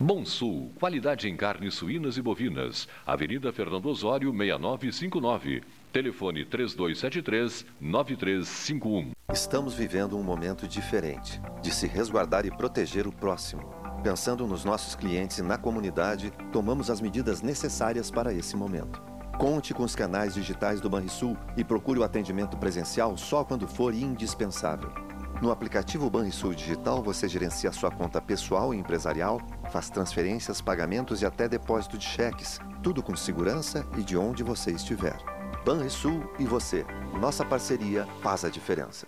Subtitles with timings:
[0.00, 2.86] Bom Sul, qualidade em carnes suínas e bovinas.
[3.04, 5.60] Avenida Fernando Osório, 6959.
[5.92, 9.10] Telefone 3273-9351.
[9.32, 13.74] Estamos vivendo um momento diferente de se resguardar e proteger o próximo.
[14.00, 19.02] Pensando nos nossos clientes e na comunidade, tomamos as medidas necessárias para esse momento.
[19.36, 23.92] Conte com os canais digitais do Banrisul e procure o atendimento presencial só quando for
[23.92, 25.08] indispensável.
[25.40, 31.26] No aplicativo Banrisul Digital, você gerencia sua conta pessoal e empresarial, faz transferências, pagamentos e
[31.26, 35.16] até depósito de cheques, tudo com segurança e de onde você estiver.
[35.64, 36.84] Banrisul e você.
[37.20, 39.06] Nossa parceria faz a diferença.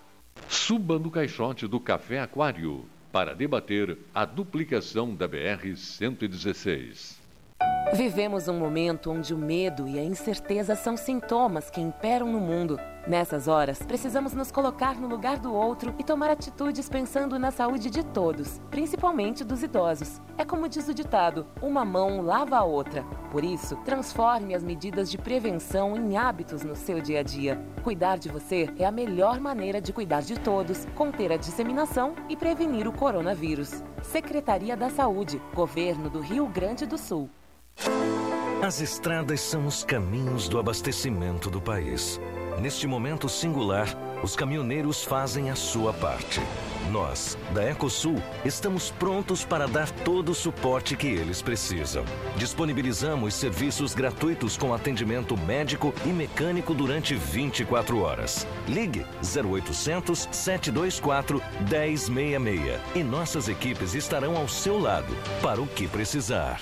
[0.49, 7.19] Suba no caixote do Café Aquário para debater a duplicação da BR-116.
[7.93, 12.79] Vivemos um momento onde o medo e a incerteza são sintomas que imperam no mundo.
[13.07, 17.89] Nessas horas, precisamos nos colocar no lugar do outro e tomar atitudes pensando na saúde
[17.89, 20.21] de todos, principalmente dos idosos.
[20.37, 23.03] É como diz o ditado: uma mão lava a outra.
[23.31, 27.59] Por isso, transforme as medidas de prevenção em hábitos no seu dia a dia.
[27.83, 32.37] Cuidar de você é a melhor maneira de cuidar de todos, conter a disseminação e
[32.37, 33.83] prevenir o coronavírus.
[34.03, 37.31] Secretaria da Saúde, Governo do Rio Grande do Sul.
[38.63, 42.21] As estradas são os caminhos do abastecimento do país.
[42.61, 43.89] Neste momento singular,
[44.23, 46.41] os caminhoneiros fazem a sua parte.
[46.91, 52.05] Nós, da Ecosul, estamos prontos para dar todo o suporte que eles precisam.
[52.37, 58.47] Disponibilizamos serviços gratuitos com atendimento médico e mecânico durante 24 horas.
[58.69, 66.61] Ligue 0800 724 1066 e nossas equipes estarão ao seu lado para o que precisar.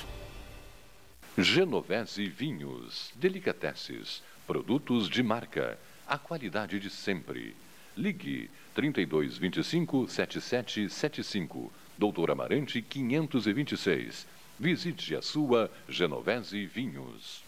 [1.37, 7.55] Genovese Vinhos, Delicateces, produtos de marca, a qualidade de sempre.
[7.97, 14.27] Ligue 3225 7775, Doutor Amarante 526.
[14.59, 17.48] Visite a sua Genovese Vinhos.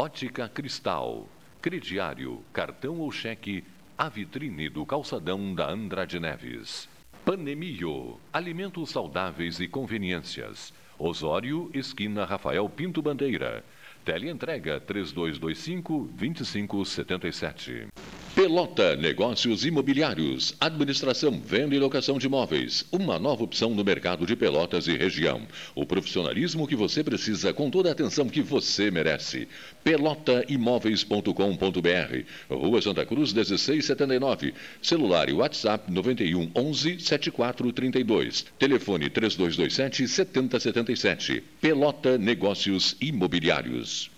[0.00, 1.26] Ótica Cristal,
[1.60, 3.64] crediário, cartão ou cheque,
[3.98, 6.88] a vitrine do calçadão da Andrade Neves.
[7.24, 10.72] Panemio, alimentos saudáveis e conveniências.
[10.96, 13.64] Osório, esquina Rafael Pinto Bandeira.
[14.04, 17.88] Teleentrega 3225 2577.
[18.38, 22.86] Pelota Negócios Imobiliários, Administração, Venda e Locação de Imóveis.
[22.92, 25.42] Uma nova opção no mercado de Pelotas e região.
[25.74, 29.48] O profissionalismo que você precisa com toda a atenção que você merece.
[29.88, 32.24] Pelotaimóveis.com.br.
[32.50, 34.52] Rua Santa Cruz 1679.
[34.82, 38.44] Celular e WhatsApp 91 11 7432.
[38.58, 41.42] Telefone 3227 7077.
[41.62, 44.17] Pelota Negócios Imobiliários.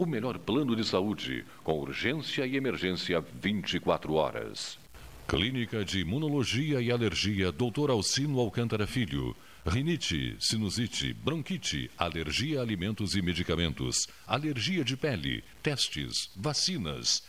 [0.00, 4.78] O melhor plano de saúde, com urgência e emergência 24 horas.
[5.28, 7.90] Clínica de Imunologia e Alergia Dr.
[7.90, 9.36] Alcino Alcântara Filho.
[9.66, 17.22] rinite, sinusite, bronquite, alergia a alimentos e medicamentos, alergia de pele, testes, vacinas.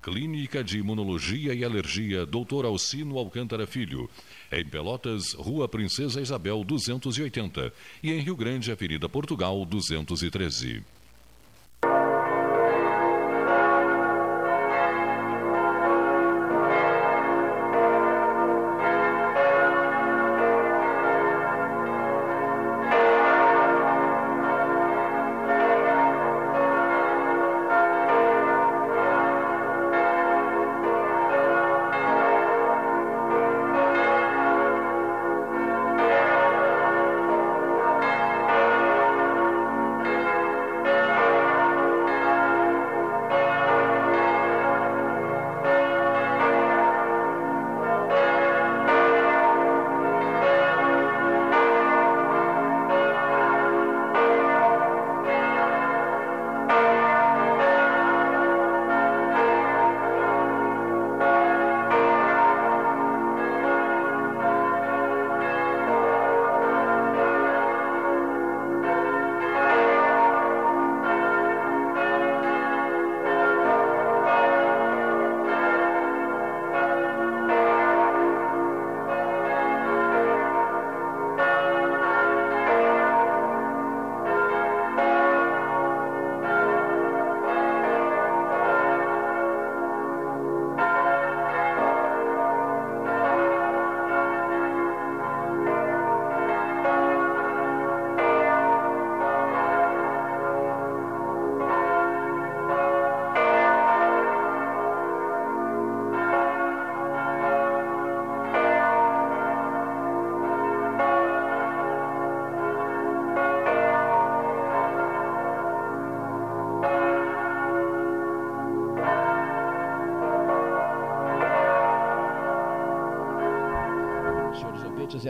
[0.00, 2.64] Clínica de Imunologia e Alergia, Dr.
[2.64, 4.08] Alcino Alcântara Filho.
[4.50, 7.70] Em Pelotas, Rua Princesa Isabel 280
[8.02, 10.82] e em Rio Grande, Avenida Portugal 213.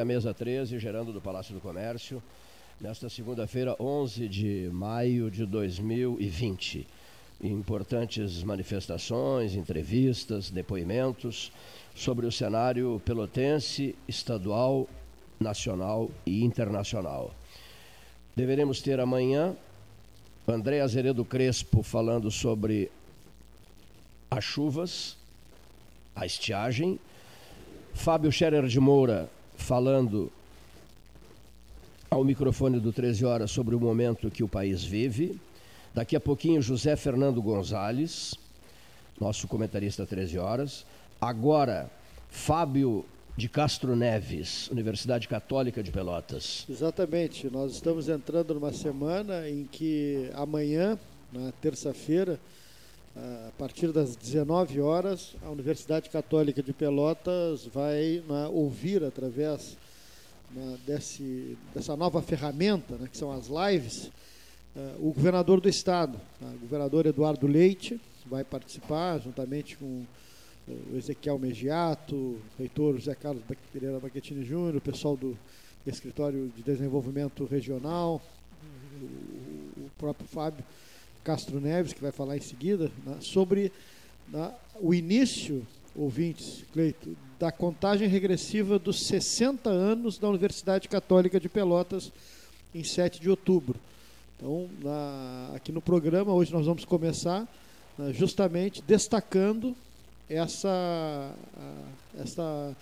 [0.05, 2.23] A mesa 13, gerando do Palácio do Comércio,
[2.79, 6.87] nesta segunda-feira, 11 de maio de 2020.
[7.43, 11.51] Importantes manifestações, entrevistas, depoimentos
[11.95, 14.87] sobre o cenário pelotense, estadual,
[15.41, 17.35] nacional e internacional.
[18.37, 19.57] Deveremos ter amanhã
[20.47, 22.93] André Azeredo Crespo falando sobre
[24.31, 25.17] as chuvas,
[26.15, 27.01] a estiagem.
[27.95, 30.31] Fábio Scherer de Moura falando
[32.11, 35.41] ao microfone do 13 Horas sobre o momento que o país vive.
[35.93, 38.35] Daqui a pouquinho, José Fernando Gonzalez,
[39.21, 40.85] nosso comentarista 13 Horas.
[41.21, 41.91] Agora,
[42.29, 43.05] Fábio
[43.37, 46.65] de Castro Neves, Universidade Católica de Pelotas.
[46.69, 47.51] Exatamente.
[47.51, 50.99] Nós estamos entrando numa semana em que amanhã,
[51.33, 52.39] na terça-feira,
[53.17, 59.77] a partir das 19 horas, a Universidade Católica de Pelotas vai né, ouvir através
[60.51, 64.11] né, desse, dessa nova ferramenta, né, que são as lives,
[64.75, 66.47] uh, o governador do estado, tá?
[66.47, 70.05] o governador Eduardo Leite, vai participar juntamente com
[70.67, 75.39] o Ezequiel Megiato, o reitor José Carlos Pereira Baquetini Júnior, o pessoal do
[75.87, 78.21] Escritório de Desenvolvimento Regional,
[79.77, 80.65] o próprio Fábio
[81.25, 83.73] Castro Neves, que vai falar em seguida, né, sobre
[84.29, 85.67] né, o início,
[85.97, 92.13] ouvintes, Cleito, da contagem regressiva dos 60 anos da Universidade Católica de Pelotas,
[92.75, 93.79] em 7 de outubro.
[94.37, 97.49] Então, na, aqui no programa, hoje nós vamos começar
[97.97, 99.75] né, justamente destacando
[100.29, 101.35] essa,
[102.19, 102.77] essa,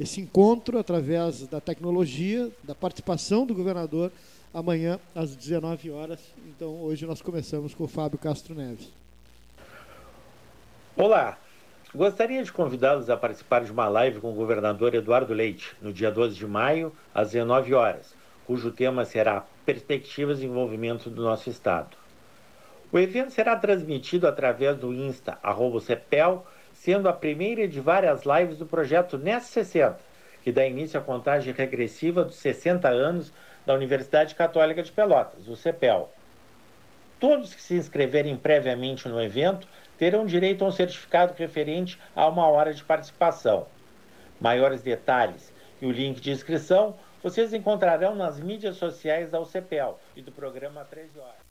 [0.00, 4.10] esse encontro através da tecnologia, da participação do governador
[4.54, 6.20] amanhã às 19 horas.
[6.46, 8.88] Então hoje nós começamos com o Fábio Castro Neves.
[10.96, 11.36] Olá,
[11.92, 16.08] gostaria de convidá-los a participar de uma live com o governador Eduardo Leite, no dia
[16.08, 18.14] 12 de maio, às 19 horas,
[18.46, 21.96] cujo tema será Perspectivas de Desenvolvimento do Nosso Estado.
[22.92, 28.56] O evento será transmitido através do Insta, arroba CEPEL, sendo a primeira de várias lives
[28.56, 29.98] do projeto NES 60,
[30.44, 33.32] que dá início à contagem regressiva dos 60 anos
[33.66, 36.12] da Universidade Católica de Pelotas, o CEPEL.
[37.18, 39.66] Todos que se inscreverem previamente no evento
[39.96, 43.66] terão direito a um certificado referente a uma hora de participação.
[44.40, 50.20] Maiores detalhes e o link de inscrição vocês encontrarão nas mídias sociais da UCPEL e
[50.20, 51.44] do programa 13 Horas.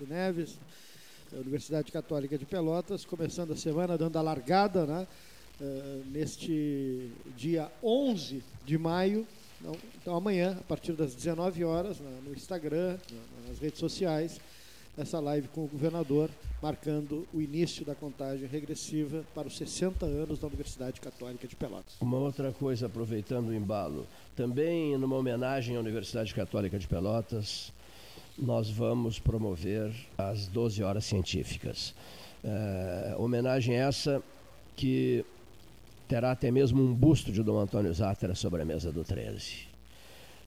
[0.00, 0.58] Neves,
[1.40, 5.06] Universidade Católica de Pelotas, começando a semana, dando a largada, né?
[5.60, 9.26] Uh, neste dia 11 de maio.
[9.60, 12.98] Então, então, amanhã, a partir das 19 horas, no Instagram,
[13.48, 14.40] nas redes sociais,
[14.96, 16.28] essa live com o governador,
[16.60, 21.94] marcando o início da contagem regressiva para os 60 anos da Universidade Católica de Pelotas.
[22.00, 27.72] Uma outra coisa, aproveitando o embalo, também numa homenagem à Universidade Católica de Pelotas,
[28.38, 31.94] nós vamos promover as 12 horas científicas.
[32.44, 34.22] É, homenagem essa
[34.74, 35.24] que
[36.08, 39.68] terá até mesmo um busto de Dom Antônio Zátera sobre a mesa do 13.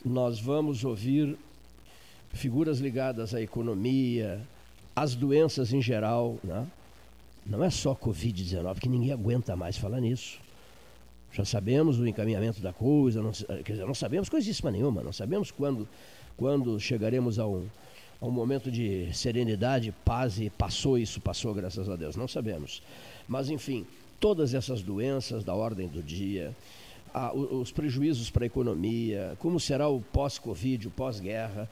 [0.03, 1.37] Nós vamos ouvir
[2.33, 4.41] figuras ligadas à economia,
[4.95, 6.67] às doenças em geral, né?
[7.45, 10.39] não é só Covid-19, que ninguém aguenta mais falar nisso.
[11.31, 15.51] Já sabemos o encaminhamento da coisa, não, quer dizer, não sabemos coisíssima nenhuma, não sabemos
[15.51, 15.87] quando,
[16.37, 17.67] quando chegaremos a um,
[18.21, 22.81] a um momento de serenidade, paz e passou isso, passou, graças a Deus, não sabemos.
[23.27, 23.85] Mas, enfim,
[24.19, 26.55] todas essas doenças da ordem do dia,
[27.13, 31.69] a, os prejuízos para a economia, como será o pós-Covid, o pós-guerra,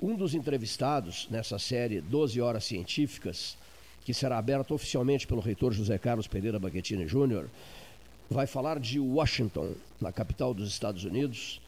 [0.00, 3.56] um dos entrevistados nessa série 12 Horas Científicas,
[4.04, 7.48] que será aberta oficialmente pelo reitor José Carlos Pereira Baquetini Júnior,
[8.30, 11.60] vai falar de Washington, na capital dos Estados Unidos.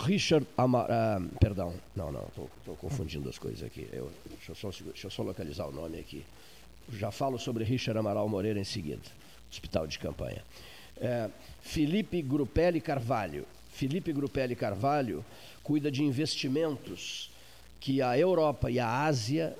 [0.00, 0.86] Richard Amar...
[0.90, 3.88] Ah, perdão, não, não, estou confundindo as coisas aqui.
[3.92, 6.24] Eu, deixa, eu só, deixa eu só localizar o nome aqui.
[6.92, 9.02] Já falo sobre Richard Amaral Moreira em seguida,
[9.50, 10.44] hospital de campanha.
[10.98, 11.28] É,
[11.60, 13.46] Felipe Grupelli Carvalho.
[13.70, 15.24] Felipe Grupelli Carvalho
[15.62, 17.30] cuida de investimentos
[17.80, 19.56] que a Europa e a Ásia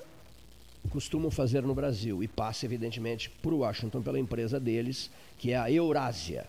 [0.89, 5.69] costumam fazer no Brasil e passa, evidentemente, por Washington pela empresa deles, que é a
[5.69, 6.45] Eurásia,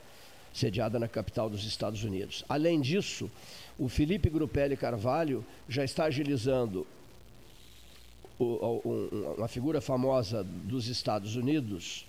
[0.52, 2.44] sediada na capital dos Estados Unidos.
[2.48, 3.30] Além disso,
[3.78, 6.86] o Felipe Grupelli Carvalho já está agilizando
[8.38, 12.06] uma figura famosa dos Estados Unidos,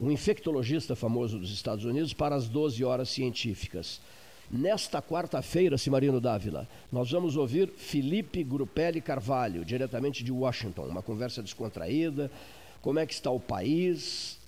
[0.00, 4.00] um infectologista famoso dos Estados Unidos, para as 12 horas científicas.
[4.50, 11.42] Nesta quarta-feira, Simarino Dávila, nós vamos ouvir Felipe Grupelli Carvalho, diretamente de Washington, uma conversa
[11.42, 12.30] descontraída,
[12.82, 14.38] como é que está o país,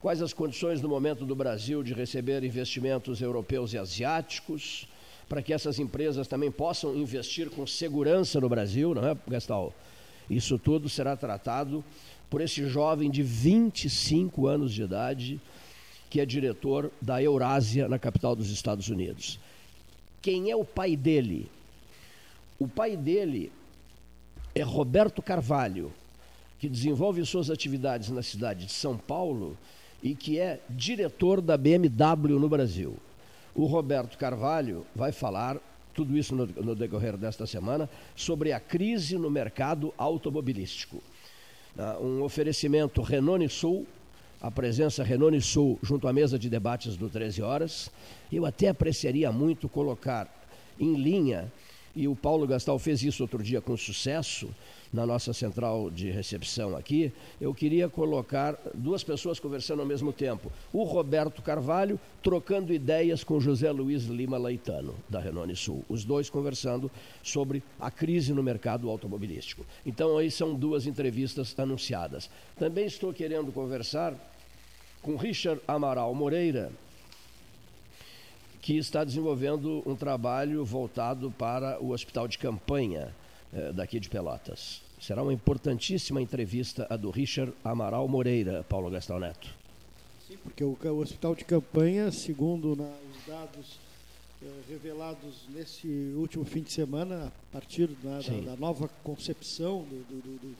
[0.00, 4.86] quais as condições no momento do Brasil de receber investimentos europeus e asiáticos,
[5.28, 9.74] para que essas empresas também possam investir com segurança no Brasil, não é, Gastal?
[10.28, 11.84] Isso tudo será tratado
[12.28, 15.40] por esse jovem de 25 anos de idade,
[16.10, 19.38] que é diretor da Eurásia, na capital dos Estados Unidos.
[20.22, 21.48] Quem é o pai dele?
[22.58, 23.52] O pai dele
[24.54, 25.92] é Roberto Carvalho,
[26.58, 29.56] que desenvolve suas atividades na cidade de São Paulo
[30.02, 32.96] e que é diretor da BMW no Brasil.
[33.56, 35.56] O Roberto Carvalho vai falar
[35.94, 41.02] tudo isso no, no decorrer desta semana sobre a crise no mercado automobilístico.
[41.74, 43.86] Uh, um oferecimento Renault Sul,
[44.42, 47.90] a presença Renault Sul junto à mesa de debates do 13 horas.
[48.30, 50.30] Eu até apreciaria muito colocar
[50.78, 51.50] em linha,
[51.94, 54.50] e o Paulo Gastal fez isso outro dia com sucesso,
[54.96, 60.50] na nossa central de recepção aqui, eu queria colocar duas pessoas conversando ao mesmo tempo.
[60.72, 65.84] O Roberto Carvalho trocando ideias com José Luiz Lima Leitano, da Renault Sul.
[65.86, 66.90] Os dois conversando
[67.22, 69.66] sobre a crise no mercado automobilístico.
[69.84, 72.30] Então, aí são duas entrevistas anunciadas.
[72.58, 74.14] Também estou querendo conversar
[75.02, 76.72] com Richard Amaral Moreira,
[78.62, 83.14] que está desenvolvendo um trabalho voltado para o hospital de campanha
[83.52, 84.85] eh, daqui de Pelotas.
[85.00, 89.48] Será uma importantíssima entrevista a do Richard Amaral Moreira, Paulo Gastão Neto.
[90.26, 93.78] Sim, porque o, o hospital de campanha, segundo na, os dados
[94.42, 95.86] eh, revelados nesse
[96.16, 100.56] último fim de semana, a partir da, da, da nova concepção do, do,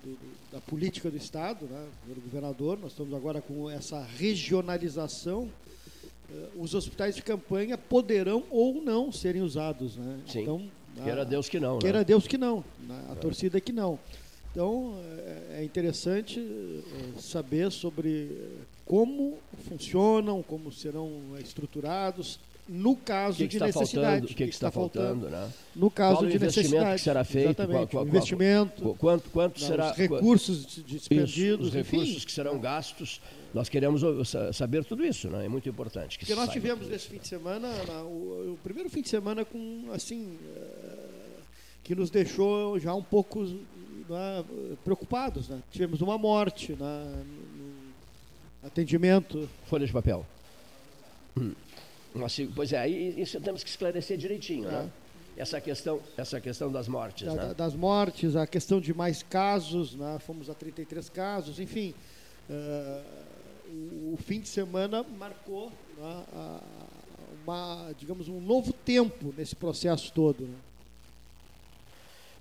[0.00, 0.18] do,
[0.50, 5.48] da política do Estado, né, pelo governador, nós estamos agora com essa regionalização
[6.30, 9.96] eh, os hospitais de campanha poderão ou não serem usados.
[9.96, 10.20] Né?
[10.26, 10.42] Sim.
[10.42, 10.70] Então,
[11.02, 11.78] Queira Deus que não.
[11.78, 12.04] Queira né?
[12.04, 12.64] Deus que não.
[12.80, 13.04] Né?
[13.10, 13.98] A torcida que não.
[14.50, 23.48] Então, é, é interessante é, saber sobre como funcionam, como serão estruturados, no caso que
[23.48, 24.24] que de necessidade.
[24.24, 25.52] O que, que, está, faltando, faltando, né?
[25.74, 27.66] No caso qual de investimento que será feito?
[27.66, 28.94] Qual, qual, investimento.
[28.98, 29.90] Quanto, quanto não, será?
[29.90, 31.68] Os recursos despendidos.
[31.68, 32.26] os recursos enfim.
[32.26, 33.20] que serão gastos.
[33.52, 34.02] Nós queremos
[34.52, 35.46] saber tudo isso, né?
[35.46, 36.18] É muito importante.
[36.18, 39.44] Que Porque nós tivemos nesse fim de semana, na, o, o, primeiro fim de semana
[39.44, 40.38] com, assim,
[41.82, 44.44] que nos deixou já um pouco né,
[44.84, 45.48] preocupados.
[45.48, 45.60] Né?
[45.72, 47.24] Tivemos uma morte né,
[48.62, 49.48] no atendimento.
[49.66, 50.24] Folha de papel.
[51.36, 51.52] Hum.
[52.54, 54.90] Pois é, isso temos que esclarecer direitinho, né?
[55.36, 57.54] essa questão, essa questão das mortes, da, né?
[57.54, 60.18] das mortes, a questão de mais casos, né?
[60.18, 61.94] fomos a 33 casos, enfim.
[62.48, 66.24] Uh, o, fim de semana marcou né?
[67.42, 70.44] uma, digamos, um novo tempo nesse processo todo.
[70.44, 70.56] Né?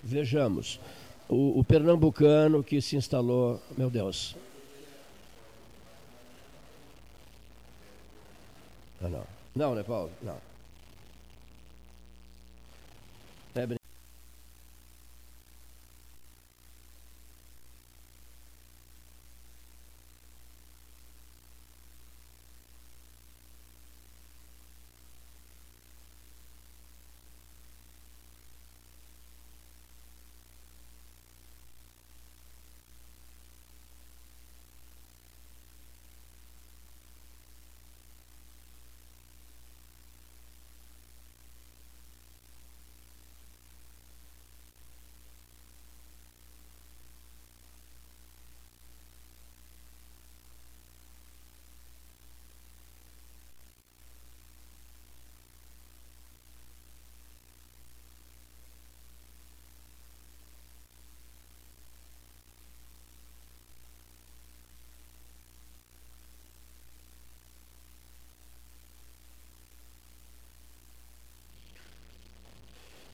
[0.04, 0.80] Vejamos,
[1.28, 4.36] o, o pernambucano que se instalou, meu Deus.
[9.02, 9.39] Ah, não.
[9.56, 10.12] Não, né, Paulo?
[10.22, 10.38] Não.
[13.56, 13.66] É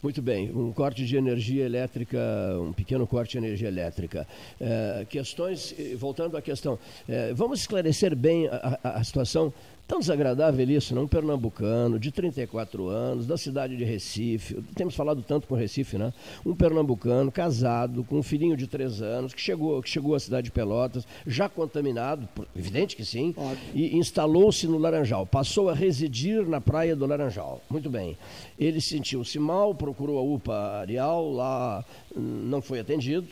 [0.06, 2.20] Muito bem, um corte de energia elétrica,
[2.62, 4.28] um pequeno corte de energia elétrica.
[4.62, 6.78] É, questões, voltando à questão,
[7.10, 9.52] é, vamos esclarecer bem a, a, a situação
[9.88, 11.04] Tão desagradável isso, não?
[11.04, 16.12] Um pernambucano de 34 anos, da cidade de Recife, temos falado tanto com Recife, né?
[16.44, 20.46] Um pernambucano casado, com um filhinho de 3 anos, que chegou, que chegou à cidade
[20.46, 23.58] de Pelotas, já contaminado, evidente que sim, Óbvio.
[23.76, 25.24] e instalou-se no Laranjal.
[25.28, 27.62] Passou a residir na praia do Laranjal.
[27.70, 28.18] Muito bem.
[28.58, 33.28] Ele sentiu-se mal, procurou a UPA Areal, lá não foi atendido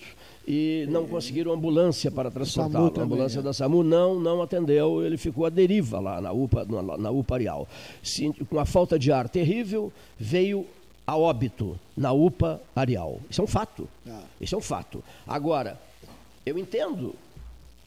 [0.47, 2.93] e não conseguiram ambulância para transportá-lo.
[2.97, 3.41] A ambulância é.
[3.41, 7.35] da SAMU não, não atendeu, ele ficou à deriva lá na UPA, na, na UPA
[7.35, 7.67] Areal.
[8.49, 10.65] Com a falta de ar terrível, veio
[11.05, 13.19] a óbito na UPA Areal.
[13.29, 13.87] Isso é um fato.
[14.07, 14.21] Ah.
[14.39, 15.03] Isso é um fato.
[15.27, 15.79] Agora,
[16.45, 17.15] eu entendo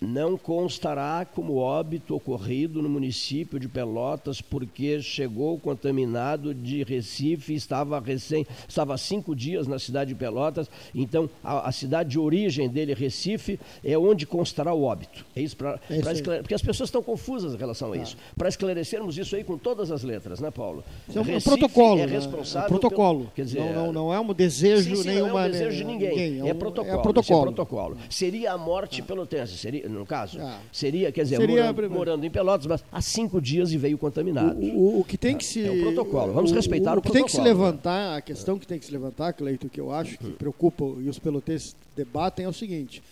[0.01, 7.99] não constará como óbito ocorrido no município de Pelotas porque chegou contaminado de Recife, estava
[8.01, 12.69] recém, estava há cinco dias na cidade de Pelotas, então a, a cidade de origem
[12.69, 15.25] dele, Recife, é onde constará o óbito.
[15.35, 18.17] É isso para é porque as pessoas estão confusas em relação a isso.
[18.37, 20.85] Para esclarecermos isso aí com todas as letras, né, Paulo?
[21.09, 22.01] Isso é um Recife protocolo.
[22.01, 22.71] É responsável.
[22.71, 22.77] Né?
[22.77, 23.19] É protocolo.
[23.21, 25.29] Pelo, quer dizer, não, não, não, é um desejo sim, sim, nenhuma.
[25.33, 26.11] Não é um desejo de ninguém.
[26.11, 26.41] ninguém.
[26.41, 27.41] É, um, é, protocolo, é protocolo.
[27.41, 27.97] É protocolo.
[28.11, 29.05] Seria a morte ah.
[29.05, 30.39] pelotense, seria no caso.
[30.41, 30.61] Ah.
[30.73, 34.61] Seria, quer dizer, Seria morando, morando, em Pelotas, mas há cinco dias e veio contaminado.
[34.61, 35.65] O, o, o que tem que se.
[35.65, 36.33] É o protocolo.
[36.33, 38.85] Vamos respeitar o, o, o que tem que se levantar, a questão que tem que
[38.85, 43.03] se levantar, Cleito, que eu acho que preocupa e os pelotenses debatem é o seguinte: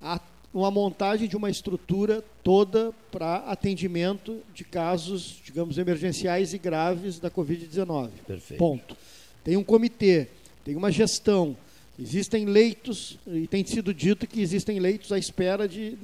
[0.00, 0.20] há
[0.52, 7.30] uma montagem de uma estrutura toda para atendimento de casos, digamos, emergenciais e graves da
[7.30, 8.08] Covid-19.
[8.26, 8.58] Perfeito.
[8.58, 8.96] Ponto.
[9.44, 10.28] Tem um comitê,
[10.64, 11.56] tem uma gestão,
[11.98, 15.96] Existem leitos, e tem sido dito que existem leitos à espera de,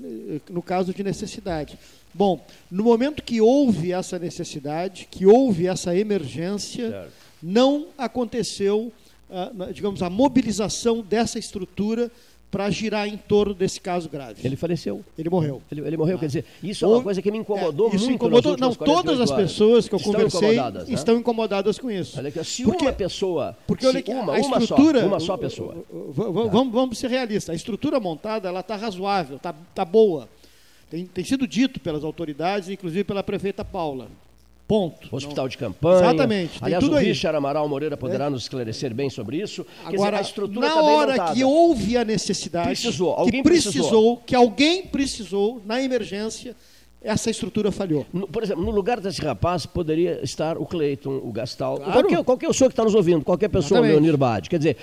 [0.49, 1.79] no caso de necessidade.
[2.15, 7.13] Bom, no momento que houve essa necessidade, que houve essa emergência, certo.
[7.43, 8.91] não aconteceu,
[9.75, 12.11] digamos, a mobilização dessa estrutura
[12.53, 14.47] para girar em torno desse caso grave.
[14.47, 15.03] Ele faleceu.
[15.17, 15.63] Ele morreu.
[15.73, 16.21] Ele, ele morreu, ah.
[16.21, 18.17] quer dizer, isso é uma coisa que me incomodou é, isso muito.
[18.17, 20.95] Incomodou, não, todas as pessoas que eu estão conversei incomodadas, né?
[20.95, 22.19] estão incomodadas com isso.
[22.19, 25.37] Olha, se porque, uma pessoa, porque olha que uma, a uma estrutura, só, uma só
[25.39, 25.83] pessoa.
[25.91, 27.55] Vamos, vamos ser realistas.
[27.55, 30.29] A estrutura montada, ela está razoável, está tá boa.
[30.91, 34.09] Tem, tem sido dito pelas autoridades, inclusive pela prefeita Paula.
[34.73, 35.15] Ponto.
[35.15, 35.49] Hospital não.
[35.51, 35.99] de campanha.
[35.99, 36.59] Exatamente.
[36.63, 38.31] Aliás, o Richard Amaral Moreira poderá é.
[38.31, 39.67] nos esclarecer bem sobre isso.
[39.85, 44.17] Agora, dizer, a estrutura na hora que houve a necessidade, precisou, alguém que precisou, precisou,
[44.25, 46.57] que alguém precisou, na emergência,
[47.03, 48.07] essa estrutura falhou.
[48.11, 51.93] No, por exemplo, no lugar desse rapaz poderia estar o Cleiton, o Gastal, claro.
[51.93, 53.93] qualquer, qualquer pessoa que está nos ouvindo, qualquer pessoa, Exatamente.
[53.93, 54.49] Leonir Bade.
[54.49, 54.79] Quer dizer,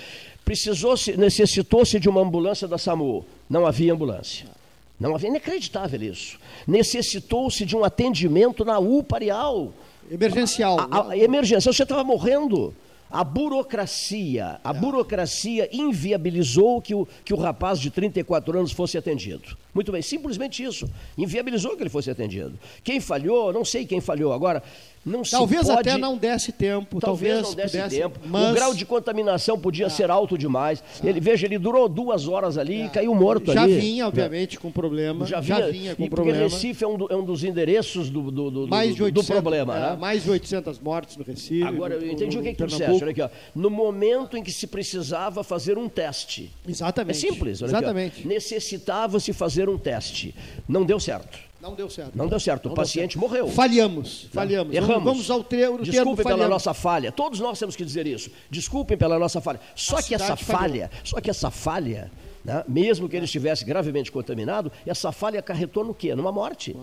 [0.46, 3.26] precisou-se, necessitou-se de uma ambulância da SAMU.
[3.50, 4.59] Não havia ambulância.
[5.00, 6.38] Não havia inacreditável isso.
[6.68, 9.74] Necessitou-se de um atendimento na UPA Areal.
[10.12, 10.80] Emergencial.
[10.80, 12.74] A, a, a emergencial, você estava morrendo.
[13.12, 14.74] A burocracia, a é.
[14.74, 19.58] burocracia inviabilizou que o, que o rapaz de 34 anos fosse atendido.
[19.74, 20.88] Muito bem, simplesmente isso.
[21.18, 22.54] Inviabilizou que ele fosse atendido.
[22.84, 24.32] Quem falhou, não sei quem falhou.
[24.32, 24.62] Agora,
[25.06, 27.00] Não Talvez pode- até não desse tempo.
[27.00, 28.20] Talvez, Talvez, não desse pudesse, tempo.
[28.26, 28.52] Mas Ah.
[28.52, 30.84] O grau de contaminação podia ser alto demais.
[31.04, 33.54] Ele, veja, ele durou duas horas ali e caiu morto Ah.
[33.54, 33.80] já ali.
[33.80, 35.26] vinha, obviamente, com problema.
[35.26, 36.50] Já Já vinha, vinha, com e porque problema.
[36.50, 39.20] Recife é um, do- é um dos endereços do, do, do, mais do- de do
[39.22, 39.98] 800, problema, é, né?
[40.00, 41.64] Mais de 800 mortes no Recife.
[41.64, 43.02] Agora, eu entendi no- o que, que disseste.
[43.04, 43.30] Olha aqui, ó.
[43.56, 46.52] No momento em que se precisava fazer um teste.
[46.68, 47.26] Exatamente.
[47.26, 47.62] É simples.
[47.62, 47.70] Olha.
[47.70, 48.28] Exatamente.
[48.28, 50.36] Necessitava-se fazer um teste.
[50.68, 51.49] Não deu certo.
[51.62, 52.16] Não deu certo.
[52.18, 52.66] Não deu certo.
[52.66, 53.20] O Não deu paciente certo.
[53.20, 53.48] morreu.
[53.50, 54.28] Falhamos.
[54.32, 54.74] Falhamos.
[54.74, 55.04] Erramos.
[55.04, 56.50] Vamos ao ter- o termo Desculpem pela falhamos.
[56.50, 57.12] nossa falha.
[57.12, 58.32] Todos nós temos que dizer isso.
[58.50, 59.60] Desculpem pela nossa falha.
[59.76, 60.62] Só A que essa falhou.
[60.62, 62.10] falha, só que essa falha,
[62.46, 66.16] né, mesmo que ele estivesse gravemente contaminado, essa falha acarretou no quê?
[66.16, 66.76] Numa morte.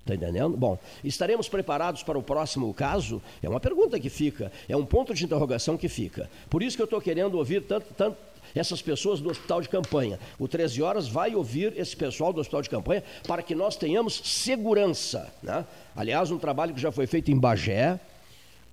[0.00, 0.54] Está entendendo?
[0.56, 3.22] Bom, estaremos preparados para o próximo caso?
[3.42, 6.28] É uma pergunta que fica, é um ponto de interrogação que fica.
[6.50, 8.16] Por isso que eu estou querendo ouvir tanto, tanto
[8.54, 10.18] essas pessoas do hospital de campanha.
[10.38, 14.20] O 13 horas vai ouvir esse pessoal do hospital de campanha para que nós tenhamos
[14.24, 15.32] segurança.
[15.42, 15.64] Né?
[15.96, 17.98] Aliás, um trabalho que já foi feito em Bagé,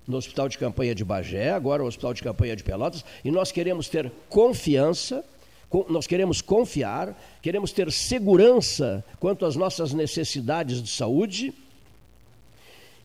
[0.06, 3.52] no Hospital de Campanha de Bagé, agora o Hospital de Campanha de Pelotas, e nós
[3.52, 5.24] queremos ter confiança,
[5.70, 11.52] co- nós queremos confiar, queremos ter segurança quanto às nossas necessidades de saúde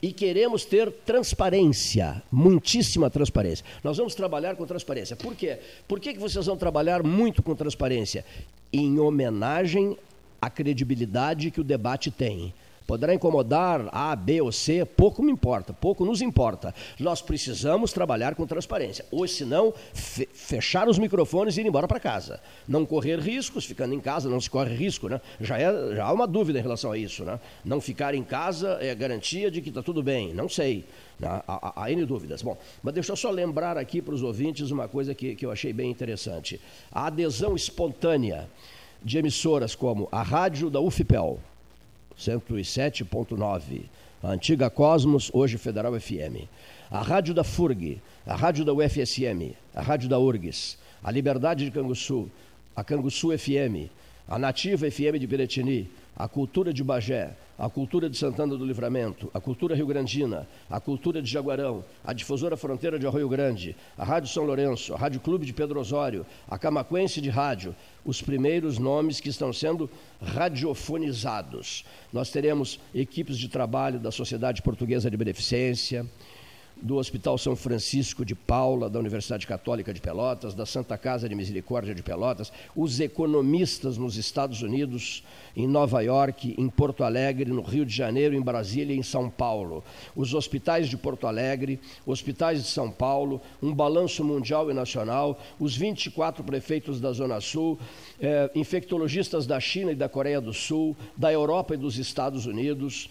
[0.01, 3.65] e queremos ter transparência, muitíssima transparência.
[3.83, 5.15] Nós vamos trabalhar com transparência.
[5.15, 5.57] Por quê?
[5.87, 8.23] Por que, que vocês vão trabalhar muito com transparência?
[8.71, 9.97] Em homenagem
[10.41, 12.53] à credibilidade que o debate tem.
[12.87, 16.73] Poderá incomodar A, B ou C, pouco me importa, pouco nos importa.
[16.97, 19.05] Nós precisamos trabalhar com transparência.
[19.11, 22.39] Ou senão, fe- fechar os microfones e ir embora para casa.
[22.65, 25.19] Não correr riscos, ficando em casa não se corre risco, né?
[25.41, 27.37] Já, é, já há uma dúvida em relação a isso, né?
[27.65, 30.85] Não ficar em casa é garantia de que está tudo bem, não sei.
[31.19, 31.27] né?
[31.27, 32.41] Há, há, há N dúvidas.
[32.41, 35.51] Bom, mas deixa eu só lembrar aqui para os ouvintes uma coisa que, que eu
[35.51, 36.61] achei bem interessante.
[36.89, 38.47] A adesão espontânea
[39.03, 41.37] de emissoras como a rádio da UFPEL,
[42.17, 43.81] 107.9,
[44.23, 46.47] a antiga Cosmos, hoje Federal FM.
[46.89, 51.71] A rádio da FURG, a rádio da UFSM, a rádio da URGS, a Liberdade de
[51.71, 52.29] Canguçu,
[52.75, 53.89] a Canguçu FM,
[54.27, 59.31] a Nativa FM de Piratini, a Cultura de Bagé, a Cultura de Santana do Livramento,
[59.33, 64.03] a Cultura Rio Grandina, a Cultura de Jaguarão, a Difusora Fronteira de Arroio Grande, a
[64.03, 68.77] Rádio São Lourenço, a Rádio Clube de Pedro Osório, a Camaquense de Rádio, os primeiros
[68.77, 69.89] nomes que estão sendo
[70.21, 71.85] radiofonizados.
[72.11, 76.05] Nós teremos equipes de trabalho da Sociedade Portuguesa de Beneficência,
[76.81, 81.35] do Hospital São Francisco de Paula, da Universidade Católica de Pelotas, da Santa Casa de
[81.35, 85.23] Misericórdia de Pelotas, os economistas nos Estados Unidos,
[85.55, 89.29] em Nova York, em Porto Alegre, no Rio de Janeiro, em Brasília e em São
[89.29, 89.83] Paulo,
[90.15, 95.75] os hospitais de Porto Alegre, hospitais de São Paulo, um balanço mundial e nacional, os
[95.75, 97.79] 24 prefeitos da Zona Sul,
[98.19, 103.09] eh, infectologistas da China e da Coreia do Sul, da Europa e dos Estados Unidos.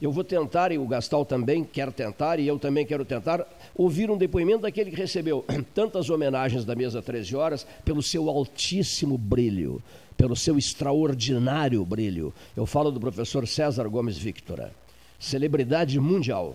[0.00, 4.08] Eu vou tentar, e o Gastal também quer tentar, e eu também quero tentar, ouvir
[4.10, 9.82] um depoimento daquele que recebeu tantas homenagens da mesa 13 horas pelo seu altíssimo brilho,
[10.16, 12.32] pelo seu extraordinário brilho.
[12.56, 14.72] Eu falo do professor César Gomes Victora,
[15.18, 16.54] celebridade mundial.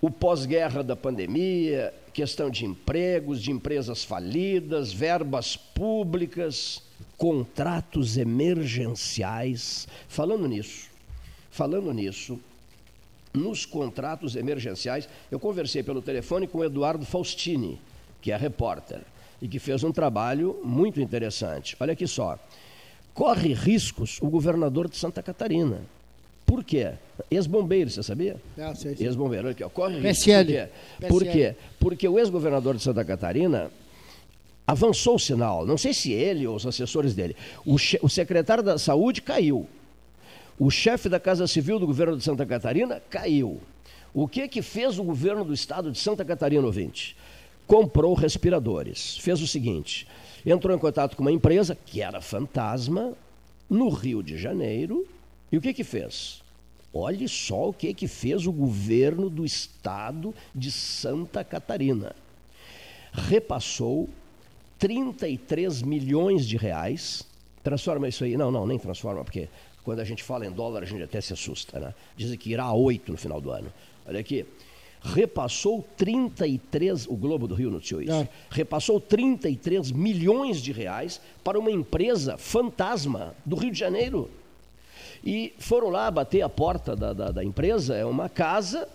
[0.00, 6.80] O pós-guerra da pandemia, questão de empregos, de empresas falidas, verbas públicas,
[7.18, 9.86] contratos emergenciais.
[10.08, 10.89] Falando nisso,
[11.50, 12.38] Falando nisso,
[13.32, 17.80] nos contratos emergenciais, eu conversei pelo telefone com o Eduardo Faustini,
[18.20, 19.00] que é repórter,
[19.40, 21.76] e que fez um trabalho muito interessante.
[21.80, 22.38] Olha aqui só.
[23.14, 25.80] Corre riscos o governador de Santa Catarina.
[26.46, 26.92] Por quê?
[27.30, 28.36] Ex-bombeiro, você sabia?
[28.58, 29.06] Ah, sei, sei.
[29.06, 29.68] Ex-bombeiro, olha aqui, ó.
[29.68, 30.24] corre riscos.
[30.24, 30.46] PSL.
[30.46, 31.08] Por quê?
[31.08, 31.54] Por quê?
[31.78, 33.70] Porque o ex-governador de Santa Catarina
[34.66, 35.66] avançou o sinal.
[35.66, 37.36] Não sei se ele ou os assessores dele.
[37.64, 39.68] O, o secretário da Saúde caiu.
[40.60, 43.62] O chefe da Casa Civil do governo de Santa Catarina caiu.
[44.12, 47.16] O que que fez o governo do estado de Santa Catarina, ouvinte?
[47.66, 49.16] Comprou respiradores.
[49.16, 50.06] Fez o seguinte:
[50.44, 53.14] entrou em contato com uma empresa que era fantasma
[53.70, 55.08] no Rio de Janeiro.
[55.50, 56.42] E o que que fez?
[56.92, 62.14] Olhe só o que que fez o governo do estado de Santa Catarina.
[63.14, 64.10] Repassou
[64.78, 67.26] 33 milhões de reais.
[67.62, 68.36] Transforma isso aí.
[68.36, 69.48] Não, não, nem transforma, porque
[69.90, 71.92] quando a gente fala em dólar, a gente até se assusta, né?
[72.16, 73.72] Dizem que irá a 8 no final do ano.
[74.06, 74.46] Olha aqui.
[75.02, 78.28] Repassou 33, o Globo do Rio noticiou isso, É.
[78.50, 84.30] repassou 33 milhões de reais para uma empresa fantasma do Rio de Janeiro.
[85.24, 88.86] E foram lá bater a porta da, da, da empresa, é uma casa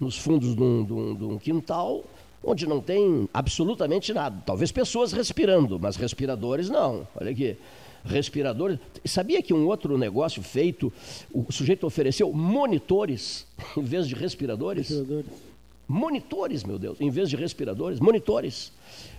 [0.00, 2.02] nos fundos de um, de um- de um quintal,
[2.42, 4.42] onde não tem absolutamente nada.
[4.44, 7.06] Talvez pessoas respirando, mas respiradores não.
[7.14, 7.56] Olha aqui.
[8.04, 8.78] Respiradores.
[9.04, 10.92] Sabia que um outro negócio feito,
[11.32, 14.88] o sujeito ofereceu monitores em vez de respiradores?
[14.88, 15.52] Respiradores.
[15.88, 18.72] Monitores, meu Deus, em vez de respiradores, monitores.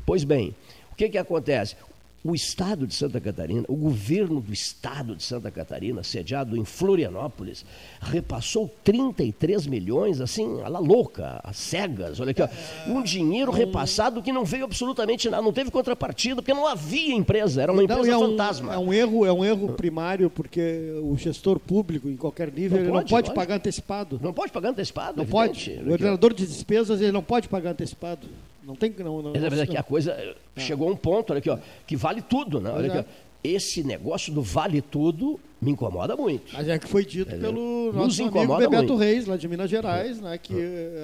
[0.06, 0.56] Pois bem,
[0.92, 1.76] o que, que acontece?
[2.24, 7.66] O Estado de Santa Catarina, o governo do Estado de Santa Catarina, sediado em Florianópolis,
[8.00, 12.48] repassou 33 milhões, assim, a la louca, a cegas, olha aqui, ó,
[12.88, 17.62] um dinheiro repassado que não veio absolutamente nada, não teve contrapartida, porque não havia empresa,
[17.62, 18.70] era uma empresa não, é fantasma.
[18.70, 22.78] Um, é um erro, é um erro primário, porque o gestor público, em qualquer nível,
[22.78, 24.20] não ele pode, não pode pagar antecipado.
[24.24, 25.72] Não pode pagar antecipado, Não evidente.
[25.72, 25.90] pode.
[25.90, 28.28] O ordenador de despesas, ele não pode pagar antecipado.
[28.66, 30.60] Não tem não, não, Mas é que a coisa é.
[30.60, 32.72] chegou a um ponto, olha aqui, ó, que vale tudo, né?
[32.72, 36.54] Olha aqui, ó, esse negócio do vale tudo me incomoda muito.
[36.54, 38.96] Mas é que foi dito é, pelo nosso amigo Bebeto muito.
[38.96, 40.56] Reis, lá de Minas Gerais, né, que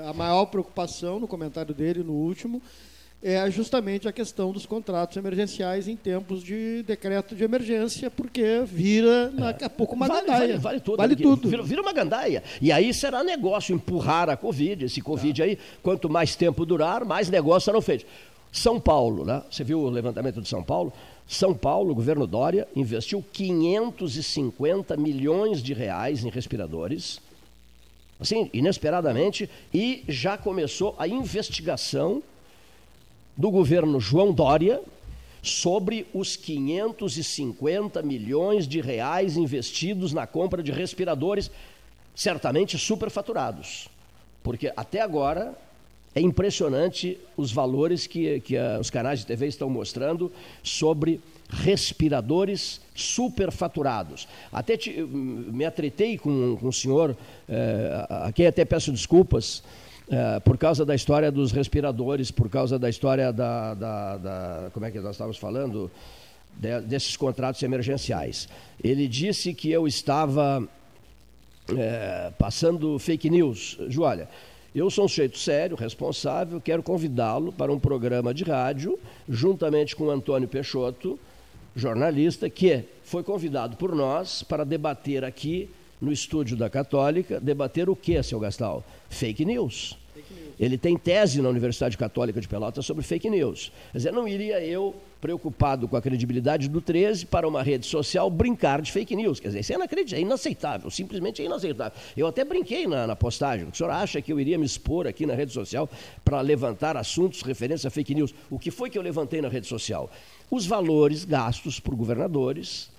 [0.08, 2.62] a maior preocupação no comentário dele, no último,
[3.22, 9.30] é justamente a questão dos contratos emergenciais em tempos de decreto de emergência, porque vira
[9.30, 10.40] daqui a pouco uma vale, gandaia.
[10.40, 10.98] Vale, vale tudo.
[10.98, 11.50] Vale tudo.
[11.50, 12.42] Vira, vira, uma gandaia.
[12.62, 17.30] E aí será negócio empurrar a Covid, esse Covid aí, quanto mais tempo durar, mais
[17.30, 18.06] negócio serão feitos.
[18.52, 19.44] São Paulo, né?
[19.52, 20.94] Você viu o levantamento de São Paulo?
[21.28, 27.20] São Paulo, o governo Dória, investiu 550 milhões de reais em respiradores,
[28.20, 32.24] assim, inesperadamente, e já começou a investigação
[33.40, 34.82] do governo João Dória
[35.42, 41.50] sobre os 550 milhões de reais investidos na compra de respiradores,
[42.14, 43.88] certamente superfaturados.
[44.44, 45.58] Porque até agora
[46.14, 50.30] é impressionante os valores que, que a, os canais de TV estão mostrando
[50.62, 54.28] sobre respiradores superfaturados.
[54.52, 57.16] Até te, me atretei com, com o senhor,
[57.48, 59.64] eh, a quem até peço desculpas,
[60.10, 64.86] é, por causa da história dos respiradores, por causa da história da, da, da como
[64.86, 65.92] é que nós estávamos falando,
[66.58, 68.50] de, desses contratos emergenciais.
[68.84, 70.68] Ele disse que eu estava
[71.78, 73.78] é, passando fake news.
[73.88, 74.28] Ju, olha,
[74.74, 80.06] eu sou um sujeito sério, responsável, quero convidá-lo para um programa de rádio, juntamente com
[80.06, 81.20] o Antônio Peixoto,
[81.76, 85.70] jornalista, que foi convidado por nós para debater aqui
[86.02, 88.84] no estúdio da Católica, debater o que, seu Gastal?
[89.10, 89.99] Fake news.
[90.60, 93.72] Ele tem tese na Universidade Católica de Pelotas sobre fake news.
[93.92, 98.30] Quer dizer, não iria eu, preocupado com a credibilidade do 13, para uma rede social
[98.30, 99.40] brincar de fake news.
[99.40, 101.98] Quer dizer, isso é inacreditável, é inaceitável, simplesmente é inaceitável.
[102.16, 103.68] Eu até brinquei na, na postagem.
[103.68, 105.90] O senhor acha que eu iria me expor aqui na rede social
[106.26, 108.34] para levantar assuntos referentes a fake news?
[108.50, 110.12] O que foi que eu levantei na rede social?
[110.52, 112.90] Os valores gastos por governadores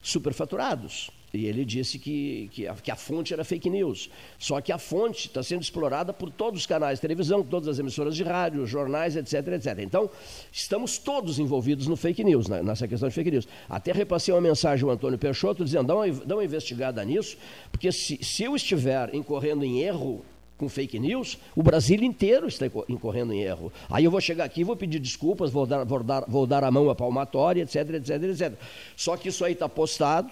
[0.00, 1.10] superfaturados.
[1.34, 4.08] E ele disse que, que, a, que a fonte era fake news.
[4.38, 7.78] Só que a fonte está sendo explorada por todos os canais de televisão, todas as
[7.78, 9.78] emissoras de rádio, jornais, etc, etc.
[9.80, 10.08] Então,
[10.52, 13.48] estamos todos envolvidos no fake news, né, nessa questão de fake news.
[13.68, 17.36] Até repassei uma mensagem ao Antônio Peixoto dizendo, dá uma, dá uma investigada nisso,
[17.70, 20.24] porque se, se eu estiver incorrendo em erro
[20.56, 23.72] com fake news, o Brasil inteiro está incorrendo em erro.
[23.90, 26.70] Aí eu vou chegar aqui, vou pedir desculpas, vou dar, vou dar, vou dar a
[26.70, 28.52] mão à palmatória, etc, etc, etc.
[28.96, 30.30] Só que isso aí está postado,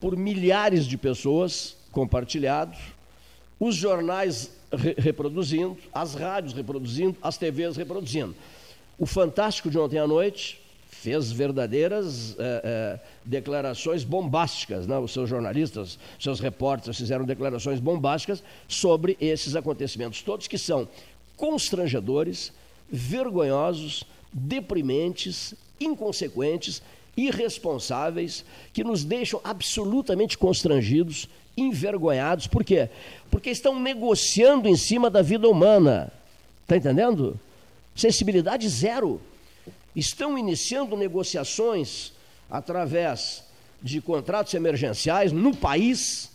[0.00, 2.76] por milhares de pessoas compartilhado,
[3.58, 8.34] os jornais re reproduzindo, as rádios reproduzindo, as TVs reproduzindo.
[8.98, 14.98] O Fantástico de ontem à noite fez verdadeiras é, é, declarações bombásticas, né?
[14.98, 20.88] os seus jornalistas, seus repórteres fizeram declarações bombásticas sobre esses acontecimentos todos que são
[21.36, 22.52] constrangedores,
[22.90, 26.82] vergonhosos, deprimentes, inconsequentes
[27.16, 32.46] irresponsáveis que nos deixam absolutamente constrangidos, envergonhados.
[32.46, 32.90] Por quê?
[33.30, 36.12] Porque estão negociando em cima da vida humana.
[36.62, 37.38] Está entendendo?
[37.94, 39.20] Sensibilidade zero.
[39.94, 42.12] Estão iniciando negociações
[42.50, 43.44] através
[43.82, 46.30] de contratos emergenciais no país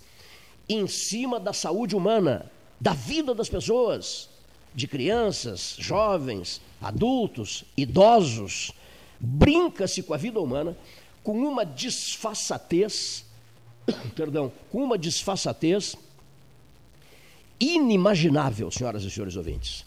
[0.67, 4.29] em cima da saúde humana, da vida das pessoas,
[4.73, 8.73] de crianças, jovens, adultos, idosos
[9.21, 10.75] brinca-se com a vida humana
[11.23, 13.23] com uma disfarçatez,
[14.15, 15.95] perdão, com uma disfarçatez
[17.59, 19.85] inimaginável, senhoras e senhores ouvintes.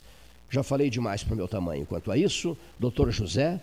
[0.49, 2.57] Já falei demais para o meu tamanho quanto a isso.
[2.79, 3.61] Doutor José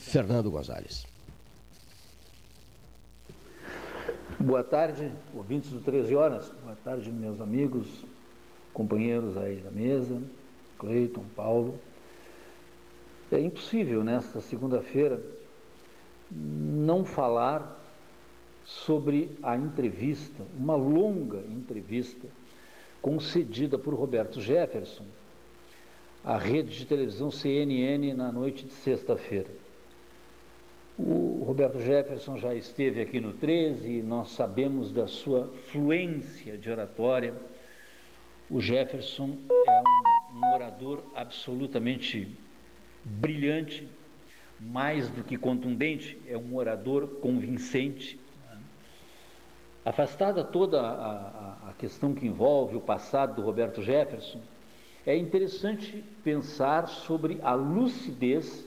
[0.00, 1.06] Fernando Gonzalez.
[4.40, 6.50] Boa tarde, ouvintes do 13 Horas.
[6.64, 7.86] Boa tarde, meus amigos,
[8.72, 10.20] companheiros aí da mesa,
[10.78, 11.78] Cleiton, Paulo.
[13.32, 15.18] É impossível nesta segunda-feira
[16.30, 17.80] não falar
[18.62, 22.28] sobre a entrevista, uma longa entrevista
[23.00, 25.06] concedida por Roberto Jefferson
[26.22, 29.50] à rede de televisão CNN na noite de sexta-feira.
[30.98, 36.70] O Roberto Jefferson já esteve aqui no 13 e nós sabemos da sua fluência de
[36.70, 37.34] oratória.
[38.50, 42.28] O Jefferson é um, um orador absolutamente
[43.04, 43.88] brilhante,
[44.60, 48.18] mais do que contundente, é um orador convincente.
[49.84, 54.40] Afastada toda a, a, questão que envolve o passado do Roberto Jefferson,
[55.04, 58.64] é interessante pensar sobre a lucidez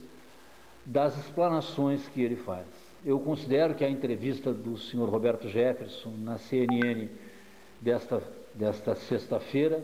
[0.86, 2.68] das explanações que ele faz.
[3.06, 7.08] Eu considero que a entrevista do senhor Roberto Jefferson na CNN
[7.80, 8.22] desta,
[8.54, 9.82] desta sexta-feira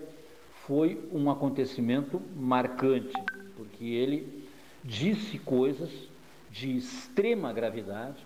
[0.68, 3.14] foi um acontecimento marcante,
[3.56, 4.41] porque ele
[4.84, 5.90] disse coisas
[6.50, 8.26] de extrema gravidade,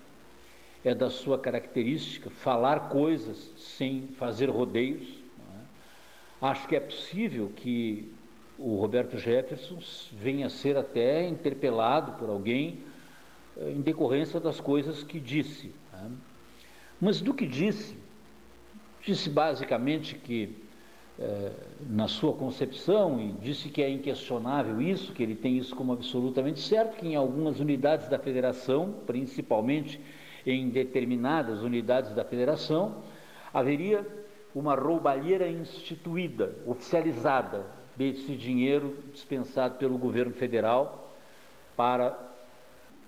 [0.84, 5.08] é da sua característica falar coisas sem fazer rodeios.
[5.40, 6.46] É?
[6.46, 8.12] Acho que é possível que
[8.58, 9.80] o Roberto Jefferson
[10.14, 12.80] venha a ser até interpelado por alguém
[13.58, 15.74] eh, em decorrência das coisas que disse.
[15.92, 16.12] Né?
[17.02, 17.98] Mas do que disse,
[19.02, 20.56] disse basicamente que,
[21.90, 26.60] na sua concepção, e disse que é inquestionável isso, que ele tem isso como absolutamente
[26.60, 30.00] certo, que em algumas unidades da federação, principalmente
[30.46, 33.04] em determinadas unidades da federação,
[33.54, 34.06] haveria
[34.54, 41.14] uma roubalheira instituída, oficializada, desse dinheiro dispensado pelo governo federal
[41.76, 42.18] para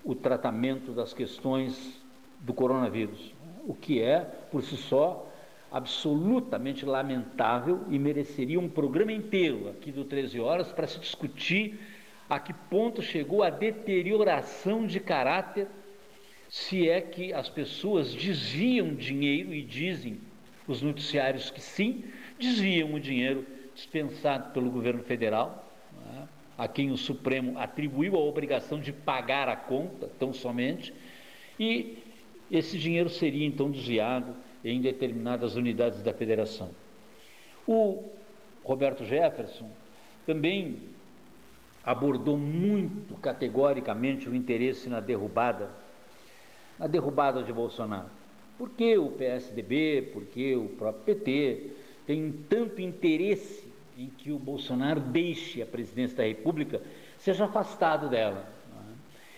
[0.03, 2.01] o tratamento das questões
[2.39, 3.33] do coronavírus,
[3.67, 5.26] o que é, por si só,
[5.71, 11.79] absolutamente lamentável e mereceria um programa inteiro aqui do 13 Horas para se discutir
[12.29, 15.67] a que ponto chegou a deterioração de caráter,
[16.49, 20.19] se é que as pessoas desviam dinheiro, e dizem
[20.67, 22.03] os noticiários que sim,
[22.37, 25.71] desviam o dinheiro dispensado pelo governo federal,
[26.05, 26.27] né,
[26.57, 30.93] a quem o Supremo atribuiu a obrigação de pagar a conta, tão somente,
[31.59, 31.97] e
[32.51, 34.35] esse dinheiro seria então desviado
[34.69, 36.69] em determinadas unidades da federação.
[37.67, 38.03] O
[38.63, 39.69] Roberto Jefferson
[40.25, 40.77] também
[41.83, 45.69] abordou muito categoricamente o interesse na derrubada,
[46.77, 48.09] na derrubada de Bolsonaro.
[48.57, 51.71] Por que o PSDB, por que o próprio PT
[52.05, 56.81] tem tanto interesse em que o Bolsonaro deixe a presidência da República,
[57.17, 58.47] seja afastado dela.
[58.71, 58.93] É?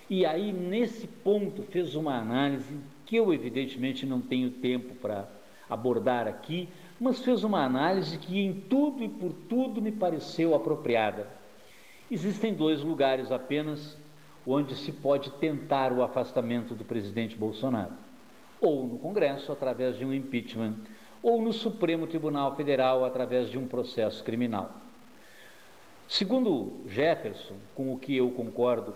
[0.10, 2.78] E aí, nesse ponto, fez uma análise
[3.10, 5.28] que eu, evidentemente, não tenho tempo para
[5.68, 6.70] abordar aqui,
[7.00, 11.26] mas fez uma análise que, em tudo e por tudo, me pareceu apropriada.
[12.12, 13.98] Existem dois lugares apenas
[14.46, 17.94] onde se pode tentar o afastamento do presidente Bolsonaro:
[18.62, 20.76] ou no Congresso, através de um impeachment
[21.24, 24.72] ou no Supremo Tribunal Federal através de um processo criminal.
[26.08, 28.94] Segundo Jefferson, com o que eu concordo,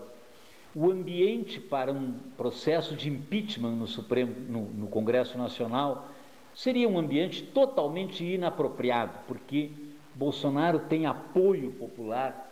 [0.76, 6.10] o ambiente para um processo de impeachment no Supremo, no, no Congresso Nacional,
[6.54, 9.72] seria um ambiente totalmente inapropriado, porque
[10.16, 12.52] Bolsonaro tem apoio popular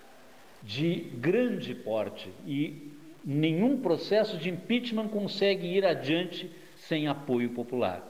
[0.64, 2.92] de grande porte e
[3.24, 8.08] nenhum processo de impeachment consegue ir adiante sem apoio popular.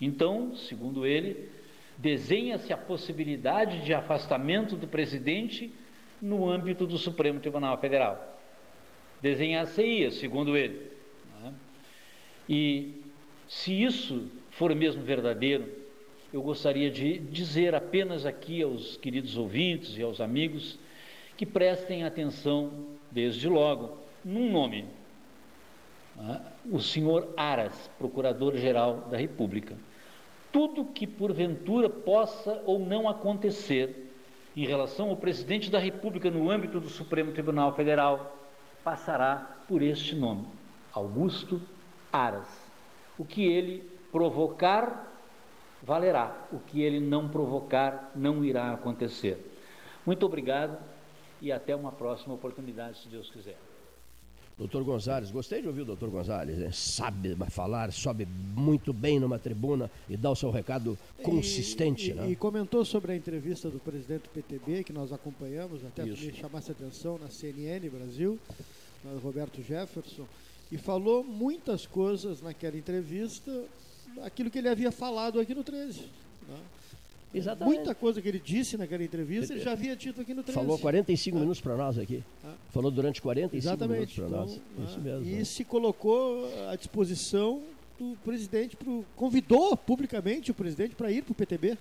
[0.00, 1.48] Então, segundo ele,
[1.98, 5.72] desenha-se a possibilidade de afastamento do presidente
[6.20, 8.39] no âmbito do Supremo Tribunal Federal.
[9.20, 10.90] Desenhar-se-ia, segundo ele.
[11.42, 11.54] Né?
[12.48, 13.02] E
[13.48, 15.66] se isso for mesmo verdadeiro,
[16.32, 20.78] eu gostaria de dizer apenas aqui aos queridos ouvintes e aos amigos
[21.36, 22.70] que prestem atenção,
[23.10, 24.84] desde logo, num nome:
[26.16, 26.40] né?
[26.70, 29.76] o senhor Aras, Procurador-Geral da República
[30.52, 34.10] tudo que porventura possa ou não acontecer
[34.56, 38.36] em relação ao presidente da República no âmbito do Supremo Tribunal Federal
[38.84, 40.46] passará por este nome,
[40.92, 41.60] Augusto
[42.12, 42.48] Aras.
[43.18, 45.08] O que ele provocar
[45.82, 49.56] valerá, o que ele não provocar não irá acontecer.
[50.04, 50.78] Muito obrigado
[51.40, 53.69] e até uma próxima oportunidade, se Deus quiser.
[54.60, 56.70] Doutor Gonzalez, gostei de ouvir o doutor Gonzalez, né?
[56.70, 62.10] sabe falar, sobe muito bem numa tribuna e dá o seu recado consistente.
[62.10, 62.30] E, né?
[62.30, 66.26] e comentou sobre a entrevista do presidente do PTB, que nós acompanhamos, até Isso.
[66.26, 68.38] me chamasse a atenção na CNN Brasil,
[69.22, 70.26] Roberto Jefferson,
[70.70, 73.64] e falou muitas coisas naquela entrevista,
[74.20, 76.00] aquilo que ele havia falado aqui no 13.
[76.46, 76.58] Né?
[77.32, 77.76] Exatamente.
[77.76, 80.58] Muita coisa que ele disse naquela entrevista ele já havia dito aqui no 13.
[80.58, 81.40] Falou 45 ah.
[81.40, 82.24] minutos para nós aqui.
[82.44, 82.54] Ah.
[82.70, 83.94] Falou durante 45 Exatamente.
[83.94, 84.60] minutos para nós.
[84.72, 85.40] Então, Isso ah, mesmo.
[85.40, 87.62] E se colocou à disposição
[87.98, 91.70] do presidente, pro, convidou publicamente o presidente para ir para o PTB.
[91.70, 91.76] Né?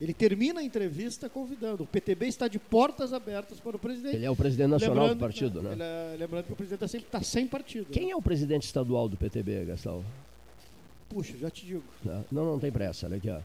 [0.00, 1.84] Ele termina a entrevista convidando.
[1.84, 4.16] O PTB está de portas abertas para o presidente.
[4.16, 5.76] Ele é o presidente nacional lembrando, do partido, né?
[5.78, 7.86] É, lembrando que o presidente está sempre tá sem partido.
[7.92, 10.04] Quem é o presidente estadual do PTB, Gastão?
[11.08, 11.84] Puxa, já te digo.
[12.32, 13.38] Não, não tem pressa, olha aqui, ó.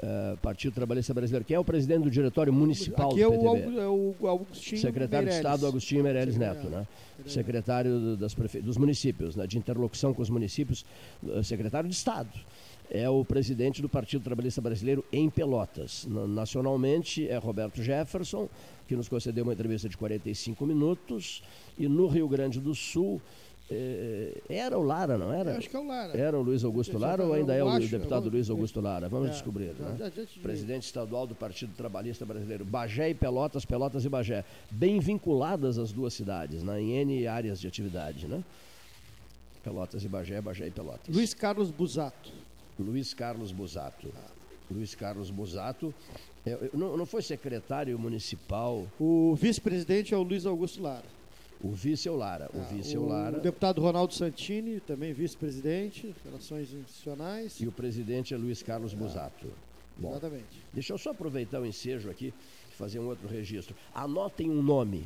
[0.00, 1.44] Uh, Partido Trabalhista Brasileiro.
[1.44, 3.76] Quem é o presidente do Diretório Municipal Aqui do é PTB?
[3.76, 5.34] o, é o Agostinho Secretário Meirelles.
[5.34, 6.86] de Estado Agostinho Meirelles Neto, né?
[7.26, 8.60] Secretário das prefe...
[8.60, 9.46] dos municípios, né?
[9.46, 10.84] de interlocução com os municípios,
[11.22, 12.30] uh, secretário de Estado.
[12.90, 16.04] É o presidente do Partido Trabalhista Brasileiro em Pelotas.
[16.10, 18.48] Na- Nacionalmente é Roberto Jefferson,
[18.88, 21.42] que nos concedeu uma entrevista de 45 minutos.
[21.78, 23.41] E no Rio Grande do Sul, eh,
[24.48, 25.52] era o Lara, não era?
[25.52, 26.16] Eu acho que é o Lara.
[26.18, 29.08] Era o Luiz Augusto Lara ou ainda é o deputado Luiz Augusto Lara?
[29.08, 29.74] Vamos É, descobrir.
[29.78, 29.96] já- né?
[29.98, 30.24] já- já.
[30.42, 32.64] Presidente estadual do Partido Trabalhista Brasileiro.
[32.64, 34.44] Bagé e Pelotas, Pelotas e Bagé.
[34.70, 36.80] Bem vinculadas as duas cidades, né?
[36.80, 38.26] em N áreas de atividade.
[38.26, 38.42] Né?
[39.64, 41.14] Pelotas e Bagé, Bagé e Pelotas.
[41.14, 42.30] Luiz Carlos Busato.
[42.78, 44.08] Luiz Carlos Busato.
[44.70, 45.94] Luiz Carlos Busato.
[46.44, 51.04] é, não, não foi secretário municipal, O vice-presidente é o Luiz Augusto Lara.
[51.62, 52.50] O vice é o Lara.
[52.52, 53.38] O vice é o O Lara.
[53.38, 57.60] deputado Ronaldo Santini, também vice-presidente, Relações Institucionais.
[57.60, 59.46] E o presidente é Luiz Carlos Busato.
[59.96, 60.62] Bom, Exatamente.
[60.72, 62.32] Deixa eu só aproveitar o ensejo aqui
[62.70, 63.76] e fazer um outro registro.
[63.94, 65.04] Anotem um nome.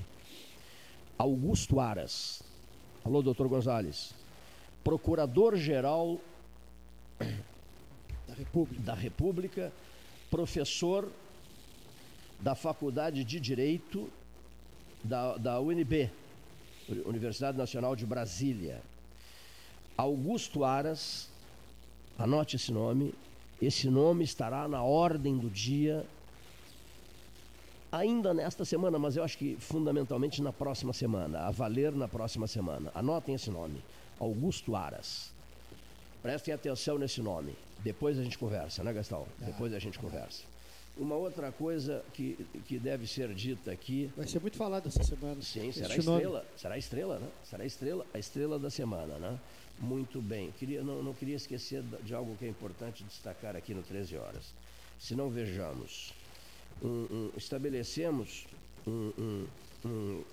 [1.18, 2.42] Augusto Aras.
[3.04, 4.14] Alô, doutor Gonzalez.
[4.84, 6.18] Procurador-geral
[7.18, 8.82] Da República.
[8.82, 9.72] da República,
[10.30, 11.10] professor
[12.40, 14.10] da Faculdade de Direito
[15.02, 16.10] da, da UNB,
[16.88, 18.80] Universidade Nacional de Brasília.
[19.96, 21.28] Augusto Aras,
[22.18, 23.14] anote esse nome,
[23.60, 26.04] esse nome estará na ordem do dia
[27.90, 32.46] ainda nesta semana, mas eu acho que fundamentalmente na próxima semana, a valer na próxima
[32.46, 32.90] semana.
[32.94, 33.82] Anotem esse nome,
[34.20, 35.32] Augusto Aras.
[36.22, 37.54] Prestem atenção nesse nome.
[37.80, 39.26] Depois a gente conversa, né, Gastão?
[39.38, 40.42] Depois a gente conversa.
[40.96, 44.10] Uma outra coisa que, que deve ser dita aqui.
[44.16, 45.42] Vai ser muito falado essa semana.
[45.42, 46.18] Sim, será Este nome.
[46.22, 46.46] estrela.
[46.56, 47.28] Será estrela, né?
[47.44, 49.38] Será estrela, a estrela da semana, né?
[49.78, 50.50] Muito bem.
[50.58, 54.54] Queria, não, não queria esquecer de algo que é importante destacar aqui no 13 horas.
[54.98, 56.14] Se não vejamos,
[56.82, 58.46] um- um- estabelecemos
[58.86, 59.46] um- um-
[59.84, 60.24] um-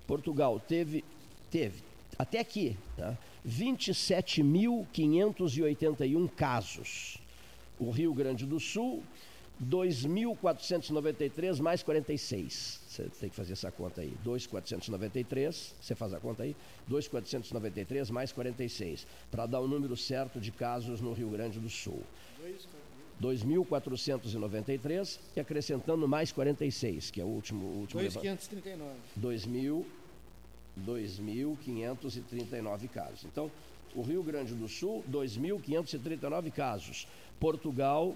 [0.07, 1.05] Portugal teve,
[1.51, 1.83] teve
[2.17, 3.15] até aqui, né?
[3.47, 7.17] 27.581 casos.
[7.79, 9.01] O Rio Grande do Sul,
[9.63, 12.80] 2.493 mais 46.
[12.91, 14.13] Você tem que fazer essa conta aí.
[14.25, 16.53] 2.493, você faz a conta aí.
[16.89, 22.03] 2.493 mais 46, para dar o número certo de casos no Rio Grande do Sul.
[23.21, 27.65] 2.493 e acrescentando mais 46, que é o último.
[27.65, 28.91] o último leva- 2,539.
[29.17, 29.85] 2.000
[30.85, 33.23] 2.539 casos.
[33.25, 33.49] Então,
[33.95, 37.07] o Rio Grande do Sul, 2.539 casos.
[37.39, 38.13] Portugal,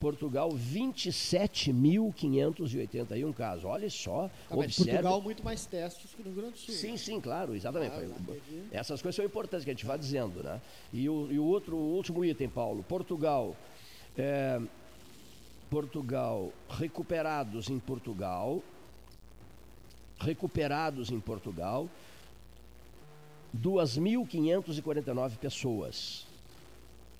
[0.00, 3.64] Portugal, 27.581 casos.
[3.64, 4.54] Olha só, Ah.
[4.54, 6.74] Portugal, muito mais testes que no Rio Grande do Sul.
[6.74, 7.96] Sim, sim, claro, exatamente.
[7.96, 8.62] Entendi.
[8.70, 10.60] Essas coisas são importantes que a gente vai dizendo, né?
[10.92, 13.56] E o, e o outro, o último item, Paulo, Portugal.
[14.16, 14.60] é,
[15.70, 18.62] Portugal, recuperados em Portugal,
[20.18, 21.86] recuperados em Portugal,
[23.54, 26.26] 2.549 pessoas.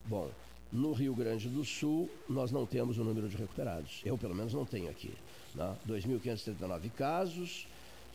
[0.06, 0.30] Bom,
[0.72, 4.00] no Rio Grande do Sul, nós não temos o número de recuperados.
[4.04, 5.12] Eu, pelo menos, não tenho aqui.
[5.54, 5.76] Né?
[5.88, 7.66] 2.539 casos,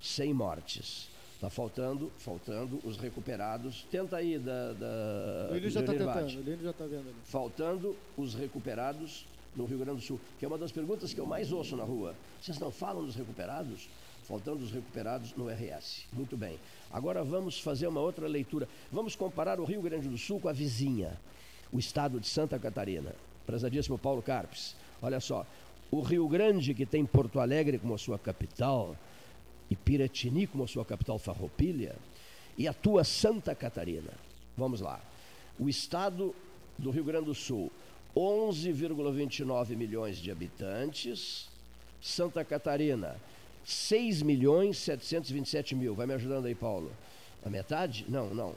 [0.01, 1.09] 100 mortes.
[1.35, 3.85] Está faltando, faltando os recuperados.
[3.91, 4.71] Tenta aí da.
[4.73, 7.15] da o Lino já está tentando, o Lino já está vendo ali.
[7.25, 11.25] Faltando os recuperados no Rio Grande do Sul, que é uma das perguntas que eu
[11.25, 12.15] mais ouço na rua.
[12.41, 13.89] Vocês não falam dos recuperados?
[14.25, 16.05] Faltando os recuperados no RS.
[16.13, 16.57] Muito bem.
[16.89, 18.69] Agora vamos fazer uma outra leitura.
[18.89, 21.19] Vamos comparar o Rio Grande do Sul com a vizinha,
[21.73, 23.13] o estado de Santa Catarina.
[23.45, 24.75] Prezadíssimo Paulo Carpes.
[25.01, 25.45] Olha só,
[25.91, 28.95] o Rio Grande, que tem Porto Alegre como sua capital,
[29.69, 31.95] e Piratini como sua capital farroupilha,
[32.57, 34.11] e a tua Santa Catarina.
[34.55, 35.01] Vamos lá.
[35.59, 36.33] O estado
[36.77, 37.71] do Rio Grande do Sul,
[38.15, 41.49] 11,29 milhões de habitantes.
[42.01, 43.15] Santa Catarina,
[43.63, 45.95] 6 milhões 727 mil.
[45.95, 46.91] Vai me ajudando aí, Paulo.
[47.45, 48.05] A metade?
[48.09, 48.53] Não, não.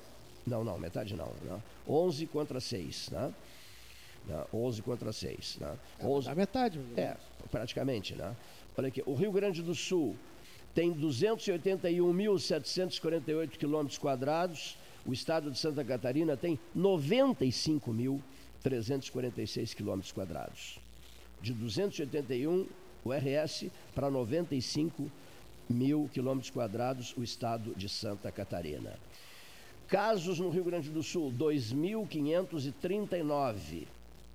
[0.47, 1.32] Não, não, metade não.
[1.42, 1.61] Né?
[1.88, 3.09] 11 contra 6.
[3.11, 3.32] Né?
[4.26, 4.44] Né?
[4.53, 5.59] 11 contra 6.
[5.61, 5.78] Né?
[6.03, 6.28] 11...
[6.28, 6.80] A metade.
[6.97, 7.16] É,
[7.51, 8.14] praticamente.
[8.14, 8.36] Né?
[8.76, 10.14] Olha aqui, o Rio Grande do Sul
[10.74, 14.76] tem 281.748 quilômetros quadrados.
[15.05, 20.78] O estado de Santa Catarina tem 95.346 quilômetros quadrados.
[21.40, 22.66] De 281
[23.05, 25.11] o RS para 95
[25.68, 28.99] mil quilômetros quadrados o estado de Santa Catarina.
[29.89, 33.87] Casos no Rio Grande do Sul, 2.539.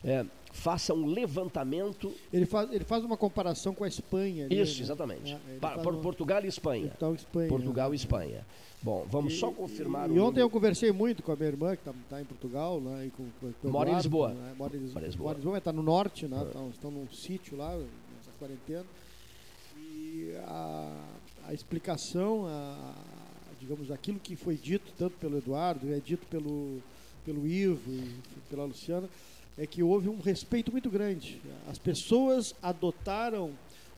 [0.04, 2.14] é, faça um levantamento.
[2.32, 4.46] Ele faz, ele faz uma comparação com a Espanha.
[4.46, 4.82] Ali, isso, né?
[4.84, 5.32] exatamente.
[5.32, 5.82] É, para.
[5.82, 6.88] Portugal e Espanha.
[6.88, 8.46] Portugal, Espanha, Portugal e Espanha.
[8.84, 10.10] Bom, vamos e, só confirmar.
[10.10, 12.78] E, e ontem eu conversei muito com a minha irmã, que está tá em Portugal,
[12.82, 14.34] né, e com, com, com Mora em Lisboa.
[14.34, 14.94] Né, mora em Lisboa.
[14.94, 16.68] Mora em Lisboa, Lisboa está no norte, né, é.
[16.68, 18.84] estão num sítio lá, nessa quarentena.
[19.74, 21.02] E a,
[21.46, 22.94] a explicação, a,
[23.58, 26.82] digamos, aquilo que foi dito tanto pelo Eduardo, é dito pelo,
[27.24, 28.20] pelo Ivo e
[28.50, 29.08] pela Luciana,
[29.56, 31.40] é que houve um respeito muito grande.
[31.70, 33.52] As pessoas adotaram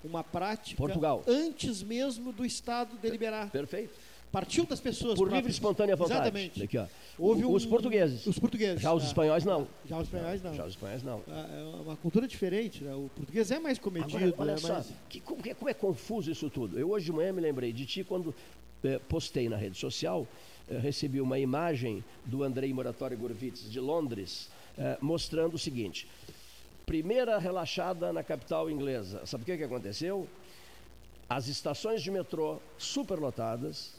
[0.05, 1.25] uma prática Portugal.
[1.27, 3.51] antes mesmo do Estado deliberar.
[3.51, 5.15] Perfeito partiu das pessoas.
[5.15, 5.37] Por próprias.
[5.39, 6.21] livre e espontânea vontade.
[6.21, 6.63] Exatamente.
[6.63, 6.87] Aqui, ó.
[7.19, 8.27] Houve os um, portugueses.
[8.27, 8.81] Os portugueses.
[8.81, 9.07] Já os é.
[9.07, 9.67] espanhóis não.
[9.87, 10.55] Já os espanhóis não.
[10.55, 11.23] Já os espanhóis não.
[11.29, 12.95] É, é uma cultura diferente, né?
[12.95, 14.17] O português é mais comedido.
[14.17, 14.93] Agora, olha é só, mais...
[15.09, 16.79] que, como, é, como, é, confuso isso tudo.
[16.79, 18.35] Eu hoje de manhã me lembrei de ti quando
[18.85, 20.27] eh, postei na rede social,
[20.69, 26.07] eh, recebi uma imagem do Andrei Moratório Gurvitz de Londres, eh, mostrando o seguinte.
[26.85, 29.25] Primeira relaxada na capital inglesa.
[29.27, 30.29] Sabe o que, que aconteceu?
[31.29, 33.96] As estações de metrô superlotadas,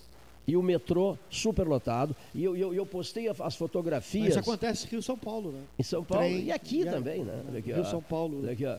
[0.48, 2.16] e o metrô superlotado.
[2.34, 4.30] E eu, eu, eu postei as fotografias.
[4.30, 5.62] Isso acontece aqui em São Paulo, né?
[5.78, 6.24] Em São Paulo.
[6.24, 7.44] Trem, e aqui e também, né?
[7.58, 8.50] Aqui, Rio São Paulo.
[8.50, 8.78] Aqui, ó.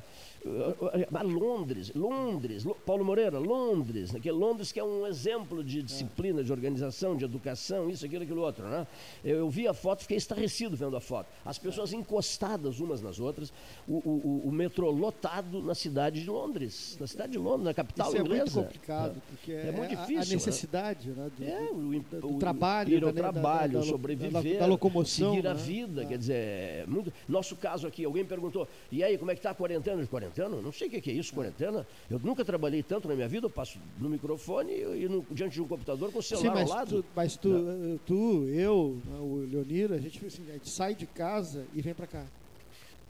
[1.25, 7.17] Londres, Londres, Paulo Moreira, Londres, que Londres que é um exemplo de disciplina, de organização,
[7.17, 8.87] de educação, isso, aquilo, aquilo outro, né?
[9.25, 11.29] Eu, eu vi a foto, fiquei estarrecido vendo a foto.
[11.45, 13.53] As pessoas encostadas umas nas outras,
[13.87, 18.09] o, o, o metrô lotado na cidade de Londres, na cidade de Londres, na capital
[18.09, 18.43] isso inglesa.
[18.43, 19.21] é muito complicado, é.
[19.31, 20.19] porque é, é muito difícil.
[20.19, 21.31] A, a necessidade, né?
[21.37, 25.31] Do, é, o, do, do trabalho, ir ao da, trabalho, da, da, sobreviver, da, locomoção,
[25.31, 25.51] seguir né?
[25.51, 27.13] a vida, quer dizer, é muito...
[27.29, 30.01] nosso caso aqui, alguém perguntou, e aí, como é que está a quarentena?
[30.01, 30.38] De quarentena?
[30.47, 31.87] Não sei o que é isso, quarentena.
[32.11, 35.63] Eu nunca trabalhei tanto na minha vida, eu passo no microfone e, no, diante de
[35.63, 37.03] um computador com o celular Sim, mas ao lado.
[37.03, 41.07] Tu, mas tu, uh, tu, eu, o Leonir, a gente, assim, a gente sai de
[41.07, 42.25] casa e vem para cá.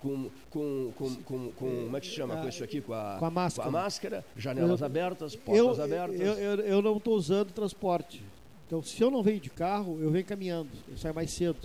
[0.01, 2.81] Com, com, com, com, com, como é que se chama com isso aqui?
[2.81, 3.69] Com a, Com a máscara.
[3.69, 6.21] com a máscara, janelas Eu- abertas, Eu, portas abertas.
[6.21, 8.23] eu, eu, eu não estou usando transporte.
[8.67, 10.71] Então, se eu não venho de carro, eu venho caminhando.
[10.89, 11.59] Eu saio mais cedo.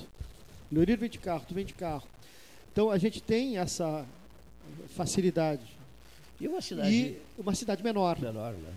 [0.71, 2.07] Leonir vem de carro, tu vem de carro.
[2.71, 4.03] Então, a gente tem essa
[4.87, 5.65] facilidade.
[6.41, 8.19] E uma cidade E uma cidade menor.
[8.19, 8.73] menor, né?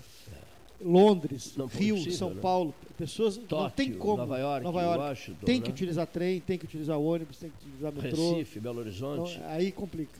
[0.80, 2.40] Londres, Não Rio, possível, São né?
[2.40, 4.18] Paulo, pessoas não Tóquio, tem como.
[4.18, 5.74] Nova York, Washington, tem que né?
[5.74, 8.32] utilizar trem, tem que utilizar ônibus, tem que utilizar metrô.
[8.34, 9.36] Recife, Belo Horizonte.
[9.36, 10.12] Então, aí complica.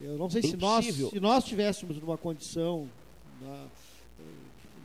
[0.00, 0.08] né?
[0.08, 2.88] Eu não sei se nós, se nós tivéssemos numa condição
[3.40, 3.66] né,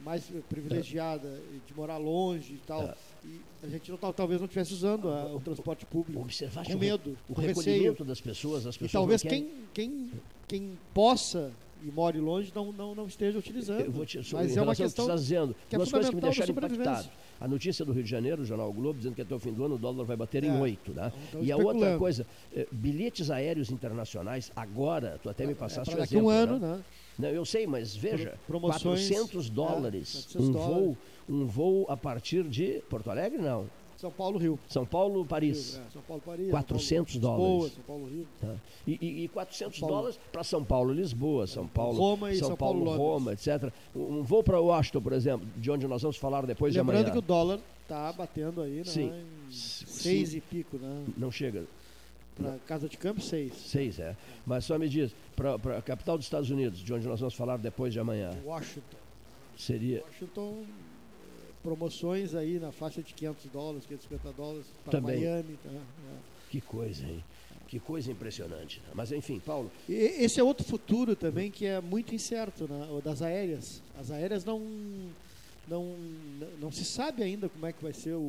[0.04, 2.96] mais privilegiada de morar longe e tal, É.
[3.26, 6.22] e a gente não, tal- talvez não estivesse usando a- o transporte público.
[6.22, 9.88] Observaste com o medo, o recolhimento das pessoas, as E pessoas talvez não querem- quem,
[10.00, 10.12] quem,
[10.48, 11.52] quem possa
[11.84, 13.82] e more longe não, não, não esteja utilizando.
[13.82, 15.92] Eu vou te, Mas em é uma que questão você está dizendo, que é duas
[15.92, 17.10] coisas que me deixaram impactado.
[17.40, 19.52] A notícia do Rio de Janeiro, o jornal o Globo, dizendo que até o fim
[19.52, 20.60] do ano o dólar vai bater em É.
[20.62, 20.94] 8.
[20.94, 21.12] Né?
[21.30, 26.00] Então, e a outra coisa, eh, bilhetes aéreos internacionais, agora, tu até me passaste para
[26.00, 26.84] o daqui a um exemplo, ano, né?
[27.18, 30.76] Não, eu sei, mas veja, Pro- promoções, 400 é, dólares, 400 um, dólares.
[30.76, 30.98] voo,
[31.30, 33.66] um voo a partir de Porto Alegre, não.
[33.98, 34.60] São Paulo, Rio.
[34.68, 35.76] São Paulo, Paris.
[35.76, 36.50] Rio, é, São Paulo, Paris.
[36.52, 37.64] 400 São Paulo, dólares.
[37.64, 38.28] Lisboa, São Paulo, Rio.
[38.42, 38.56] Tá?
[38.86, 39.96] E, e- e 400 São Paulo.
[40.02, 43.72] dólares para São Paulo, Lisboa, São Paulo, Roma e São, São Paulo, Paulo, Roma, etc.
[43.96, 47.14] Um voo para Washington, por exemplo, de onde nós vamos falar depois de Lembrando amanhã.
[47.14, 48.84] que o dólar está batendo aí, né?
[48.84, 49.08] Sim.
[49.48, 49.86] Em Sim.
[49.88, 51.06] seis e pico, né?
[51.18, 51.64] Não chega.
[52.36, 53.54] Para Casa de Campo, seis.
[53.68, 54.16] Seis, é.
[54.46, 57.58] Mas só me diz, para a capital dos Estados Unidos, de onde nós vamos falar
[57.58, 58.98] depois de amanhã, Washington.
[59.58, 65.22] seria Washington, eh, promoções aí na faixa de 500 dólares, 550 dólares para Também.
[65.22, 65.58] Miami.
[65.64, 65.70] Tá?
[65.70, 65.82] É.
[66.50, 67.24] que coisa, hein?
[67.68, 68.80] Que coisa impressionante.
[68.82, 68.92] né?
[68.94, 72.88] Mas enfim, Paulo, E esse é outro futuro também que é muito incerto, né?
[72.92, 73.82] o das aéreas.
[74.00, 74.62] As aéreas não,
[75.68, 75.96] não,
[76.60, 78.20] não se sabe ainda como é que vai ser o,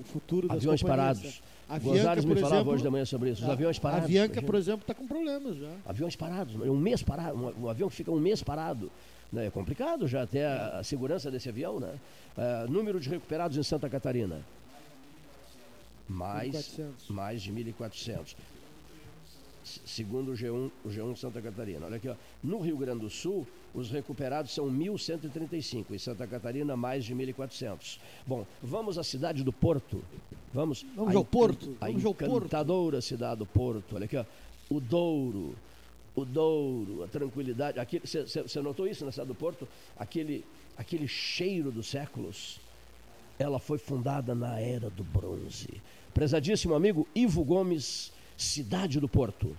[0.00, 1.42] o futuro das aviões parados.
[1.68, 3.42] A me falava exemplo, hoje da manhã sobre isso.
[3.42, 4.02] Os aviões parados.
[4.02, 5.70] A Avianca, por exemplo, está com problemas já.
[5.86, 8.90] Aviões parados, um mês parado, um, um avião que fica um mês parado.
[9.32, 9.46] Né?
[9.46, 11.94] É complicado já até a, a segurança desse avião, né?
[12.36, 14.40] Ah, número de recuperados em Santa Catarina.
[16.08, 16.84] Mais, 1.400.
[17.08, 18.36] mais de 1.400.
[19.64, 21.86] Segundo o G1, o G1 Santa Catarina.
[21.86, 22.14] Olha aqui, ó.
[22.42, 25.86] no Rio Grande do Sul, os recuperados são 1.135.
[25.90, 27.98] Em Santa Catarina, mais de 1.400.
[28.26, 30.04] Bom, vamos à cidade do Porto.
[30.52, 33.96] Vamos, Vamos ao Porto, A vamos encantadora cidade do Porto.
[33.96, 34.24] Olha aqui, ó.
[34.68, 35.54] O Douro,
[36.14, 37.78] o Douro, a tranquilidade.
[38.04, 39.66] Você notou isso na cidade do Porto?
[39.96, 40.44] Aquele,
[40.76, 42.60] aquele cheiro dos séculos.
[43.38, 45.80] Ela foi fundada na Era do Bronze.
[46.12, 49.56] Prezadíssimo amigo Ivo Gomes, cidade do Porto.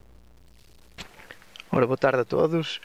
[1.71, 2.79] Ora, boa tarde a todos.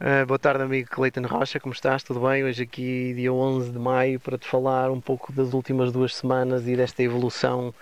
[0.00, 2.02] Uh, boa tarde, amigo Cleiton Rocha, como estás?
[2.02, 2.42] Tudo bem?
[2.42, 6.66] Hoje aqui, dia 11 de maio, para te falar um pouco das últimas duas semanas
[6.66, 7.72] e desta evolução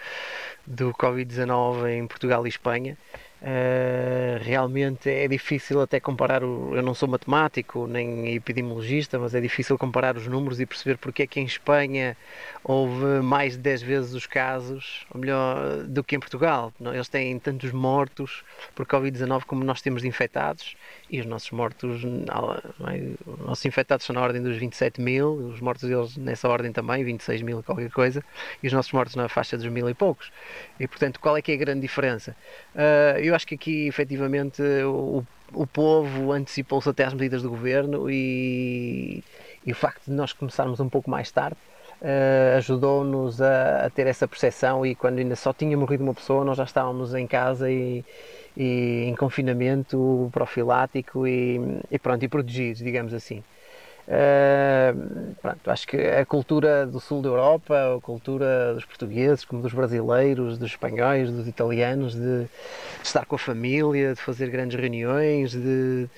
[0.66, 2.98] do Covid-19 em Portugal e Espanha.
[3.42, 9.40] Uh, realmente é difícil até comparar, o, eu não sou matemático nem epidemiologista, mas é
[9.40, 12.18] difícil comparar os números e perceber porque é que em Espanha
[12.62, 16.70] houve mais de 10 vezes os casos, ou melhor, do que em Portugal.
[16.92, 20.76] Eles têm tantos mortos por Covid-19 como nós temos de infectados
[21.08, 25.88] e os nossos mortos, os nossos infectados são na ordem dos 27 mil, os mortos
[25.88, 28.22] deles nessa ordem também, 26 mil qualquer coisa,
[28.62, 30.30] e os nossos mortos na faixa dos mil e poucos.
[30.78, 32.36] E portanto, qual é que é a grande diferença?
[32.74, 38.10] Uh, eu acho que aqui efetivamente o, o povo antecipou-se até às medidas do governo
[38.10, 39.22] e,
[39.64, 41.56] e o facto de nós começarmos um pouco mais tarde
[42.00, 46.44] uh, ajudou-nos a, a, ter essa percepção e quando ainda só tinha morrido uma pessoa
[46.44, 48.04] nós já estávamos em casa e,
[48.56, 51.60] e em confinamento profilático e,
[51.90, 53.42] e pronto, e protegidos, digamos assim.
[54.10, 59.62] Uh, pronto, acho que a cultura do sul da Europa, a cultura dos portugueses, como
[59.62, 62.48] dos brasileiros, dos espanhóis, dos italianos, de, de,
[63.04, 66.08] estar com a família, de fazer grandes reuniões, de,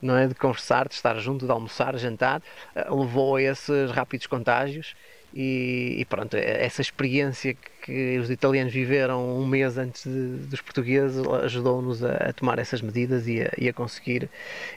[0.00, 2.40] não é, de conversar, de estar junto, de almoçar, jantar,
[2.74, 4.96] uh, levou a esses rápidos contágios.
[5.34, 11.26] E, e, pronto, essa experiência que os italianos viveram um mês antes de, dos portugueses
[11.44, 14.28] ajudou-nos a, a, tomar essas medidas e a, e a conseguir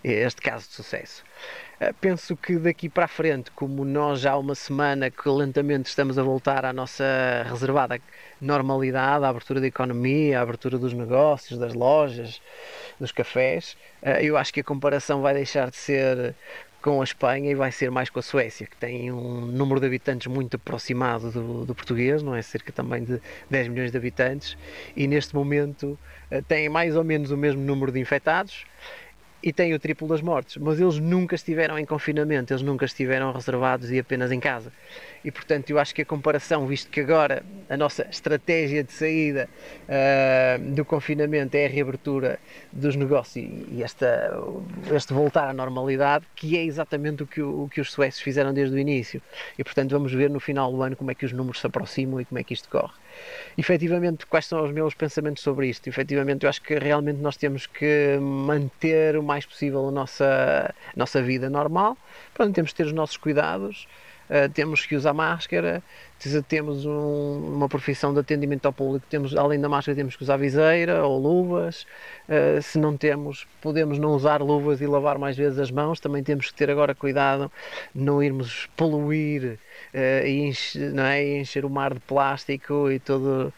[0.01, 1.26] este caso de sucesso.
[1.82, 5.89] Uh, penso que daqui para a frente, como nós já há uma semana que lentamente
[5.89, 7.03] estamos a voltar à nossa
[7.49, 7.99] reservada
[8.39, 12.41] normalidade, à abertura da economia, à abertura dos negócios, das lojas,
[12.99, 16.36] dos cafés, uh, eu acho que a comparação vai deixar de ser
[16.86, 19.88] com a Espanha e vai ser mais com a Suécia, que tem um número de
[19.88, 22.43] habitantes muito aproximado do, do português, não é?
[22.43, 23.19] Cerca também de
[23.49, 24.55] 10 milhões de habitantes,
[24.95, 25.97] e neste momento
[26.32, 28.65] uh, tem mais ou menos o mesmo número de infectados
[29.45, 33.31] e tem o triplo das mortes, mas eles nunca estiveram em confinamento, eles nunca estiveram
[33.31, 34.73] reservados e apenas em casa.
[35.23, 39.47] E portanto, eu acho que a comparação, visto que agora a nossa estratégia de saída
[39.83, 42.39] uh, do confinamento é a reabertura
[42.71, 44.35] dos negócios e, e esta,
[44.91, 48.51] este voltar à normalidade, que é exatamente o que, o, o que os suecos fizeram
[48.51, 49.21] desde o início.
[49.59, 52.19] E portanto, vamos ver no final do ano como é que os números se aproximam
[52.19, 53.04] e como é que isto corre
[53.57, 55.88] efetivamente, quais são os meus pensamentos sobre isto?
[55.88, 60.97] Efetivamente, eu acho que realmente nós temos que manter o mais possível a nossa, a
[60.97, 61.97] nossa vida normal,
[62.36, 63.88] Pronto, temos que ter os nossos cuidados,
[64.30, 65.82] uh, temos que usar máscara,
[66.49, 70.36] temos um, uma profissão de atendimento ao público, temos, além da máscara, temos que usar
[70.36, 71.86] viseira ou luvas.
[72.28, 76.01] Uh, se não temos, podemos não usar luvas e lavar mais vezes as mãos.
[76.01, 77.49] Também temos que ter agora cuidado,
[77.93, 79.57] não irmos poluir
[79.95, 81.23] uh, e, encher, não é?
[81.23, 83.53] e encher o mar de plástico e todo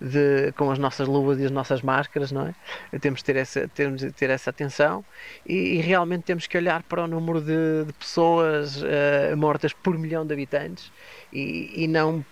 [0.00, 2.98] de, com as nossas luvas e as nossas máscaras, não é?
[2.98, 5.04] Temos que ter essa, temos de ter essa atenção
[5.46, 9.98] e, e realmente temos que olhar para o número de, de pessoas uh, mortas por
[9.98, 10.92] milhão de habitantes
[11.32, 12.24] e, e não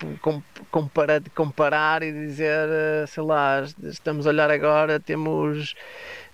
[0.71, 5.75] comparar, comparar e dizer, eh, sei lá, estamos a olhar agora, temos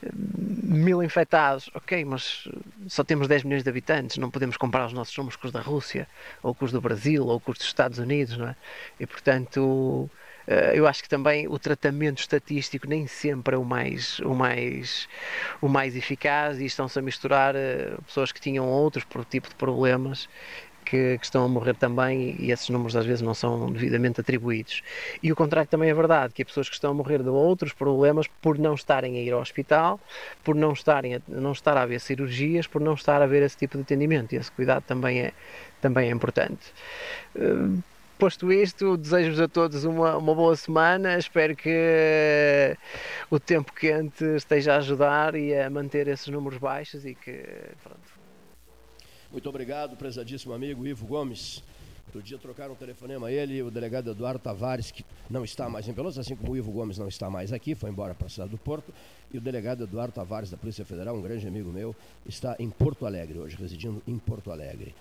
[0.03, 2.49] eh, mil infectados, ok, mas
[2.89, 5.61] só temos 10 milhões de habitantes, não podemos comparar os nossos números com os da
[5.61, 6.09] Rússia,
[6.43, 8.57] ou com os do Brasil, ou com os dos Estados Unidos, não é?
[8.99, 10.09] E portanto,
[10.47, 15.07] eh, eu acho que também o tratamento estatístico nem sempre é o mais, o mais,
[15.61, 17.55] o mais eficaz e estão-se a misturar
[18.07, 20.29] pessoas que tinham outros tipo de problemas
[20.85, 24.83] que, que, estão a morrer também e esses números às vezes não são devidamente atribuídos.
[25.23, 27.73] E o contrário também é verdade, que há pessoas que estão a morrer de outros
[27.73, 30.01] problemas por não estarem a ir ao hospital,
[30.43, 33.57] por não, estarem a, não estar a haver cirurgias, por não estar a haver esse
[33.57, 34.35] tipo de atendimento.
[34.35, 35.33] E esse cuidado também é,
[35.81, 36.73] também é importante.
[37.35, 37.83] Uh,
[38.19, 41.19] posto isto, desejo-vos a todos uma, uma boa semana.
[41.19, 42.77] Espero que
[43.31, 47.45] o tempo quente esteja a ajudar e a manter esses números baixos e que
[47.83, 48.24] pronto,
[49.35, 51.61] muito obrigado, prezadíssimo amigo Ivo Gomes.
[52.07, 56.21] Outro dia trocaram telefonema ele, o delegado Eduardo Tavares, que não está mais em Pelotas,
[56.21, 58.59] assim como o Ivo Gomes não está mais aqui, foi embora para a cidade do
[58.59, 58.95] Porto.
[59.33, 63.07] E o delegado Eduardo Tavares, da Polícia Federal, um grande amigo meu, está em Porto
[63.07, 64.95] Alegre hoje, residindo em Porto Alegre.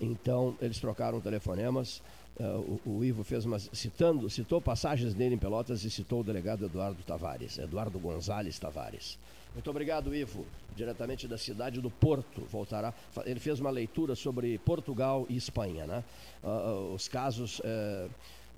[0.00, 2.00] Então, eles trocaram telefonemas.
[2.40, 3.58] Uh, o, o, Ivo fez uma.
[3.58, 9.18] citando, citou passagens dele em Pelotas e citou o delegado Eduardo Tavares, Eduardo Gonzalez Tavares.
[9.54, 10.44] Muito obrigado, Ivo.
[10.74, 12.92] Diretamente da cidade do Porto, voltará.
[13.24, 16.04] Ele fez uma leitura sobre Portugal e Espanha, né?
[16.42, 18.10] Uh, os casos uh,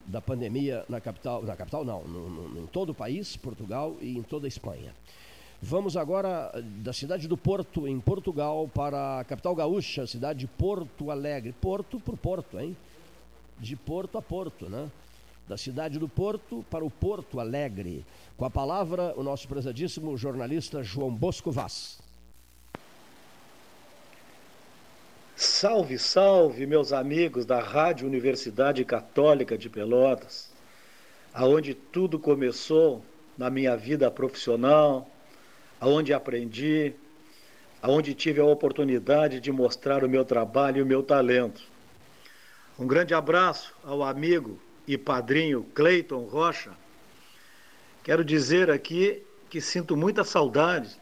[0.07, 4.17] da pandemia na capital, na capital não, no, no, em todo o país, Portugal e
[4.17, 4.95] em toda a Espanha.
[5.61, 6.51] Vamos agora
[6.83, 11.53] da cidade do Porto, em Portugal, para a capital gaúcha, cidade de Porto Alegre.
[11.53, 12.75] Porto por Porto, hein?
[13.59, 14.91] De Porto a Porto, né?
[15.47, 18.05] Da cidade do Porto para o Porto Alegre.
[18.37, 21.99] Com a palavra, o nosso prezadíssimo jornalista João Bosco Vaz.
[25.35, 30.51] Salve, salve, meus amigos da Rádio Universidade Católica de Pelotas,
[31.33, 33.03] aonde tudo começou
[33.39, 35.09] na minha vida profissional,
[35.81, 36.93] aonde aprendi,
[37.81, 41.63] aonde tive a oportunidade de mostrar o meu trabalho e o meu talento.
[42.79, 46.73] Um grande abraço ao amigo e padrinho Cleiton Rocha
[48.07, 50.97] Quero dizer aqui que sinto muita saudade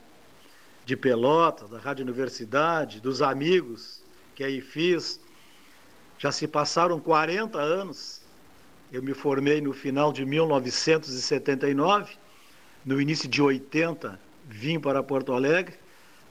[0.87, 4.03] de Pelotas, da Rádio Universidade, dos amigos
[4.35, 5.21] que aí fiz.
[6.17, 8.23] Já se passaram 40 anos.
[8.91, 12.17] Eu me formei no final de 1979,
[12.87, 15.75] no início de 80 vim para Porto Alegre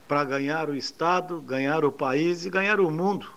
[0.08, 3.30] para ganhar o estado, ganhar o país e ganhar o mundo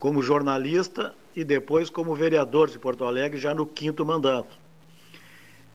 [0.00, 4.65] como jornalista e depois como vereador de Porto Alegre já no quinto mandato.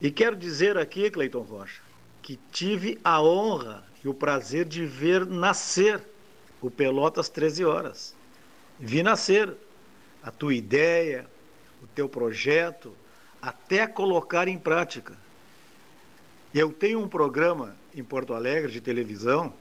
[0.02, 1.80] E quero dizer aqui, Cleiton Rocha,
[2.24, 6.02] que tive a honra e o prazer de ver nascer
[6.60, 8.16] o Pelotas 13 Horas.
[8.80, 9.54] Vi nascer
[10.24, 11.28] a tua ideia,
[11.84, 12.96] o teu projeto,
[13.40, 15.16] até colocar em prática.
[16.52, 19.54] Eu tenho um programa em Porto Alegre de televisão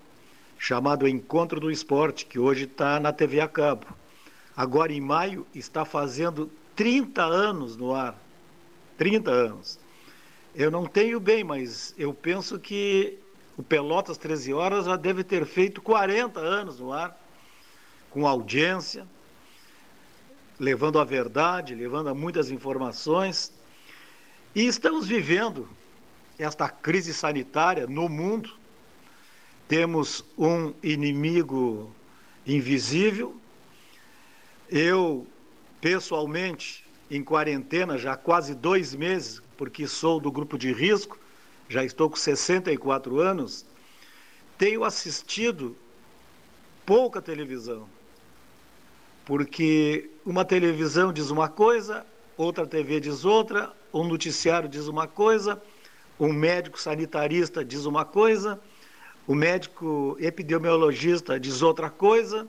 [0.58, 3.86] chamado Encontro do Esporte, que hoje está na TV a cabo.
[4.56, 8.16] Agora, em maio, está fazendo 30 anos no ar.
[8.96, 9.78] 30 anos.
[10.54, 13.18] Eu não tenho bem, mas eu penso que
[13.56, 17.16] o Pelotas 13 Horas já deve ter feito 40 anos no ar,
[18.10, 19.06] com audiência,
[20.58, 23.52] levando a verdade, levando a muitas informações.
[24.52, 25.68] E estamos vivendo
[26.36, 28.50] esta crise sanitária no mundo.
[29.68, 31.94] Temos um inimigo
[32.44, 33.36] invisível.
[34.68, 35.24] Eu,
[35.80, 41.18] pessoalmente, em quarentena já há quase dois meses, porque sou do grupo de risco,
[41.68, 43.66] já estou com 64 anos,
[44.56, 45.76] tenho assistido
[46.86, 47.86] pouca televisão.
[49.22, 52.06] Porque uma televisão diz uma coisa,
[52.38, 55.60] outra TV diz outra, um noticiário diz uma coisa,
[56.18, 58.58] um médico sanitarista diz uma coisa,
[59.26, 62.48] o médico epidemiologista diz outra coisa,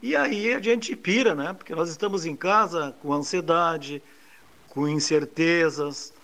[0.00, 1.52] e aí a gente pira, né?
[1.52, 4.02] Porque nós estamos em casa com ansiedade,
[4.70, 6.14] com incertezas,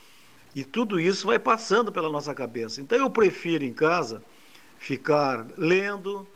[0.57, 2.80] e tudo isso vai passando pela nossa cabeça.
[2.80, 4.22] Então eu prefiro em casa
[4.78, 6.26] ficar lendo,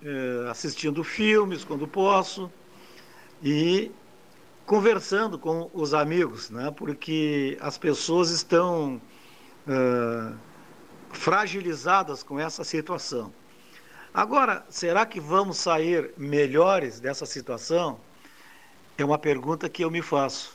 [0.00, 2.48] eh, assistindo filmes quando posso
[3.42, 3.90] e
[4.64, 6.72] conversando com os amigos, né?
[6.76, 9.00] porque as pessoas estão
[9.66, 10.32] uh,
[11.10, 13.32] fragilizadas com essa situação.
[14.14, 17.98] Agora, será que vamos sair melhores dessa situação?
[18.96, 20.54] É uma pergunta que eu me faço.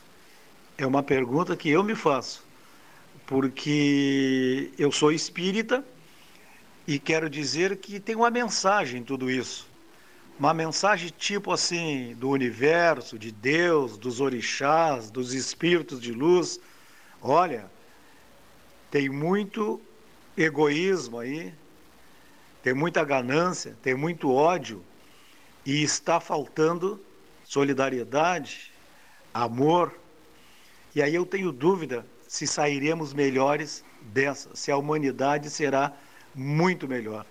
[0.77, 2.44] É uma pergunta que eu me faço.
[3.27, 5.83] Porque eu sou espírita
[6.87, 9.67] e quero dizer que tem uma mensagem em tudo isso
[10.37, 16.59] uma mensagem tipo assim do universo, de Deus, dos orixás, dos espíritos de luz.
[17.21, 17.71] Olha,
[18.91, 19.81] tem muito
[20.37, 21.53] egoísmo aí,
[22.61, 24.83] tem muita ganância, tem muito ódio
[25.65, 27.01] e está faltando
[27.45, 28.71] solidariedade,
[29.33, 29.97] amor.
[30.93, 32.05] E aí eu tenho dúvida
[32.35, 35.93] se sairemos melhores dessa, se a humanidade será
[36.35, 37.25] muito melhor.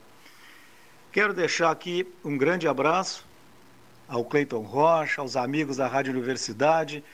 [1.12, 3.22] Quero deixar aqui um grande abraço
[4.08, 7.04] ao Cleiton Rocha, aos amigos da Rádio Universidade,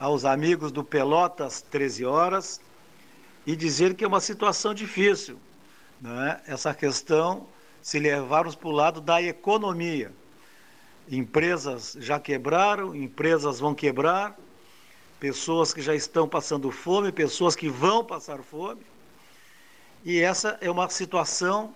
[0.00, 2.62] aos amigos do Pelotas 13 Horas
[3.46, 5.38] e dizer que é uma situação difícil,
[6.00, 6.40] né?
[6.46, 7.46] essa questão
[7.82, 10.10] se levarmos para o lado da economia.
[11.10, 14.34] Empresas já quebraram, empresas vão quebrar,
[15.24, 18.82] pessoas que já estão passando fome, pessoas que vão passar fome.
[20.04, 21.74] E essa é uma situação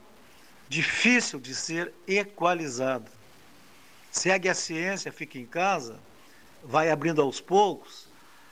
[0.68, 3.10] difícil de ser equalizado.
[4.12, 5.98] Segue a ciência, fica em casa,
[6.62, 8.06] vai abrindo aos poucos,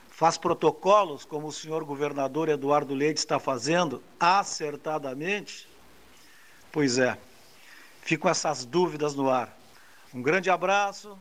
[0.09, 5.69] faz protocolos, como o senhor governador Eduardo Leite está fazendo, acertadamente.
[6.73, 7.19] Pois é,
[8.01, 9.55] ficam essas dúvidas no ar.
[10.15, 11.19] Um grande abraço.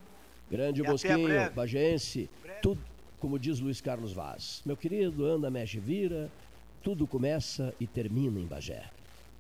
[0.49, 2.30] Grande Bosquinho, Bagense,
[2.61, 2.80] tudo,
[3.26, 4.61] como diz Luiz Carlos Vaz.
[4.63, 6.30] Meu querido, anda, mexe, vira,
[6.84, 8.86] tudo começa e termina em Bagé.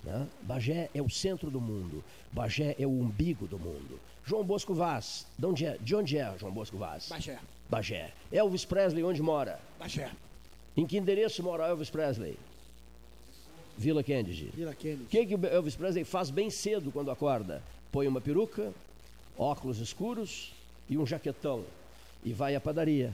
[0.03, 0.27] Né?
[0.41, 2.03] Bagé é o centro do mundo.
[2.31, 3.99] Bagé é o umbigo do mundo.
[4.25, 7.09] João Bosco Vaz, de onde é, de onde é João Bosco Vaz?
[7.09, 7.37] Bagé.
[7.69, 8.11] Bagé.
[8.31, 9.59] Elvis Presley, onde mora?
[9.77, 10.09] Bagé.
[10.75, 12.39] Em que endereço mora Elvis Presley?
[13.77, 14.49] Vila Kennedy.
[14.51, 15.03] Vila Kennedy.
[15.03, 17.61] O que, que Elvis Presley faz bem cedo quando acorda?
[17.91, 18.73] Põe uma peruca,
[19.37, 20.55] óculos escuros
[20.89, 21.63] e um jaquetão.
[22.23, 23.13] E vai à padaria.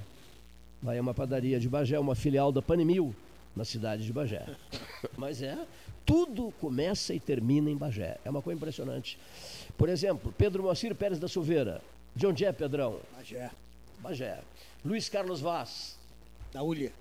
[0.81, 3.15] Vai a uma padaria de Bagé, uma filial da Panemil,
[3.55, 4.45] na cidade de Bagé.
[5.15, 5.57] Mas é,
[6.05, 8.17] tudo começa e termina em Bagé.
[8.25, 9.17] É uma coisa impressionante.
[9.77, 11.81] Por exemplo, Pedro Moacir Pérez da Silveira.
[12.15, 12.99] De onde é, Pedrão?
[13.15, 13.51] Bagé.
[13.99, 14.39] Bagé.
[14.83, 15.97] Luiz Carlos Vaz.
[16.51, 16.91] Da Ulha.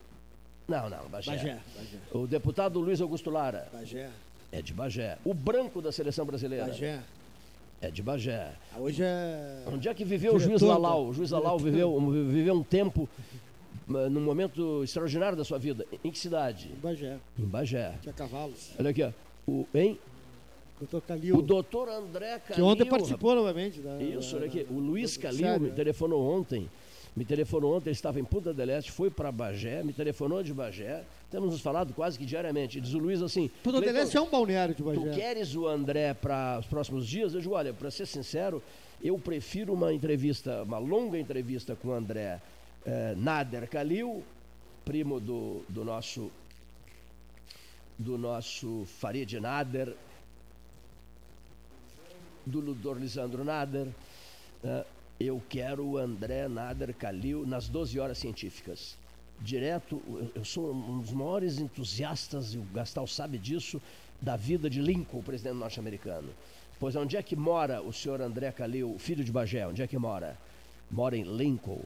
[0.68, 1.30] Não, não, Bagé.
[1.30, 1.58] Bagé.
[1.76, 1.98] Bagé.
[2.12, 3.66] O deputado Luiz Augusto Lara.
[3.72, 4.10] Bagé.
[4.52, 5.16] É de Bagé.
[5.24, 6.66] O branco da seleção brasileira.
[6.66, 7.00] Bagé.
[7.80, 8.52] É de Bagé.
[8.76, 9.64] Hoje é.
[9.66, 11.06] Onde é que viveu o juiz Lalau?
[11.06, 13.08] O juiz Lalau viveu, viveu um tempo
[13.90, 15.84] num momento extraordinário da sua vida.
[16.04, 16.70] Em que cidade?
[16.72, 17.18] Em Bagé.
[17.38, 17.94] Em Bagé.
[18.00, 18.72] Tinha cavalos.
[18.78, 19.10] Olha aqui, ó.
[19.46, 19.98] O, hein?
[20.78, 21.36] Doutor Calil.
[21.36, 22.54] O doutor André Calil.
[22.54, 23.80] Que ontem participou novamente.
[23.80, 24.66] Da, Isso, olha aqui.
[24.70, 26.68] O Luiz Calil me telefonou ontem.
[27.14, 30.54] Me telefonou ontem, ele estava em Punta del Este, foi para Bagé, me telefonou de
[30.54, 31.02] Bagé.
[31.28, 32.80] Temos nos falado quase que diariamente.
[32.80, 33.50] Diz o Luiz assim.
[33.64, 35.10] Punta del Este é um balneário de Bagé.
[35.10, 37.34] Tu queres o André para os próximos dias?
[37.34, 38.62] Eu digo, olha, para ser sincero,
[39.02, 42.40] eu prefiro uma entrevista, uma longa entrevista com o André
[42.86, 44.22] eh, Nader Kalil,
[44.84, 46.30] primo do, do nosso
[47.98, 49.94] do nosso Farid Nader,
[52.46, 53.88] do Ludor Lisandro Nader.
[54.64, 54.84] Eh,
[55.20, 58.96] eu quero o André Nader Kalil nas 12 horas científicas.
[59.38, 60.02] Direto,
[60.34, 63.80] eu sou um dos maiores entusiastas, e o Gastal sabe disso,
[64.20, 66.28] da vida de Lincoln, presidente norte-americano.
[66.78, 69.66] Pois onde é que mora o senhor André Calil, filho de Bagé?
[69.66, 70.38] Onde é que mora?
[70.90, 71.82] Mora em Lincoln,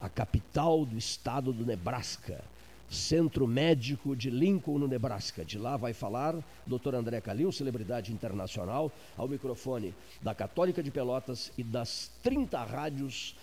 [0.00, 2.42] a capital do estado do Nebraska.
[2.90, 5.44] Centro Médico de Lincoln, no Nebraska.
[5.44, 6.34] De lá vai falar
[6.66, 6.94] Dr.
[6.94, 13.36] André Calil, celebridade internacional, ao microfone da Católica de Pelotas e das 30 rádios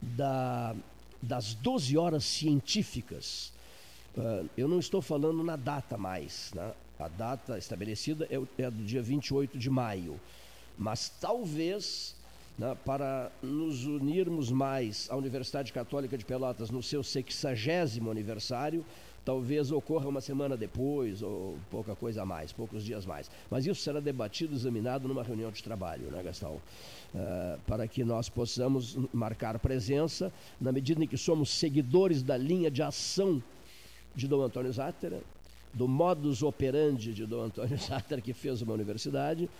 [0.00, 0.74] da,
[1.20, 3.52] das 12 horas científicas.
[4.16, 6.72] Uh, eu não estou falando na data mais, né?
[6.98, 10.18] a data estabelecida é, é do dia 28 de maio,
[10.78, 12.14] mas talvez
[12.58, 17.50] né, para nos unirmos mais à Universidade Católica de Pelotas no seu 60
[18.10, 18.84] aniversário,
[19.24, 23.28] talvez ocorra uma semana depois ou pouca coisa a mais, poucos dias mais.
[23.50, 26.60] Mas isso será debatido, examinado numa reunião de trabalho, né, Gastão?
[27.14, 32.70] Uh, para que nós possamos marcar presença na medida em que somos seguidores da linha
[32.70, 33.42] de ação
[34.14, 35.20] de Dom Antônio Zátera,
[35.74, 39.50] do modus operandi de Dom Antônio Zátera, que fez uma universidade,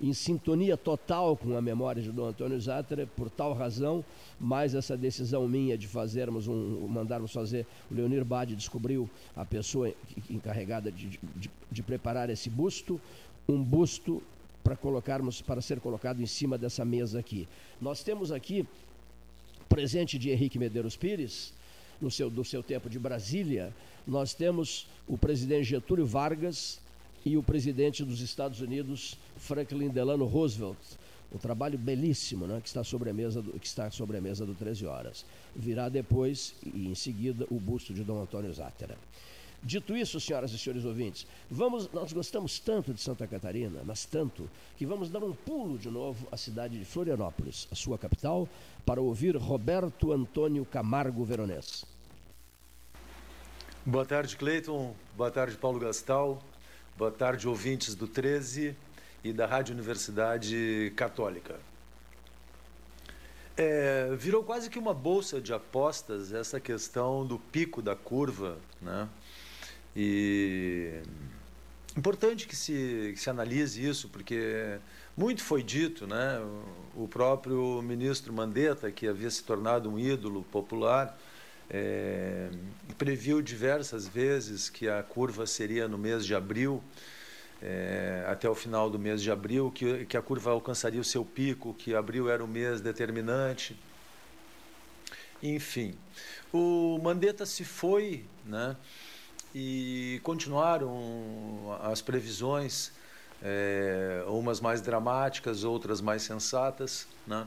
[0.00, 4.04] em sintonia total com a memória de Dom Antônio Zátera, por tal razão,
[4.40, 9.92] mais essa decisão minha de fazermos um, mandarmos fazer, o Leonir Bade descobriu a pessoa
[10.28, 13.00] encarregada de, de, de preparar esse busto,
[13.48, 14.22] um busto
[14.62, 17.46] para colocarmos, para ser colocado em cima dessa mesa aqui.
[17.80, 18.66] Nós temos aqui
[19.68, 21.52] presente de Henrique Medeiros Pires,
[22.00, 23.72] no seu, do seu tempo de Brasília,
[24.06, 26.80] nós temos o presidente Getúlio Vargas
[27.24, 30.78] e o presidente dos Estados Unidos, Franklin Delano Roosevelt.
[31.32, 34.46] Um trabalho belíssimo, né, que está sobre a mesa do, que está sobre a mesa
[34.46, 35.24] do 13 horas.
[35.56, 38.96] Virá depois e em seguida o busto de Dom Antônio Zátera.
[39.64, 44.48] Dito isso, senhoras e senhores ouvintes, vamos, nós gostamos tanto de Santa Catarina, mas tanto,
[44.76, 48.46] que vamos dar um pulo de novo à cidade de Florianópolis, a sua capital,
[48.84, 51.86] para ouvir Roberto Antônio Camargo Veronês.
[53.86, 54.94] Boa tarde, Cleiton.
[55.16, 56.42] Boa tarde, Paulo Gastal.
[56.96, 58.76] Boa tarde, ouvintes do 13
[59.24, 61.58] e da Rádio Universidade Católica.
[63.56, 69.08] É, virou quase que uma bolsa de apostas essa questão do pico da curva, né?
[69.96, 71.02] E
[71.96, 74.78] importante que se, que se analise isso, porque
[75.16, 76.40] muito foi dito, né?
[76.94, 81.18] O próprio ministro Mandetta, que havia se tornado um ídolo popular,
[81.70, 82.48] é,
[82.98, 86.82] previu diversas vezes que a curva seria no mês de abril,
[87.62, 91.24] é, até o final do mês de abril, que, que a curva alcançaria o seu
[91.24, 93.76] pico, que abril era o mês determinante.
[95.42, 95.94] Enfim,
[96.52, 98.76] o Mandetta se foi, né?
[99.54, 102.92] E continuaram as previsões,
[103.42, 107.46] é, umas mais dramáticas, outras mais sensatas, né?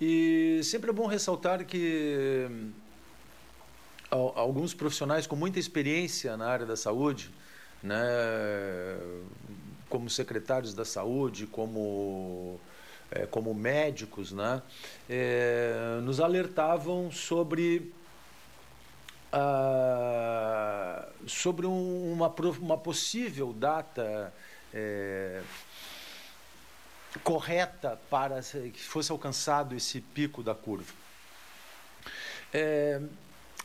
[0.00, 2.48] E sempre é bom ressaltar que
[4.10, 7.30] alguns profissionais com muita experiência na área da saúde,
[7.82, 7.98] né,
[9.88, 12.58] como secretários da saúde, como
[13.10, 14.62] é, como médicos, né,
[15.08, 17.92] é, nos alertavam sobre
[19.32, 24.32] ah, sobre um, uma, uma possível data
[24.72, 25.42] é,
[27.22, 30.92] correta para que fosse alcançado esse pico da curva.
[32.52, 33.00] É,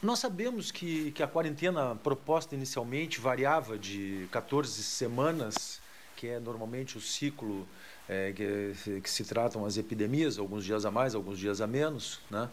[0.03, 5.81] nós sabemos que, que a quarentena proposta inicialmente variava de 14 semanas,
[6.17, 7.65] que é normalmente o ciclo
[8.07, 12.19] é, que, que, se tratam as epidemias, alguns dias a mais, alguns dias a menos,
[12.29, 12.49] né?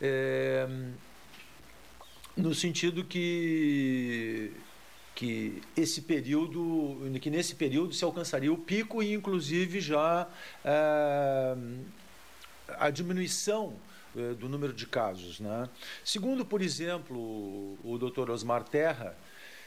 [0.00, 0.66] É,
[2.36, 4.50] no sentido que
[5.14, 10.26] que esse período, que nesse período se alcançaria o pico e inclusive já
[10.64, 11.56] é,
[12.66, 13.74] a diminuição
[14.38, 15.40] do número de casos.
[15.40, 15.68] Né?
[16.04, 19.16] Segundo, por exemplo, o doutor Osmar Terra,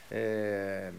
[0.09, 0.91] é,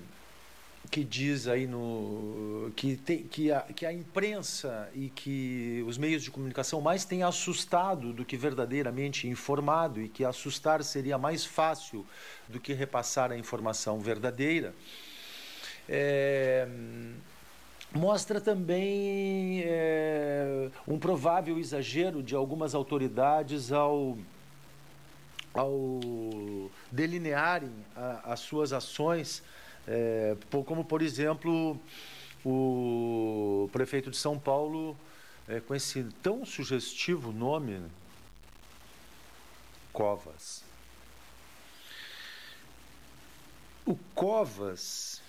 [0.91, 6.23] que diz aí no que, tem, que, a, que a imprensa e que os meios
[6.23, 12.07] de comunicação mais têm assustado do que verdadeiramente informado e que assustar seria mais fácil
[12.49, 14.75] do que repassar a informação verdadeira.
[15.89, 16.69] É,
[17.95, 24.19] mostra também é, um provável exagero de algumas autoridades ao,
[25.55, 26.01] ao
[26.93, 29.43] delinearem a, as suas ações,
[29.87, 30.37] é,
[30.67, 31.81] como por exemplo
[32.45, 34.97] o prefeito de São Paulo,
[35.49, 37.81] é, com esse tão sugestivo nome,
[39.93, 40.63] Covas.
[43.85, 45.23] O Covas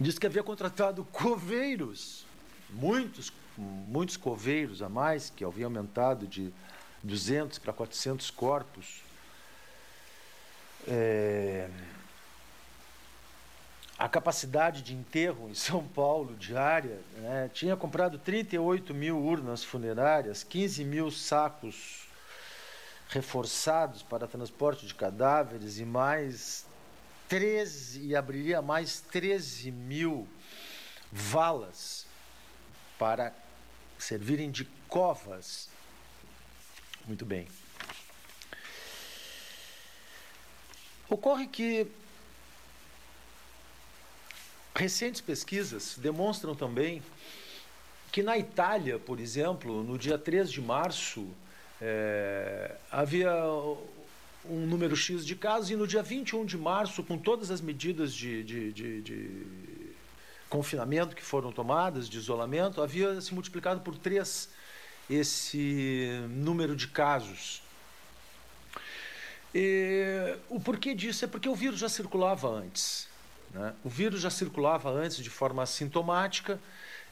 [0.00, 2.24] Diz que havia contratado coveiros,
[2.70, 6.52] muitos, muitos coveiros a mais, que havia aumentado de
[7.02, 9.02] 200 para 400 corpos.
[10.86, 11.68] É,
[13.98, 20.44] a capacidade de enterro em São Paulo diária né, tinha comprado 38 mil urnas funerárias,
[20.44, 22.06] 15 mil sacos
[23.08, 26.67] reforçados para transporte de cadáveres e mais
[27.28, 30.26] 13 e abriria mais 13 mil
[31.12, 32.06] valas
[32.98, 33.32] para
[33.98, 35.68] servirem de covas.
[37.06, 37.46] Muito bem.
[41.08, 41.86] Ocorre que
[44.74, 47.02] recentes pesquisas demonstram também
[48.12, 51.28] que na Itália, por exemplo, no dia 3 de março,
[51.80, 53.32] é, havia
[54.48, 58.14] um número X de casos, e no dia 21 de março, com todas as medidas
[58.14, 59.44] de, de, de, de
[60.48, 64.48] confinamento que foram tomadas, de isolamento, havia se multiplicado por três
[65.08, 67.62] esse número de casos.
[69.54, 73.08] E, o porquê disso é porque o vírus já circulava antes.
[73.52, 73.74] Né?
[73.82, 76.60] O vírus já circulava antes de forma assintomática,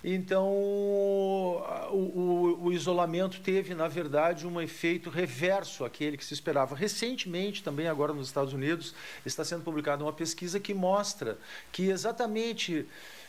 [0.08, 6.76] então o, o, o, isolamento teve, na verdade, um efeito reverso àquele que se esperava.
[6.76, 8.94] Recentemente, também agora nos Estados Unidos,
[9.24, 11.36] está sendo publicada uma pesquisa que mostra
[11.72, 12.86] que exatamente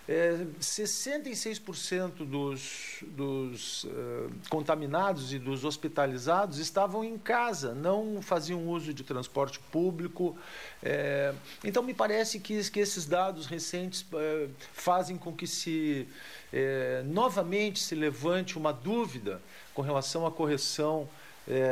[0.07, 8.93] é, 66% dos, dos uh, contaminados e dos hospitalizados estavam em casa, não faziam uso
[8.93, 10.37] de transporte público.
[10.81, 16.07] É, então, me parece que, que esses dados recentes uh, fazem com que se
[16.51, 19.41] é, novamente se levante uma dúvida
[19.73, 21.07] com relação à correção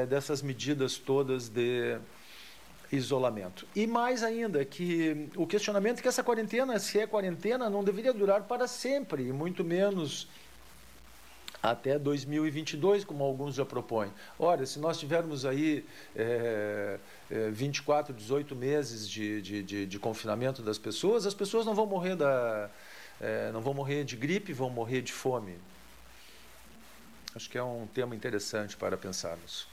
[0.07, 1.97] dessas medidas todas de
[2.91, 3.67] isolamento.
[3.75, 8.13] E mais ainda, que o questionamento é que essa quarentena, se é quarentena, não deveria
[8.13, 10.27] durar para sempre, e muito menos
[11.61, 14.11] até 2022, como alguns já propõem.
[14.37, 15.83] Olha, se nós tivermos aí
[16.15, 16.99] é,
[17.31, 21.87] é, 24, 18 meses de, de, de, de, confinamento das pessoas, as pessoas não vão
[21.87, 22.69] morrer da,
[23.19, 25.55] é, não vão morrer de gripe, vão morrer de fome.
[27.35, 29.67] Acho que é um tema interessante para pensarmos.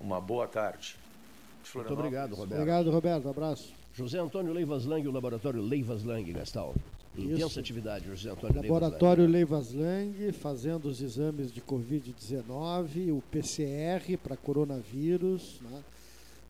[0.00, 0.96] Uma boa tarde.
[1.74, 2.60] Muito obrigado, Roberto.
[2.60, 3.28] Obrigado, Roberto.
[3.28, 3.74] Abraço.
[3.94, 6.74] José Antônio Leivas Lang, o laboratório Leivas Lang, Gastal.
[7.16, 7.60] Intensa Isso.
[7.60, 15.58] atividade, José Antônio Laboratório Leivas Lang, fazendo os exames de Covid-19, o PCR para coronavírus,
[15.62, 15.82] né,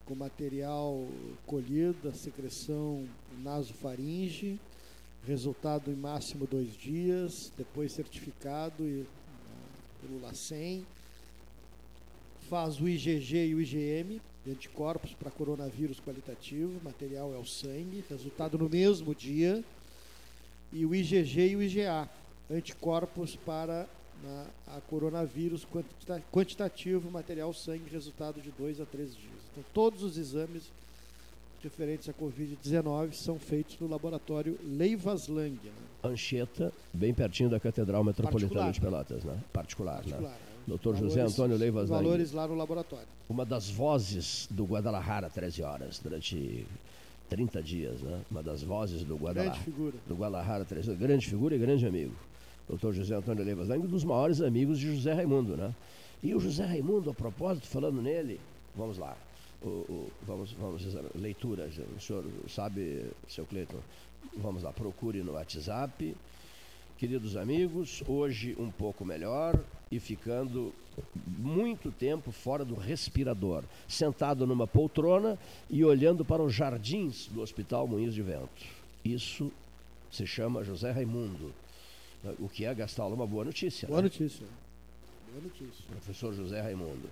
[0.05, 1.07] com material
[1.47, 3.07] colhido, a secreção
[3.43, 4.61] nasofaringe,
[5.27, 9.07] resultado em máximo dois dias, depois certificado e,
[10.01, 10.85] pelo LACEN.
[12.49, 18.03] Faz o IgG e o IgM, de anticorpos para coronavírus qualitativo, material é o sangue,
[18.09, 19.63] resultado no mesmo dia,
[20.73, 22.09] e o IgG e o IgA,
[22.51, 23.87] anticorpos para
[24.23, 24.47] na,
[24.77, 25.67] a coronavírus
[26.33, 29.43] quantitativo, material sangue, resultado de dois a três dias.
[29.53, 30.65] Então, todos os exames
[31.63, 35.59] referentes à Covid-19 são feitos no laboratório Leivas Lang.
[35.63, 35.73] Né?
[36.03, 39.39] Anchieta, bem pertinho da Catedral Metropolitana de Pelotas, né?
[39.53, 40.37] Particular, Particular né?
[40.67, 40.97] Dr.
[40.97, 43.07] José Antônio Leivas Valores lá no laboratório.
[43.29, 46.67] Uma das vozes do Guadalajara 13 horas, durante
[47.29, 48.21] 30 dias, né?
[48.31, 49.51] Uma das vozes do Guadalajara.
[49.51, 49.95] Grande figura.
[50.07, 51.01] Do Guadalajara 13 horas.
[51.01, 52.15] Grande figura e grande amigo.
[52.69, 52.93] Dr.
[52.93, 55.75] José Antônio Leivas um dos maiores amigos de José Raimundo, né?
[56.23, 58.39] E o José Raimundo, a propósito, falando nele,
[58.77, 59.17] vamos lá.
[59.63, 60.85] O, o, vamos, vamos
[61.15, 61.69] leitura.
[61.97, 63.81] O senhor sabe, seu Cleiton?
[64.37, 66.15] Vamos lá, procure no WhatsApp.
[66.97, 69.57] Queridos amigos, hoje um pouco melhor,
[69.91, 70.75] e ficando
[71.27, 75.39] muito tempo fora do respirador, sentado numa poltrona
[75.71, 78.67] e olhando para os jardins do Hospital Moinhos de Vento.
[79.05, 79.53] Isso
[80.11, 81.53] se chama José Raimundo.
[82.41, 83.87] O que é gastar uma boa notícia.
[83.87, 84.05] Boa né?
[84.05, 84.47] notícia.
[85.31, 85.85] Boa notícia.
[85.89, 87.09] Professor José Raimundo.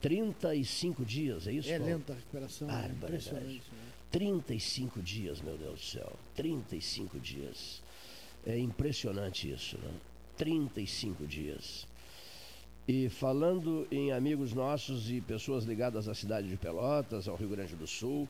[0.00, 1.70] 35 dias, é isso?
[1.70, 2.68] É lenta a recuperação.
[2.70, 3.62] Ah, impressionante.
[3.70, 3.90] Né?
[4.10, 6.12] 35 dias, meu Deus do céu.
[6.34, 7.82] 35 dias.
[8.46, 9.90] É impressionante isso, né?
[10.36, 11.86] 35 dias.
[12.88, 17.76] E falando em amigos nossos e pessoas ligadas à cidade de Pelotas, ao Rio Grande
[17.76, 18.28] do Sul,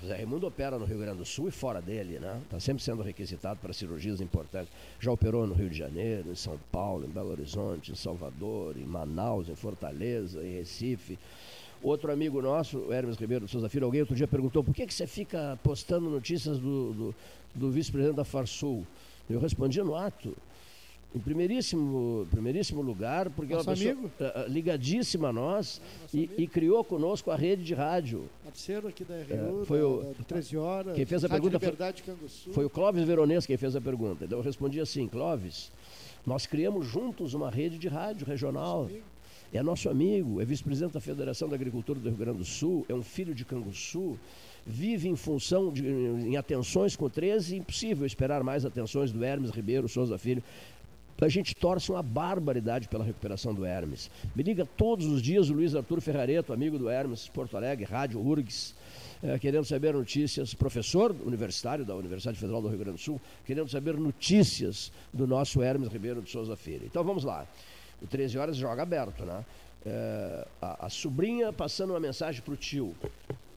[0.00, 2.40] José Raimundo opera no Rio Grande do Sul e fora dele, né?
[2.44, 4.72] Está sempre sendo requisitado para cirurgias importantes.
[4.98, 8.84] Já operou no Rio de Janeiro, em São Paulo, em Belo Horizonte, em Salvador, em
[8.84, 11.18] Manaus, em Fortaleza, em Recife.
[11.82, 14.92] Outro amigo nosso, Hermes Ribeiro de Souza Filho, alguém outro dia perguntou por que, que
[14.94, 17.14] você fica postando notícias do, do,
[17.54, 18.86] do vice-presidente da Farsul?
[19.28, 20.34] Eu respondi no ato.
[21.12, 24.10] Em primeiríssimo, primeiríssimo lugar, porque Nosso é uma pessoa amigo.
[24.20, 25.80] Uh, ligadíssima a nós
[26.14, 28.30] e, e, criou conosco a rede de rádio.
[28.44, 30.94] Parceiro aqui da RU, é, foi o, da, 13 horas.
[30.94, 31.76] Quem fez a rádio pergunta
[32.14, 34.24] foi, foi o Clóvis Veronês quem fez a pergunta.
[34.24, 35.72] Então eu respondi assim, Clóvis,
[36.24, 38.88] nós criamos juntos uma rede de rádio regional.
[39.52, 42.94] É nosso amigo, é vice-presidente da Federação da Agricultura do Rio Grande do Sul, é
[42.94, 44.16] um filho de Canguçu,
[44.64, 49.88] vive em função de em atenções com 13, impossível esperar mais atenções do Hermes Ribeiro
[49.88, 50.42] Souza Filho.
[51.20, 54.10] A gente torce uma barbaridade pela recuperação do Hermes.
[54.34, 58.18] Me liga todos os dias o Luiz Arthur Ferrareto, amigo do Hermes, Porto Alegre, Rádio
[58.20, 58.74] URGS,
[59.22, 63.68] é, querendo saber notícias, professor universitário da Universidade Federal do Rio Grande do Sul, querendo
[63.68, 66.86] saber notícias do nosso Hermes Ribeiro de Souza Filho.
[66.86, 67.46] Então vamos lá.
[68.00, 69.44] O 13 horas joga aberto, né?
[69.84, 72.94] É, a, a sobrinha passando uma mensagem para o tio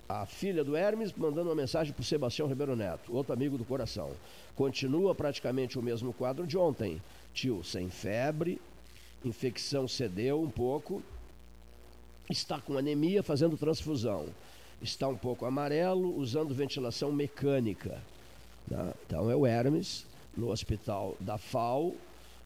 [0.07, 3.65] a filha do Hermes mandando uma mensagem para o Sebastião Ribeiro Neto, outro amigo do
[3.65, 4.11] coração.
[4.55, 7.01] Continua praticamente o mesmo quadro de ontem.
[7.33, 8.59] Tio, sem febre,
[9.25, 11.01] infecção cedeu um pouco,
[12.29, 14.27] está com anemia fazendo transfusão.
[14.81, 18.01] está um pouco amarelo, usando ventilação mecânica.
[18.67, 18.93] Né?
[19.05, 20.05] Então é o Hermes,
[20.35, 21.95] no hospital da FAO,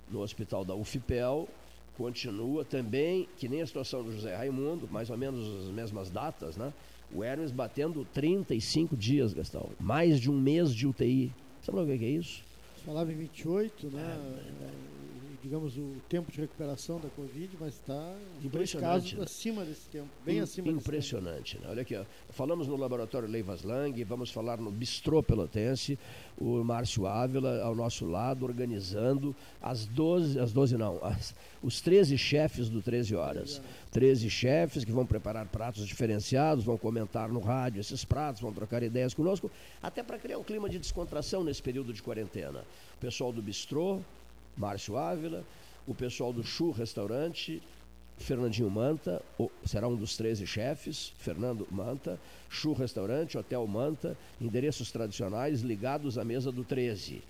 [0.09, 1.47] no hospital da UFPEL,
[1.97, 6.55] continua também, que nem a situação do José Raimundo, mais ou menos as mesmas datas,
[6.55, 6.72] né?
[7.11, 9.69] O Hermes batendo 35 dias, Gastão.
[9.80, 11.31] Mais de um mês de UTI.
[11.64, 12.43] Sabe o que é isso?
[12.88, 14.01] Falava em 28, né?
[14.61, 15.07] É,
[15.48, 18.14] digamos, o tempo de recuperação da Covid, mas está
[18.52, 19.24] dois casos né?
[19.24, 21.68] acima desse tempo, bem In, acima Impressionante, né?
[21.69, 22.03] Olha aqui, ó.
[22.30, 25.98] falamos no laboratório Leivas Lang, vamos falar no Bistrô Pelotense,
[26.38, 31.34] o Márcio Ávila ao nosso lado, organizando as 12, as 12 não, as,
[31.64, 33.61] os 13 chefes do 13 horas.
[33.91, 38.84] 13 chefes que vão preparar pratos diferenciados, vão comentar no rádio esses pratos, vão trocar
[38.84, 39.49] ideias conosco,
[39.82, 42.65] até para criar um clima de descontração nesse período de quarentena.
[42.95, 44.02] O pessoal do Bistrô,
[44.58, 45.46] Márcio Ávila,
[45.86, 47.62] o pessoal do Chu Restaurante,
[48.18, 49.22] Fernandinho Manta,
[49.66, 52.20] será um dos 13 chefes, Fernando Manta,
[52.50, 57.22] Chu Restaurante, Hotel Manta, endereços tradicionais ligados à mesa do 13.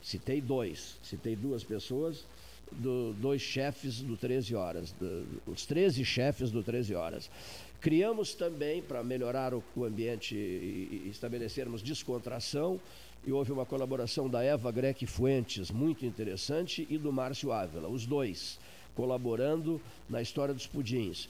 [0.00, 2.24] Citei dois, citei duas pessoas,
[2.70, 7.30] do, dois chefes do 13 horas, do, os 13 chefes do 13 horas.
[7.80, 12.80] Criamos também, para melhorar o, o ambiente e, e estabelecermos descontração,
[13.26, 18.06] e houve uma colaboração da Eva Greque Fuentes, muito interessante, e do Márcio Ávila, os
[18.06, 18.58] dois
[18.94, 21.28] colaborando na história dos pudins.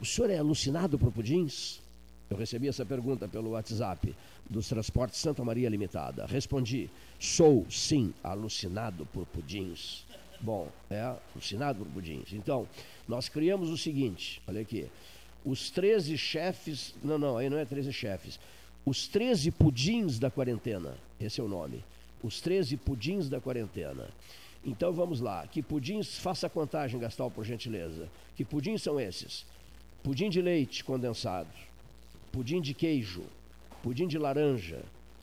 [0.00, 1.80] O senhor é alucinado por pudins?
[2.28, 4.14] Eu recebi essa pergunta pelo WhatsApp
[4.50, 6.26] dos Transportes Santa Maria Limitada.
[6.26, 10.04] Respondi: sou sim alucinado por pudins.
[10.40, 11.00] Bom, é
[11.34, 12.32] alucinado por pudins.
[12.32, 12.68] Então,
[13.08, 14.90] nós criamos o seguinte: olha aqui.
[15.44, 16.94] Os 13 chefes.
[17.02, 18.38] Não, não, aí não é 13 chefes.
[18.84, 20.94] Os 13 pudins da quarentena.
[21.20, 21.84] Esse é o nome.
[22.22, 24.08] Os 13 pudins da quarentena.
[24.64, 25.46] Então vamos lá.
[25.46, 28.08] Que pudins, faça a contagem, Gastal, por gentileza.
[28.36, 29.44] Que pudins são esses?
[30.02, 31.48] Pudim de leite condensado,
[32.30, 33.24] pudim de queijo,
[33.82, 34.80] pudim de laranja,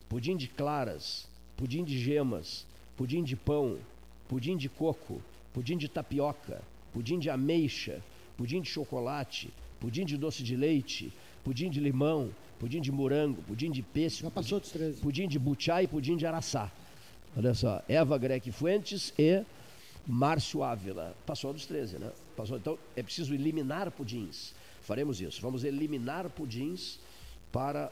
[0.10, 2.66] pudim de claras, pudim de gemas,
[2.98, 3.78] pudim de pão,
[4.28, 5.22] pudim de coco,
[5.54, 6.62] pudim de tapioca,
[6.94, 8.02] pudim de ameixa,
[8.38, 9.50] pudim de chocolate,
[9.80, 11.12] pudim de doce de leite,
[11.44, 15.02] pudim de limão, pudim de morango, pudim de peixe, Já passou dos 13.
[15.02, 16.72] pudim de butiá e pudim de araçá.
[17.38, 19.44] Olha só, Eva Greque Fuentes e
[20.08, 21.16] Márcio Ávila.
[21.26, 22.12] Passou dos 13, né?
[22.36, 22.58] Passou.
[22.58, 24.54] Então é preciso eliminar pudins.
[24.82, 25.42] Faremos isso.
[25.42, 27.00] Vamos eliminar pudins
[27.52, 27.92] para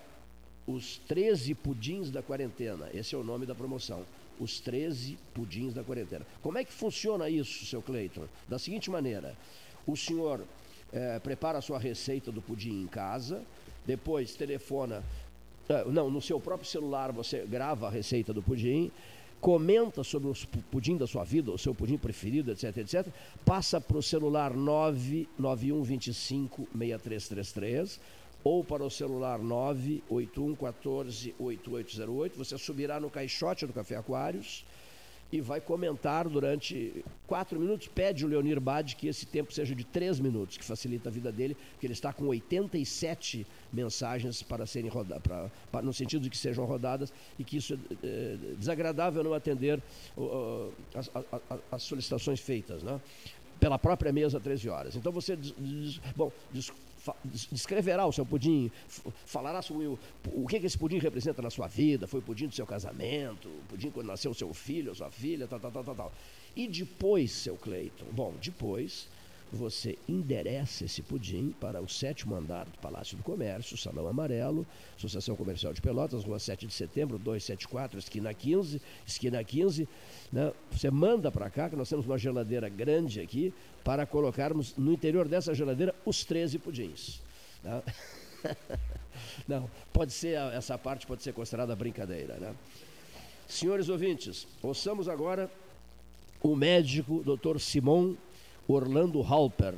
[0.65, 2.89] os 13 pudins da quarentena.
[2.93, 4.05] Esse é o nome da promoção.
[4.39, 6.25] Os 13 pudins da quarentena.
[6.41, 8.25] Como é que funciona isso, seu Cleiton?
[8.47, 9.35] Da seguinte maneira:
[9.85, 10.45] o senhor
[10.91, 13.43] é, prepara a sua receita do pudim em casa,
[13.85, 15.03] depois telefona,
[15.69, 18.89] uh, não, no seu próprio celular você grava a receita do pudim,
[19.39, 20.33] comenta sobre o
[20.71, 23.07] pudim da sua vida, o seu pudim preferido, etc, etc,
[23.43, 27.99] passa para o celular 99125 6333
[28.43, 34.65] ou para o celular 981 14 8808, você subirá no caixote do Café Aquários,
[35.33, 37.87] e vai comentar durante quatro minutos.
[37.87, 41.31] Pede o Leonir Bade que esse tempo seja de três minutos, que facilita a vida
[41.31, 43.43] dele, porque ele está com 87
[43.73, 45.51] mensagens para serem rodadas,
[45.81, 49.81] no sentido de que sejam rodadas e que isso é, é desagradável não atender
[50.15, 51.09] uh, as,
[51.71, 53.01] as, solicitações feitas, né?
[53.59, 54.95] Pela própria mesa 13 horas.
[54.95, 55.37] Então você,
[56.15, 56.31] bom,
[57.51, 58.69] descreverá o seu pudim,
[59.25, 59.99] falará sobre o,
[60.33, 63.47] o que, que esse pudim representa na sua vida, foi o pudim do seu casamento,
[63.47, 66.13] o pudim quando nasceu seu filho, a sua filha, tal, tal, tal, tal, tal.
[66.55, 69.07] E depois, seu Cleiton, bom, depois
[69.53, 74.65] você endereça esse pudim para o sétimo andar do Palácio do Comércio, Salão Amarelo,
[74.97, 79.87] Associação Comercial de Pelotas, Rua 7 de Setembro, 274, esquina 15, esquina 15.
[80.31, 80.51] Né?
[80.71, 83.53] Você manda para cá, que nós temos uma geladeira grande aqui,
[83.83, 87.21] para colocarmos no interior dessa geladeira os 13 pudins.
[87.63, 87.83] Né?
[89.47, 92.35] Não, pode ser, essa parte pode ser considerada brincadeira.
[92.37, 92.55] Né?
[93.47, 95.49] Senhores ouvintes, ouçamos agora
[96.41, 97.59] o médico Dr.
[97.59, 98.15] Simon
[98.67, 99.73] Orlando Halper.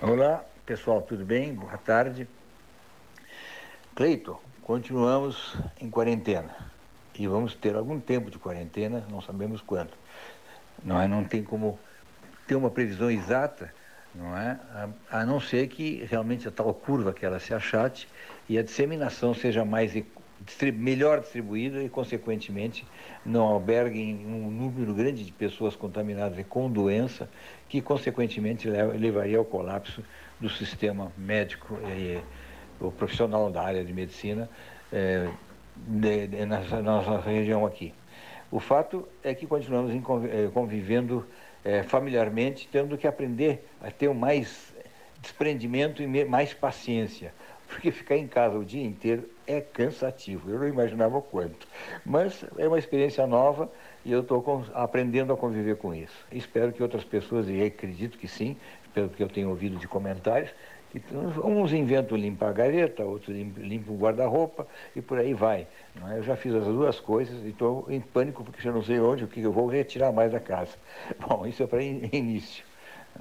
[0.00, 1.52] Olá, pessoal, tudo bem?
[1.52, 2.28] Boa tarde.
[3.96, 6.54] Cleito, continuamos em quarentena
[7.18, 9.98] e vamos ter algum tempo de quarentena, não sabemos quanto.
[10.84, 11.08] Não é?
[11.08, 11.80] Não tem como
[12.46, 13.74] ter uma previsão exata,
[14.14, 14.60] não é?
[15.10, 18.08] A, a não ser que realmente a tal curva que ela se achate
[18.48, 19.96] e a disseminação seja mais
[20.74, 22.86] melhor distribuída e, consequentemente,
[23.24, 27.28] não alberguem um número grande de pessoas contaminadas e com doença,
[27.68, 30.02] que, consequentemente, levaria ao colapso
[30.40, 32.20] do sistema médico e
[32.80, 34.48] o profissional da área de medicina
[34.92, 35.28] é,
[35.76, 37.94] de, de, nossa região aqui.
[38.50, 41.26] O fato é que continuamos eh, convivendo
[41.64, 44.74] é, familiarmente, tendo que aprender a ter mais
[45.22, 47.32] desprendimento e mais paciência,
[47.72, 50.50] porque ficar em casa o dia inteiro é cansativo.
[50.50, 51.66] Eu não imaginava o quanto.
[52.04, 53.70] Mas é uma experiência nova
[54.04, 56.24] e eu estou aprendendo a conviver com isso.
[56.30, 58.56] Espero que outras pessoas, e acredito que sim,
[58.92, 60.50] pelo que eu tenho ouvido de comentários,
[60.90, 61.02] que
[61.42, 65.66] uns inventam limpar a gareta, outros limpam o guarda-roupa e por aí vai.
[66.10, 66.18] É?
[66.18, 69.24] Eu já fiz as duas coisas e estou em pânico porque já não sei onde,
[69.24, 70.76] o que eu vou retirar mais da casa.
[71.26, 72.64] Bom, isso é para início.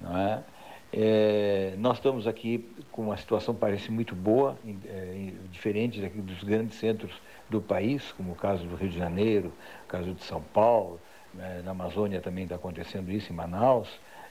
[0.01, 0.43] Não é?
[0.93, 6.77] É, nós estamos aqui com uma situação parece muito boa, é, diferente daqui dos grandes
[6.77, 7.13] centros
[7.49, 9.53] do país, como o caso do Rio de Janeiro,
[9.85, 10.99] o caso de São Paulo,
[11.33, 13.87] né, na Amazônia também está acontecendo isso, em Manaus,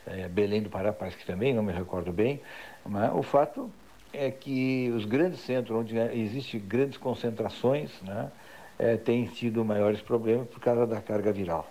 [0.07, 2.43] é, Belém do Pará parece que também, não me recordo bem,
[2.85, 3.71] mas o fato
[4.13, 8.31] é que os grandes centros, onde existem grandes concentrações, né,
[8.79, 11.67] é, têm tido maiores problemas por causa da carga viral.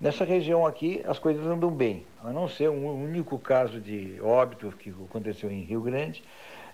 [0.00, 4.72] Nessa região aqui, as coisas andam bem, a não ser um único caso de óbito
[4.78, 6.24] que aconteceu em Rio Grande,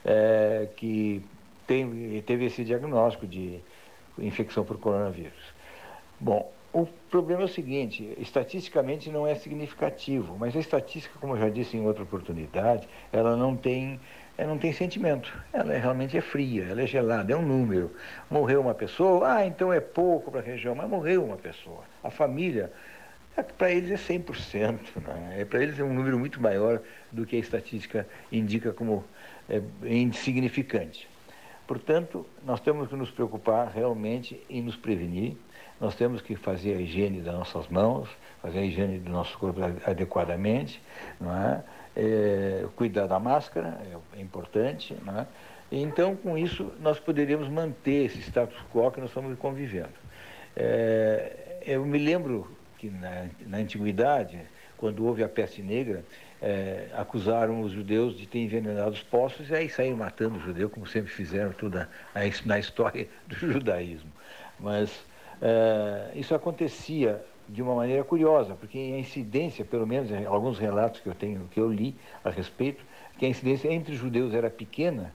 [0.04, 1.20] é, que
[1.66, 3.58] tem, teve esse diagnóstico de
[4.16, 5.54] infecção por coronavírus.
[6.20, 11.40] Bom, o problema é o seguinte: estatisticamente não é significativo, mas a estatística, como eu
[11.40, 13.98] já disse em outra oportunidade, ela não tem
[14.38, 15.32] ela não tem sentimento.
[15.52, 17.90] Ela é, realmente é fria, ela é gelada, é um número.
[18.30, 21.82] Morreu uma pessoa, ah, então é pouco para a região, mas morreu uma pessoa.
[22.04, 22.70] A família
[23.42, 25.40] para eles é 100%, né?
[25.40, 26.80] é, para eles é um número muito maior
[27.12, 29.04] do que a estatística indica como
[29.48, 31.08] é, insignificante.
[31.66, 35.36] Portanto, nós temos que nos preocupar realmente em nos prevenir,
[35.80, 38.08] nós temos que fazer a higiene das nossas mãos,
[38.40, 40.80] fazer a higiene do nosso corpo adequadamente,
[41.20, 41.64] não é?
[41.98, 45.26] É, cuidar da máscara é, é importante, não é?
[45.72, 49.88] então, com isso, nós poderíamos manter esse status quo que nós estamos convivendo.
[50.54, 54.38] É, eu me lembro que na, na antiguidade,
[54.76, 56.04] quando houve a peste negra,
[56.40, 60.68] é, acusaram os judeus de ter envenenado os poços e aí saíram matando o judeu,
[60.68, 61.88] como sempre fizeram tudo a,
[62.44, 64.10] na história do judaísmo.
[64.60, 65.04] Mas
[65.40, 71.08] é, isso acontecia de uma maneira curiosa, porque a incidência, pelo menos alguns relatos que
[71.08, 71.94] eu tenho, que eu li
[72.24, 72.84] a respeito,
[73.18, 75.12] que a incidência entre os judeus era pequena,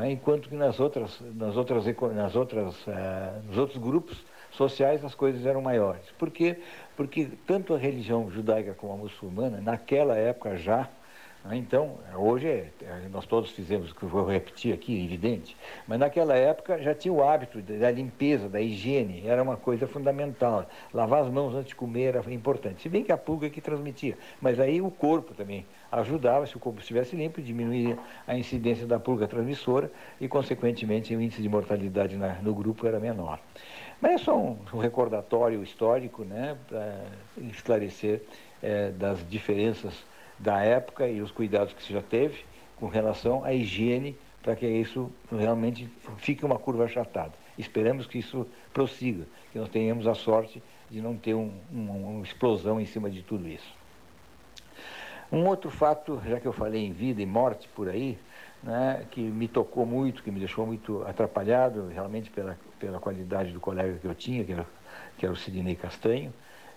[0.00, 0.10] é?
[0.10, 1.84] enquanto que nas outras, nas outras,
[2.14, 6.02] nas outras, uh, nos outros grupos sociais as coisas eram maiores.
[6.18, 6.58] Por quê?
[6.96, 10.88] Porque tanto a religião judaica como a muçulmana, naquela época já,
[11.44, 15.56] né, então, hoje é, é, nós todos fizemos o que eu vou repetir aqui, evidente,
[15.88, 20.66] mas naquela época já tinha o hábito da limpeza, da higiene, era uma coisa fundamental.
[20.94, 22.82] Lavar as mãos antes de comer era importante.
[22.82, 26.56] Se bem que a pulga é que transmitia, mas aí o corpo também ajudava, se
[26.56, 31.48] o corpo estivesse limpo, diminuía a incidência da pulga transmissora e, consequentemente, o índice de
[31.48, 33.40] mortalidade no grupo era menor.
[34.02, 37.04] Mas é só um, um recordatório histórico né, para
[37.52, 38.20] esclarecer
[38.60, 39.94] é, das diferenças
[40.36, 42.44] da época e os cuidados que se já teve
[42.80, 47.32] com relação à higiene para que isso realmente fique uma curva achatada.
[47.56, 50.60] Esperamos que isso prossiga, que nós tenhamos a sorte
[50.90, 53.72] de não ter um, um, uma explosão em cima de tudo isso.
[55.30, 58.18] Um outro fato, já que eu falei em vida e morte por aí,
[58.62, 63.60] né, que me tocou muito, que me deixou muito atrapalhado, realmente pela, pela qualidade do
[63.60, 64.66] colega que eu tinha, que era,
[65.18, 66.32] que era o Sidney Castanho,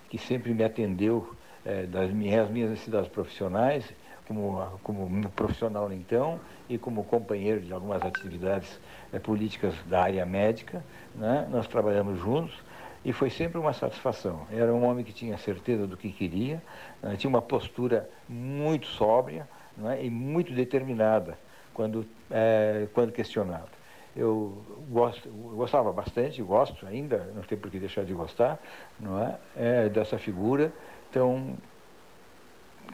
[0.09, 3.93] que sempre me atendeu é, das minhas, minhas necessidades profissionais,
[4.27, 8.79] como, como profissional então, e como companheiro de algumas atividades
[9.13, 10.83] é, políticas da área médica.
[11.13, 12.55] Né, nós trabalhamos juntos
[13.03, 14.47] e foi sempre uma satisfação.
[14.51, 16.61] Era um homem que tinha certeza do que queria,
[17.03, 19.47] né, tinha uma postura muito sóbria
[19.77, 21.37] né, e muito determinada
[21.75, 23.69] quando, é, quando questionado.
[24.15, 28.57] Eu, gosto, eu gostava bastante, gosto ainda, não tem por que deixar de gostar,
[28.97, 29.37] não é?
[29.53, 30.71] é dessa figura
[31.11, 31.57] tão,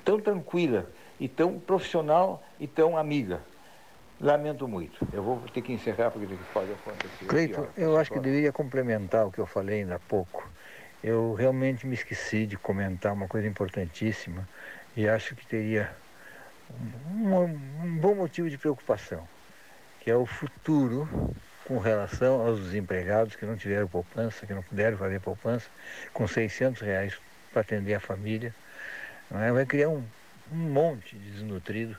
[0.03, 3.45] tão tranquila e tão profissional e tão amiga.
[4.19, 5.05] Lamento muito.
[5.13, 7.25] Eu vou ter que encerrar porque pode acontecer.
[7.27, 10.51] Cleiton, eu acho que deveria complementar o que eu falei ainda há pouco.
[11.03, 14.47] Eu realmente me esqueci de comentar uma coisa importantíssima
[14.95, 16.00] e acho que teria
[17.13, 19.27] um, um bom motivo de preocupação,
[19.99, 21.07] que é o futuro
[21.65, 25.69] com relação aos desempregados que não tiveram poupança, que não puderam fazer poupança,
[26.13, 27.17] com 600 reais
[27.51, 28.53] para atender a família.
[29.33, 29.51] É?
[29.51, 30.03] Vai criar um,
[30.51, 31.97] um monte de desnutrido.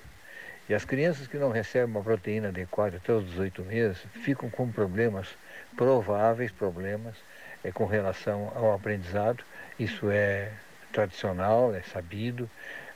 [0.68, 4.70] E as crianças que não recebem uma proteína adequada até os 18 meses ficam com
[4.70, 5.28] problemas,
[5.76, 7.16] prováveis problemas,
[7.64, 9.44] é, com relação ao aprendizado.
[9.78, 10.52] Isso é
[10.92, 12.48] tradicional, é sabido.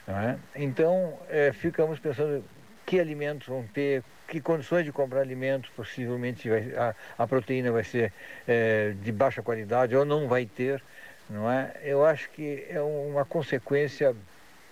[0.09, 0.37] É?
[0.55, 2.45] Então, é, ficamos pensando
[2.85, 7.83] que alimentos vão ter, que condições de comprar alimentos, possivelmente vai, a, a, proteína vai
[7.83, 8.12] ser
[8.47, 10.81] é, de baixa qualidade ou não vai ter,
[11.28, 11.74] não é?
[11.83, 14.15] Eu acho que é uma consequência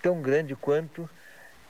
[0.00, 1.10] tão grande quanto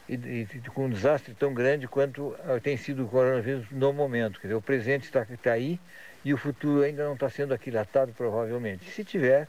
[0.07, 4.39] e, e, com um desastre tão grande quanto uh, tem sido o coronavírus no momento.
[4.39, 5.79] Quer dizer, o presente está, está aí
[6.23, 8.89] e o futuro ainda não está sendo aquilatado, provavelmente.
[8.91, 9.47] Se tiver,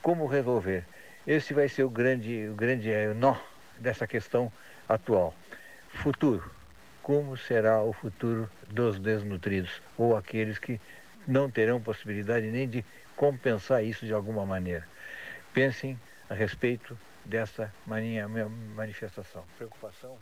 [0.00, 0.84] como resolver?
[1.26, 3.36] Esse vai ser o grande, o grande eh, nó
[3.80, 4.52] dessa questão
[4.88, 5.34] atual.
[5.88, 6.50] Futuro.
[7.02, 10.78] Como será o futuro dos desnutridos ou aqueles que
[11.26, 12.84] não terão possibilidade nem de
[13.16, 14.86] compensar isso de alguma maneira?
[15.54, 15.98] Pensem
[16.28, 17.72] a respeito dessa
[18.76, 19.42] manifestação.
[19.56, 20.16] Preocupação.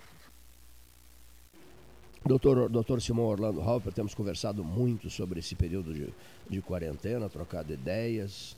[2.24, 6.12] Doutor, doutor Simão Orlando Halper, temos conversado muito sobre esse período de,
[6.48, 8.56] de quarentena, trocado ideias,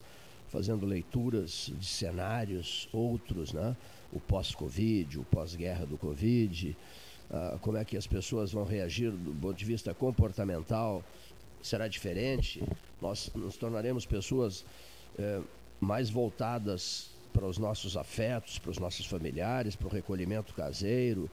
[0.48, 3.76] fazendo leituras de cenários, outros, né?
[4.12, 6.76] O pós-Covid, o pós-guerra do Covid,
[7.30, 11.04] uh, como é que as pessoas vão reagir do ponto de vista comportamental,
[11.62, 12.62] será diferente,
[13.00, 14.64] nós nos tornaremos pessoas
[15.18, 15.40] eh,
[15.80, 21.30] mais voltadas para os nossos afetos, para os nossos familiares, para o recolhimento caseiro,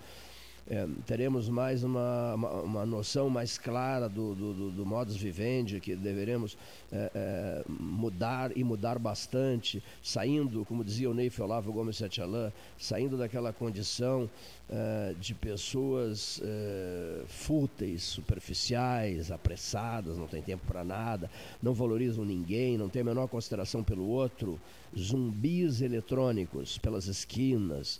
[0.67, 5.79] é, teremos mais uma, uma, uma, noção mais clara do, do, do, do modus vivendi,
[5.79, 6.57] que deveremos
[6.91, 13.15] é, é, mudar e mudar bastante, saindo, como dizia o Neif Olavo Gomes Setialã, saindo
[13.15, 14.27] daquela condição
[14.67, 21.29] é, de pessoas é, fúteis, superficiais, apressadas, não tem tempo para nada,
[21.61, 24.59] não valorizam ninguém, não tem a menor consideração pelo outro,
[24.97, 27.99] zumbis eletrônicos pelas esquinas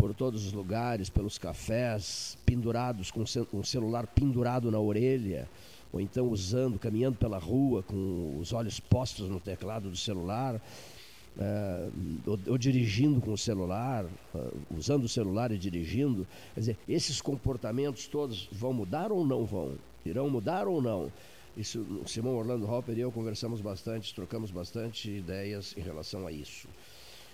[0.00, 3.22] por todos os lugares, pelos cafés, pendurados com
[3.52, 5.46] um celular pendurado na orelha,
[5.92, 11.92] ou então usando, caminhando pela rua com os olhos postos no teclado do celular, uh,
[12.26, 16.26] ou, ou, dirigindo com o celular, uh, usando o celular e dirigindo.
[16.54, 19.74] Quer dizer, esses comportamentos todos vão mudar ou não vão?
[20.06, 21.12] Irão mudar ou não?
[21.54, 26.66] Isso, Simão Orlando Hopper e eu conversamos bastante, trocamos bastante ideias em relação a isso.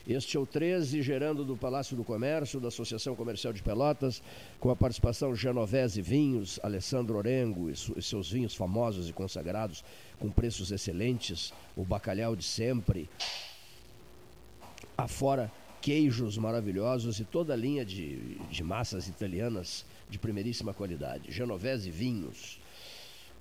[0.07, 4.23] Este é o 13, gerando do Palácio do Comércio, da Associação Comercial de Pelotas,
[4.61, 9.85] com a participação Genovese Vinhos, Alessandro Orengo e seus vinhos famosos e consagrados,
[10.21, 13.11] com preços excelentes, o bacalhau de sempre.
[14.97, 15.51] Afora
[15.83, 21.33] queijos maravilhosos e toda a linha de, de massas italianas de primeiríssima qualidade.
[21.33, 22.61] Genovese Vinhos,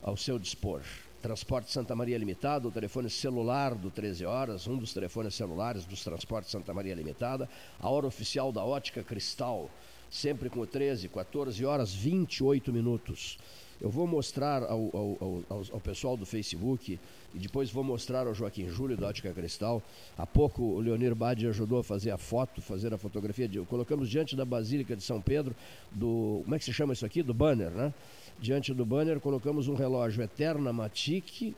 [0.01, 0.81] ao seu dispor.
[1.25, 6.03] Transporte Santa Maria Limitada, o telefone celular do 13 horas, um dos telefones celulares dos
[6.03, 7.49] Transportes Santa Maria Limitada,
[7.79, 9.67] a hora oficial da Ótica Cristal,
[10.07, 13.39] sempre com o 13, 14 horas 28 minutos.
[13.81, 15.17] Eu vou mostrar ao, ao,
[15.49, 16.99] ao, ao, pessoal do Facebook
[17.33, 19.81] e depois vou mostrar ao Joaquim Júlio da Ótica Cristal.
[20.15, 23.47] Há pouco o Leonir Badi ajudou a fazer a foto, fazer a fotografia.
[23.47, 25.55] De, colocamos diante da Basílica de São Pedro,
[25.91, 26.41] do.
[26.43, 27.21] Como é que se chama isso aqui?
[27.21, 27.93] Do banner, né?
[28.39, 31.55] Diante do banner, colocamos um relógio Eterna Matic,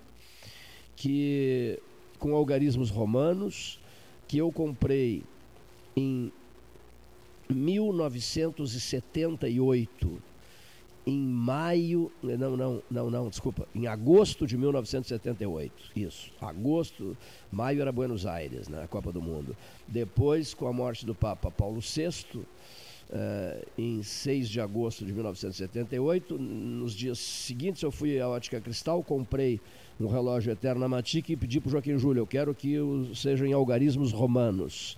[0.95, 1.79] que
[2.19, 3.79] com algarismos romanos,
[4.27, 5.23] que eu comprei
[5.95, 6.31] em
[7.49, 10.21] 1978,
[11.05, 17.15] em maio, não, não, não, não, desculpa, em agosto de 1978, isso, agosto,
[17.49, 19.55] maio era Buenos Aires, na né, Copa do Mundo.
[19.87, 22.43] Depois, com a morte do Papa Paulo VI,
[23.09, 26.37] Uh, em 6 de agosto de 1978.
[26.37, 29.61] Nos dias seguintes eu fui à Ótica Cristal, comprei
[29.99, 32.75] um relógio Eterna Matic e pedi para o Joaquim Júlio, eu quero que
[33.15, 34.97] sejam em algarismos romanos.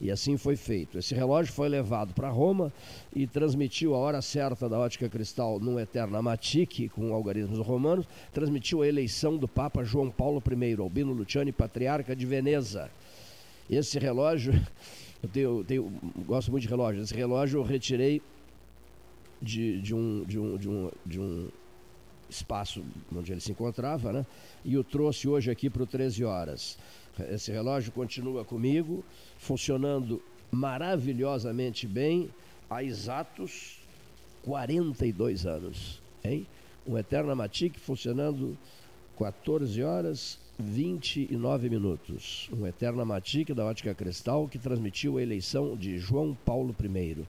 [0.00, 0.96] E assim foi feito.
[0.98, 2.72] Esse relógio foi levado para Roma
[3.14, 8.80] e transmitiu a hora certa da ótica cristal num Eterna Matic, com algarismos romanos, transmitiu
[8.80, 12.90] a eleição do Papa João Paulo I, Albino Luciani, patriarca de Veneza.
[13.68, 14.54] Esse relógio
[15.22, 15.92] eu tenho, tenho,
[16.26, 17.02] gosto muito de relógio.
[17.02, 18.22] Esse relógio eu retirei
[19.40, 21.48] de, de, um, de, um, de, um, de um
[22.28, 22.84] espaço
[23.14, 24.26] onde ele se encontrava, né?
[24.64, 26.78] E o trouxe hoje aqui para o 13 horas.
[27.28, 29.04] Esse relógio continua comigo,
[29.38, 32.30] funcionando maravilhosamente bem
[32.68, 33.78] há exatos
[34.42, 36.46] 42 anos, hein?
[36.86, 38.56] Um Eterna Matic funcionando
[39.18, 42.48] 14 horas 29 minutos.
[42.52, 47.26] Um Eterna Matic da Ótica Cristal que transmitiu a eleição de João Paulo I.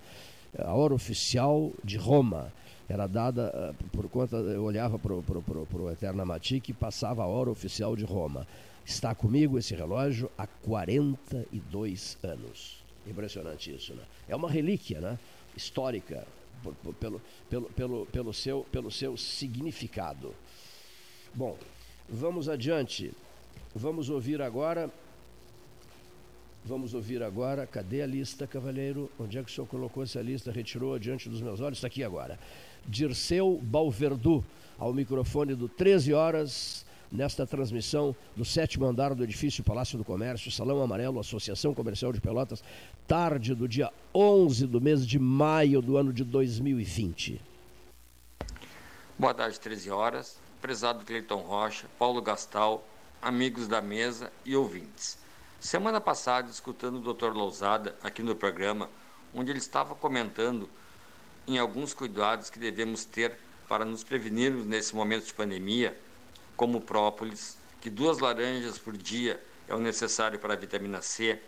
[0.57, 2.51] A hora oficial de Roma
[2.89, 7.49] era dada uh, por conta, eu olhava para o Eterna Matic e passava a hora
[7.49, 8.45] oficial de Roma.
[8.85, 12.83] Está comigo esse relógio há 42 anos.
[13.07, 14.03] Impressionante isso, né?
[14.27, 15.17] É uma relíquia, né?
[15.55, 16.27] Histórica,
[16.61, 20.35] pelo, pelo, pelo, pelo, seu, pelo seu significado.
[21.33, 21.57] Bom,
[22.13, 23.13] Vamos adiante.
[23.73, 24.91] Vamos ouvir agora.
[26.65, 27.65] Vamos ouvir agora.
[27.65, 29.09] Cadê a lista, cavalheiro?
[29.17, 30.51] Onde é que o senhor colocou essa lista?
[30.51, 31.77] Retirou diante dos meus olhos?
[31.77, 32.37] Está aqui agora.
[32.85, 34.43] Dirceu Balverdu,
[34.77, 40.51] ao microfone do 13 horas nesta transmissão do sétimo andar do edifício Palácio do Comércio,
[40.51, 42.61] Salão Amarelo, Associação Comercial de Pelotas,
[43.07, 47.39] tarde do dia 11 do mês de maio do ano de 2020.
[49.17, 50.50] Boa tarde, 13 horas.
[50.61, 52.87] Prezado Cleiton Rocha, Paulo Gastal,
[53.19, 55.17] amigos da mesa e ouvintes.
[55.59, 57.33] Semana passada, escutando o Dr.
[57.33, 58.87] Lousada aqui no programa,
[59.33, 60.69] onde ele estava comentando
[61.47, 63.35] em alguns cuidados que devemos ter
[63.67, 65.97] para nos prevenirmos nesse momento de pandemia,
[66.55, 71.41] como própolis, que duas laranjas por dia é o necessário para a vitamina C,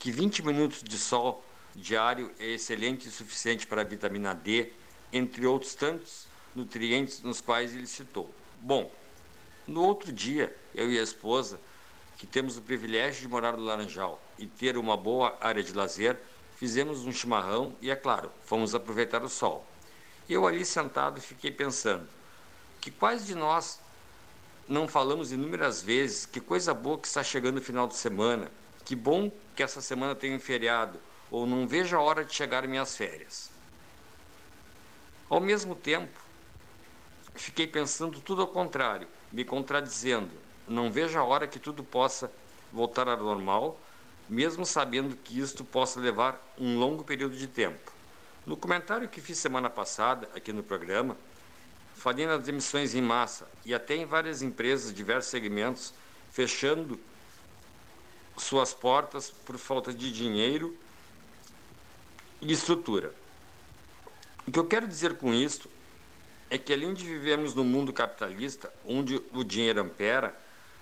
[0.00, 1.44] que 20 minutos de sol
[1.76, 4.72] diário é excelente e suficiente para a vitamina D,
[5.12, 6.26] entre outros tantos
[6.56, 8.34] nutrientes nos quais ele citou.
[8.60, 8.90] Bom,
[9.66, 11.60] no outro dia, eu e a esposa,
[12.16, 16.18] que temos o privilégio de morar no Laranjal e ter uma boa área de lazer,
[16.56, 19.64] fizemos um chimarrão e, é claro, fomos aproveitar o sol.
[20.28, 22.08] Eu ali sentado fiquei pensando
[22.80, 23.80] que quais de nós
[24.68, 28.50] não falamos inúmeras vezes que coisa boa que está chegando o final de semana,
[28.84, 30.98] que bom que essa semana tem um feriado,
[31.30, 33.50] ou não vejo a hora de chegar minhas férias.
[35.28, 36.18] Ao mesmo tempo,
[37.38, 40.30] fiquei pensando tudo ao contrário, me contradizendo.
[40.66, 42.30] Não vejo a hora que tudo possa
[42.72, 43.80] voltar ao normal,
[44.28, 47.92] mesmo sabendo que isto possa levar um longo período de tempo.
[48.44, 51.16] No comentário que fiz semana passada aqui no programa,
[51.94, 55.94] falei nas demissões em massa e até em várias empresas, diversos segmentos,
[56.30, 56.98] fechando
[58.36, 60.76] suas portas por falta de dinheiro
[62.40, 63.12] e estrutura.
[64.46, 65.68] O que eu quero dizer com isso
[66.50, 70.34] é que além de vivermos num mundo capitalista, onde o dinheiro impera,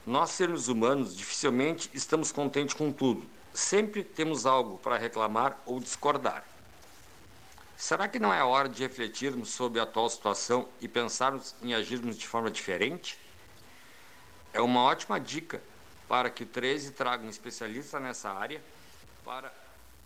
[0.06, 3.26] nós seres humanos dificilmente estamos contentes com tudo.
[3.52, 6.44] Sempre temos algo para reclamar ou discordar.
[7.76, 12.16] Será que não é hora de refletirmos sobre a atual situação e pensarmos em agirmos
[12.16, 13.18] de forma diferente?
[14.52, 15.60] É uma ótima dica
[16.08, 18.62] para que o 13 traga um especialista nessa área
[19.24, 19.52] para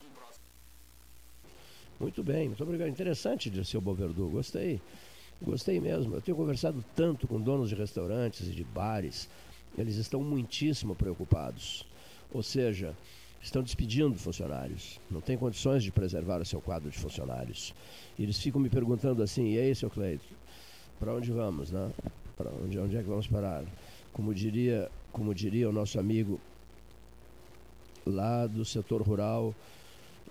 [0.03, 0.45] um próximo.
[2.01, 2.89] Muito bem, muito obrigado.
[2.89, 4.81] Interessante, seu Boverdu, gostei.
[5.43, 6.15] Gostei mesmo.
[6.15, 9.29] Eu tenho conversado tanto com donos de restaurantes e de bares.
[9.77, 11.87] Eles estão muitíssimo preocupados.
[12.33, 12.95] Ou seja,
[13.43, 15.01] estão despedindo funcionários.
[15.11, 17.75] Não têm condições de preservar o seu quadro de funcionários.
[18.19, 20.25] E eles ficam me perguntando assim: e aí, seu Cleito?
[20.99, 21.91] Para onde vamos, né?
[22.37, 23.65] Para onde, onde é que vamos parar?
[24.13, 26.39] Como diria, como diria o nosso amigo
[28.05, 29.55] lá do setor rural,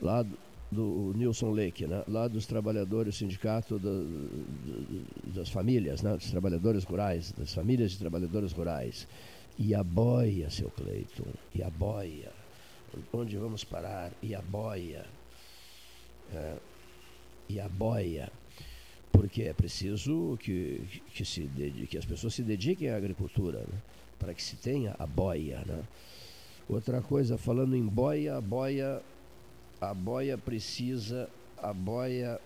[0.02, 0.38] lá do,
[0.72, 2.04] do Nilson Lake, né?
[2.08, 3.90] lá dos trabalhadores, sindicato da,
[5.34, 6.16] das famílias, né?
[6.16, 9.08] dos trabalhadores rurais, das famílias de trabalhadores rurais.
[9.58, 12.32] E a boia, seu Cleiton, e a boia.
[13.12, 14.12] Onde vamos parar?
[14.22, 15.06] E a boia.
[16.34, 16.56] É,
[17.50, 18.32] e a boia.
[19.12, 20.82] Porque é preciso que,
[21.14, 23.82] que, se dedique, que as pessoas se dediquem à agricultura, né?
[24.18, 25.62] para que se tenha a boia.
[25.66, 25.84] Né?
[26.70, 29.02] Outra coisa, falando em boia, boia
[29.82, 32.40] a boia precisa, a boia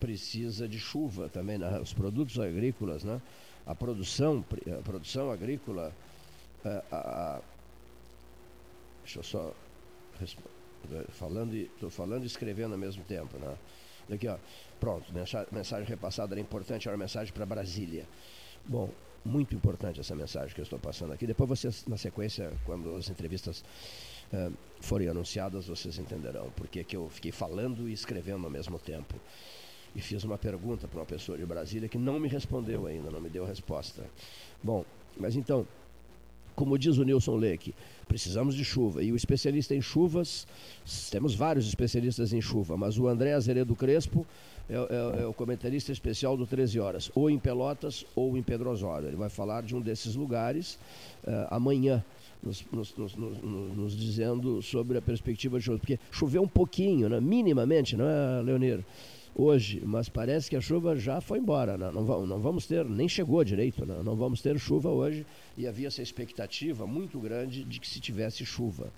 [0.00, 1.78] precisa de chuva também, né?
[1.80, 3.20] os produtos agrícolas, né?
[3.66, 4.44] a produção,
[4.78, 5.92] a produção agrícola,
[6.64, 7.40] a, é, a, a,
[9.02, 9.54] deixa eu só
[11.10, 13.56] falando estou falando e escrevendo ao mesmo tempo, né?
[14.10, 14.36] Aqui, ó,
[14.78, 15.12] pronto,
[15.50, 18.06] mensagem repassada era importante, era uma mensagem para Brasília.
[18.64, 18.88] Bom,
[19.24, 21.26] muito importante essa mensagem que eu estou passando aqui.
[21.26, 23.64] Depois vocês, na sequência, quando as entrevistas
[24.32, 29.14] uh, forem anunciadas, vocês entenderão porque que eu fiquei falando e escrevendo ao mesmo tempo.
[29.94, 33.20] E fiz uma pergunta para uma pessoa de Brasília que não me respondeu ainda, não
[33.20, 34.04] me deu resposta.
[34.62, 34.84] Bom,
[35.16, 35.66] mas então,
[36.54, 37.74] como diz o Nilson Leque,
[38.06, 39.02] precisamos de chuva.
[39.02, 40.46] E o especialista em chuvas,
[41.10, 44.26] temos vários especialistas em chuva, mas o André Azeredo Crespo
[44.68, 48.70] é, é, é, o comentarista especial do 13 Horas, ou em Pelotas ou em Pedro
[48.70, 49.08] Osório.
[49.08, 50.74] Ele vai falar de um desses lugares
[51.24, 52.04] uh, amanhã
[52.46, 55.78] nos, nos, nos, nos, dizendo sobre a perspectiva de chuva.
[55.78, 57.20] Porque choveu um pouquinho, né?
[57.20, 58.84] minimamente, não é, Leonir?
[59.34, 61.76] Hoje, mas parece que a chuva já foi embora.
[61.76, 61.90] Né?
[61.92, 64.00] Não, não vamos ter, nem chegou direito, né?
[64.02, 65.26] não vamos ter chuva hoje.
[65.58, 68.90] E havia essa expectativa muito grande de que se tivesse chuva.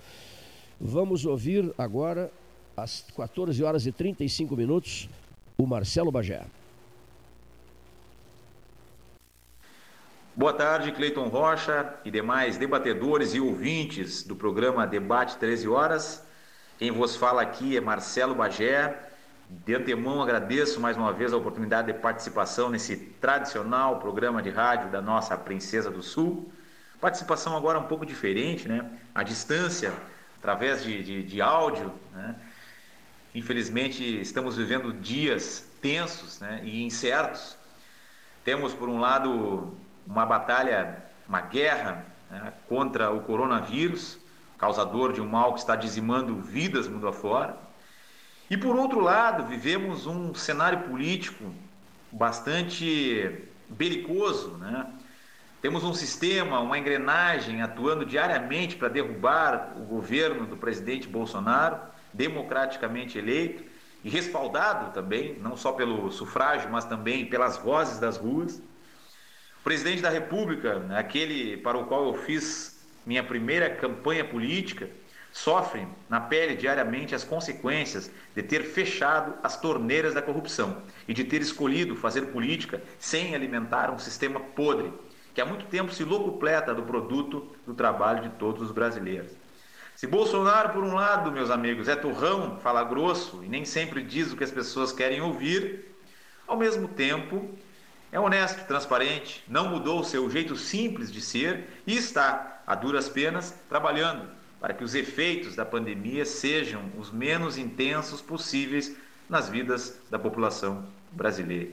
[0.81, 2.31] Vamos ouvir agora,
[2.77, 5.09] às 14 horas e 35 minutos,
[5.57, 6.45] o Marcelo Bagé.
[10.39, 16.24] Boa tarde, Cleiton Rocha e demais debatedores e ouvintes do programa Debate 13 Horas.
[16.78, 19.10] Quem vos fala aqui é Marcelo Bagé.
[19.51, 24.93] De antemão agradeço mais uma vez a oportunidade de participação nesse tradicional programa de rádio
[24.93, 26.52] da nossa Princesa do Sul.
[27.01, 28.89] Participação agora um pouco diferente, né?
[29.12, 29.93] A distância,
[30.39, 32.36] através de, de, de áudio, né?
[33.35, 36.60] Infelizmente estamos vivendo dias tensos né?
[36.62, 37.56] e incertos.
[38.44, 39.77] Temos, por um lado,
[40.09, 44.18] uma batalha uma guerra né, contra o coronavírus,
[44.56, 47.56] causador de um mal que está dizimando vidas mundo afora.
[48.51, 51.52] E por outro lado, vivemos um cenário político
[52.10, 54.86] bastante belicoso, né?
[55.60, 61.78] Temos um sistema, uma engrenagem atuando diariamente para derrubar o governo do presidente Bolsonaro,
[62.12, 63.64] democraticamente eleito
[64.05, 68.62] e respaldado também, não só pelo sufrágio, mas também pelas vozes das ruas.
[69.69, 74.89] Presidente da República, aquele para o qual eu fiz minha primeira campanha política,
[75.31, 81.23] sofre na pele diariamente as consequências de ter fechado as torneiras da corrupção e de
[81.23, 84.90] ter escolhido fazer política sem alimentar um sistema podre
[85.35, 89.32] que há muito tempo se locupleta do produto do trabalho de todos os brasileiros.
[89.95, 94.32] Se Bolsonaro, por um lado, meus amigos, é turrão, fala grosso e nem sempre diz
[94.32, 95.95] o que as pessoas querem ouvir,
[96.47, 97.55] ao mesmo tempo
[98.10, 103.09] é honesto, transparente, não mudou o seu jeito simples de ser e está, a duras
[103.09, 104.28] penas, trabalhando
[104.60, 108.97] para que os efeitos da pandemia sejam os menos intensos possíveis
[109.28, 111.70] nas vidas da população brasileira.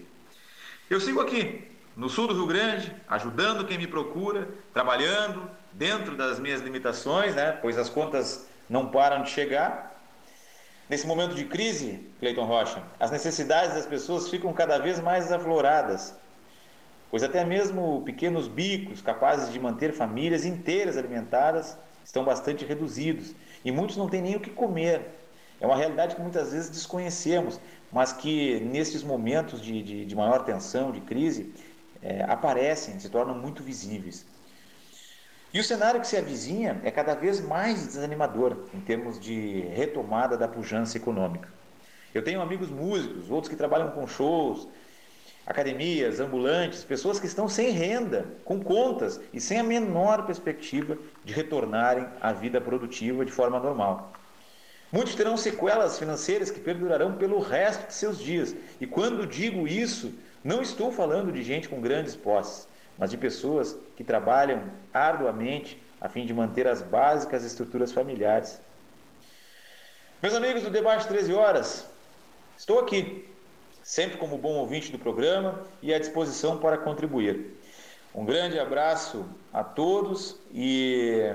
[0.89, 6.39] Eu sigo aqui, no sul do Rio Grande, ajudando quem me procura, trabalhando dentro das
[6.39, 9.93] minhas limitações, né, pois as contas não param de chegar.
[10.87, 16.13] Nesse momento de crise, Cleiton Rocha, as necessidades das pessoas ficam cada vez mais afloradas,
[17.15, 23.33] pois até mesmo pequenos bicos capazes de manter famílias inteiras alimentadas estão bastante reduzidos
[23.63, 24.99] e muitos não têm nem o que comer.
[25.61, 27.57] É uma realidade que muitas vezes desconhecemos,
[27.89, 31.53] mas que nesses momentos de, de, de maior tensão, de crise,
[32.01, 34.25] é, aparecem, se tornam muito visíveis.
[35.53, 40.35] E o cenário que se avizinha é cada vez mais desanimador em termos de retomada
[40.35, 41.47] da pujança econômica.
[42.13, 44.67] Eu tenho amigos músicos, outros que trabalham com shows,
[45.45, 51.33] academias, ambulantes, pessoas que estão sem renda, com contas e sem a menor perspectiva de
[51.33, 54.11] retornarem à vida produtiva de forma normal.
[54.91, 58.55] Muitos terão sequelas financeiras que perdurarão pelo resto de seus dias.
[58.79, 60.13] E quando digo isso,
[60.43, 62.67] não estou falando de gente com grandes posses,
[62.97, 64.63] mas de pessoas que trabalham
[64.93, 68.59] arduamente a fim de manter as básicas estruturas familiares.
[70.21, 71.85] Meus amigos do Debate 13 Horas,
[72.57, 73.27] estou aqui,
[73.85, 77.55] sempre como bom ouvinte do programa e à disposição para contribuir.
[78.15, 81.31] Um grande abraço a todos e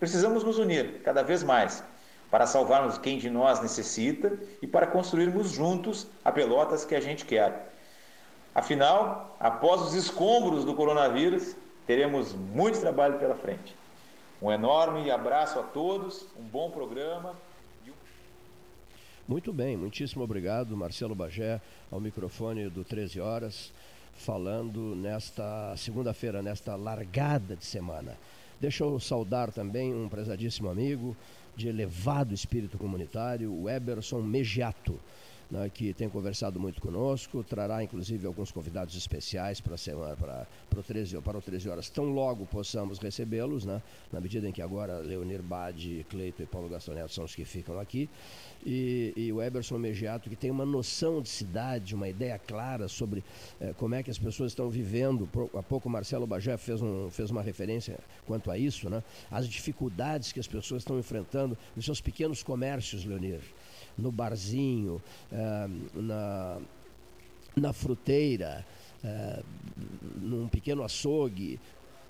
[0.00, 1.84] precisamos nos unir cada vez mais
[2.32, 7.24] para salvarmos quem de nós necessita e para construirmos juntos a Pelotas que a gente
[7.24, 7.72] quer.
[8.52, 11.54] Afinal, após os escombros do coronavírus,
[11.86, 13.76] teremos muito trabalho pela frente.
[14.42, 17.36] Um enorme abraço a todos, um bom programa.
[19.28, 21.60] Muito bem, muitíssimo obrigado, Marcelo Bagé,
[21.90, 23.74] ao microfone do 13 Horas,
[24.14, 28.16] falando nesta segunda-feira, nesta largada de semana.
[28.58, 31.14] Deixa eu saudar também um prezadíssimo amigo
[31.54, 34.98] de elevado espírito comunitário, o Eberson Megiato
[35.50, 40.46] né, que tem conversado muito conosco, trará inclusive alguns convidados especiais para a semana, para,
[40.68, 44.52] para, o 13, para o 13 horas, tão logo possamos recebê-los, né, na medida em
[44.52, 48.08] que agora Leonir Bade, Cleito e Paulo Gastão Neto são os que ficam aqui,
[48.66, 53.24] e, e o Eberson Megiato, que tem uma noção de cidade, uma ideia clara sobre
[53.60, 55.28] eh, como é que as pessoas estão vivendo.
[55.54, 59.02] Há pouco Marcelo Bagé fez, um, fez uma referência quanto a isso, né?
[59.30, 63.40] as dificuldades que as pessoas estão enfrentando nos seus pequenos comércios, Leonir
[63.98, 65.02] no barzinho,
[65.32, 66.58] eh, na,
[67.56, 68.64] na fruteira,
[69.04, 69.42] eh,
[70.20, 71.58] num pequeno açougue,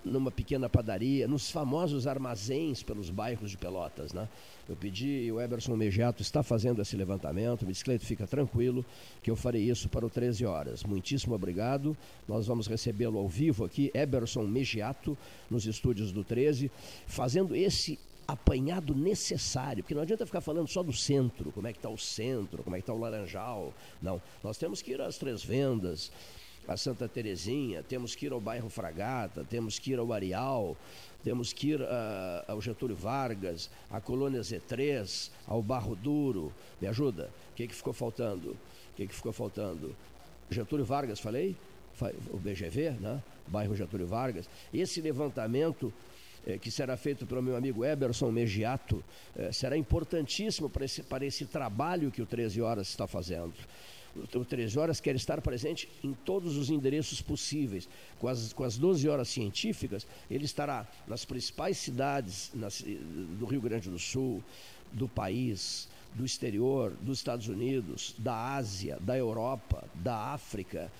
[0.04, 4.28] numa pequena padaria, nos famosos armazéns pelos bairros de Pelotas, né?
[4.68, 8.84] Eu pedi, o Eberson Megiato está fazendo esse levantamento, me Cleito, fica tranquilo
[9.22, 10.84] que eu farei isso para o 13 horas.
[10.84, 11.96] Muitíssimo obrigado,
[12.26, 15.16] nós vamos recebê-lo ao vivo aqui, Eberson Megiato,
[15.50, 16.70] nos estúdios do 13,
[17.06, 17.98] fazendo esse
[18.28, 21.96] apanhado necessário, porque não adianta ficar falando só do centro, como é que está o
[21.96, 23.72] centro, como é que está o Laranjal.
[24.02, 26.12] Não, nós temos que ir às Três Vendas,
[26.68, 30.76] a Santa Terezinha, temos que ir ao bairro Fragata, temos que ir ao Areal,
[31.24, 31.86] temos que ir uh,
[32.46, 36.52] ao Getúlio Vargas, à Colônia Z3, ao Barro Duro.
[36.78, 37.30] Me ajuda?
[37.52, 38.50] O que, que ficou faltando?
[38.50, 39.96] O que, que ficou faltando?
[40.50, 41.56] Getúlio Vargas, falei?
[42.30, 43.22] O BGV, né?
[43.46, 44.48] bairro Getúlio Vargas.
[44.72, 45.92] Esse levantamento
[46.60, 49.04] que será feito pelo meu amigo Eberson Megiato,
[49.36, 53.54] eh, será importantíssimo para esse, para esse trabalho que o 13 Horas está fazendo.
[54.34, 57.88] O 13 Horas quer estar presente em todos os endereços possíveis.
[58.18, 63.60] Com as, com as 12 horas científicas, ele estará nas principais cidades nas, do Rio
[63.60, 64.42] Grande do Sul,
[64.92, 70.90] do país, do exterior, dos Estados Unidos, da Ásia, da Europa, da África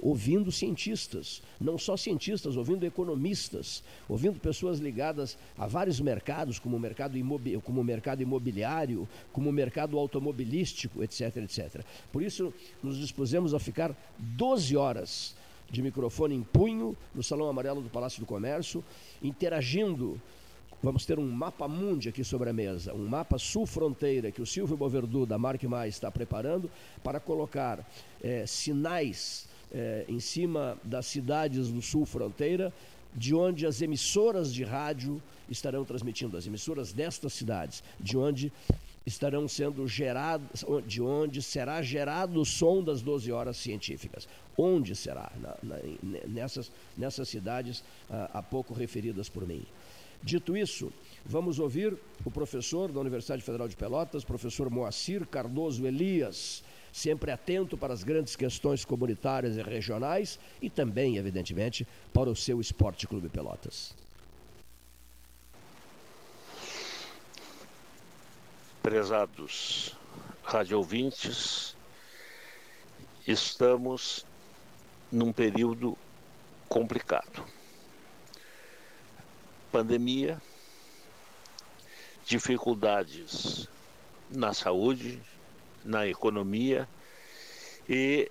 [0.00, 6.80] ouvindo cientistas, não só cientistas, ouvindo economistas, ouvindo pessoas ligadas a vários mercados, como o
[6.80, 7.18] mercado,
[7.64, 11.84] como o mercado imobiliário, como o mercado automobilístico, etc, etc.
[12.12, 12.52] Por isso,
[12.82, 15.34] nos dispusemos a ficar 12 horas
[15.70, 18.84] de microfone em punho no Salão Amarelo do Palácio do Comércio,
[19.22, 20.20] interagindo
[20.82, 24.78] Vamos ter um mapa mundi aqui sobre a mesa, um mapa sul-fronteira que o Silvio
[24.78, 26.70] Boverdu, da Marque Mais, está preparando
[27.04, 27.86] para colocar
[28.22, 32.72] é, sinais é, em cima das cidades do sul-fronteira,
[33.14, 38.52] de onde as emissoras de rádio estarão transmitindo, as emissoras destas cidades, de onde
[39.04, 44.28] estarão sendo geradas, de onde será gerado o som das 12 horas científicas.
[44.56, 45.32] Onde será?
[45.40, 45.76] Na, na,
[46.28, 49.64] nessas, nessas cidades ah, há pouco referidas por mim.
[50.22, 50.92] Dito isso,
[51.24, 56.62] vamos ouvir o professor da Universidade Federal de Pelotas, professor Moacir Cardoso Elias,
[56.92, 62.60] sempre atento para as grandes questões comunitárias e regionais e também, evidentemente, para o seu
[62.60, 63.94] Esporte Clube Pelotas.
[68.82, 69.96] Prezados
[70.42, 71.76] radiovintes,
[73.26, 74.24] estamos
[75.12, 75.96] num período
[76.68, 77.44] complicado
[79.70, 80.40] pandemia,
[82.26, 83.68] dificuldades
[84.30, 85.20] na saúde,
[85.84, 86.88] na economia
[87.88, 88.30] e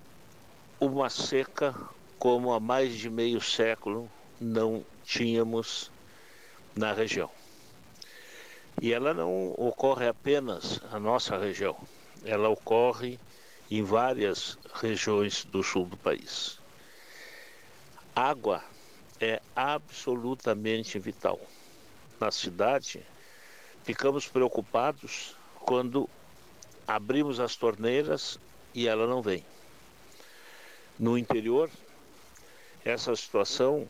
[0.79, 1.75] uma seca
[2.17, 4.09] como há mais de meio século
[4.39, 5.91] não tínhamos
[6.75, 7.29] na região.
[8.81, 11.75] E ela não ocorre apenas na nossa região,
[12.23, 13.19] ela ocorre
[13.69, 16.59] em várias regiões do sul do país.
[18.15, 18.63] Água
[19.19, 21.39] é absolutamente vital.
[22.19, 23.05] Na cidade,
[23.83, 26.09] ficamos preocupados quando
[26.89, 28.39] abrimos as torneiras
[28.73, 29.45] e ela não vem.
[30.97, 31.69] No interior,
[32.83, 33.87] essa situação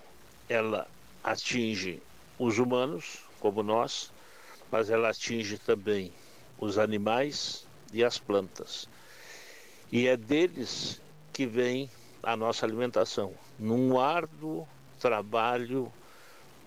[0.49, 0.85] ela
[1.23, 2.03] atinge
[2.37, 4.11] os humanos, como nós,
[4.69, 6.11] mas ela atinge também
[6.59, 8.89] os animais e as plantas.
[9.89, 11.01] E é deles
[11.31, 11.89] que vem
[12.21, 14.67] a nossa alimentação, num árduo
[14.99, 15.89] trabalho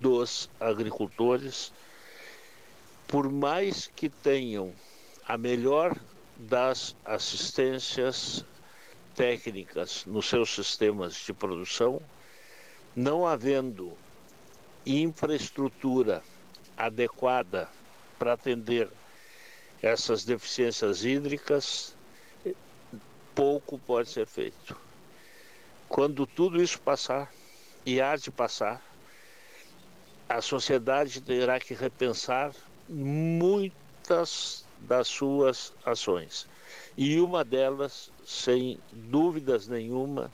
[0.00, 1.74] dos agricultores,
[3.06, 4.72] por mais que tenham
[5.28, 5.94] a melhor
[6.42, 8.44] das assistências
[9.14, 12.02] técnicas nos seus sistemas de produção,
[12.96, 13.96] não havendo
[14.84, 16.22] infraestrutura
[16.76, 17.68] adequada
[18.18, 18.90] para atender
[19.80, 21.96] essas deficiências hídricas,
[23.34, 24.76] pouco pode ser feito.
[25.88, 27.32] Quando tudo isso passar,
[27.86, 28.82] e há de passar,
[30.28, 32.52] a sociedade terá que repensar
[32.88, 36.46] muitas das suas ações.
[36.96, 40.30] E uma delas, sem dúvidas nenhuma,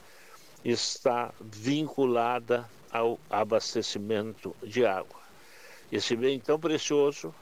[0.65, 5.21] está vinculada ao abastecimento de água.
[5.91, 7.35] Esse bem tão precioso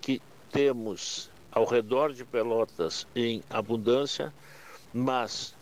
[0.00, 4.32] que temos ao redor de Pelotas em abundância,
[4.92, 5.54] mas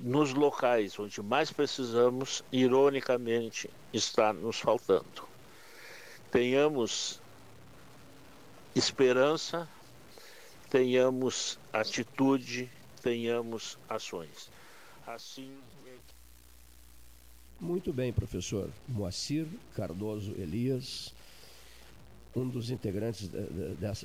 [0.00, 5.28] nos locais onde mais precisamos, ironicamente, está nos faltando.
[6.30, 7.20] Tenhamos
[8.74, 9.68] esperança,
[10.70, 12.70] tenhamos atitude,
[13.02, 14.50] tenhamos ações.
[15.06, 15.50] Assim.
[17.60, 21.12] Muito bem, professor Moacir Cardoso Elias,
[22.36, 23.28] um dos integrantes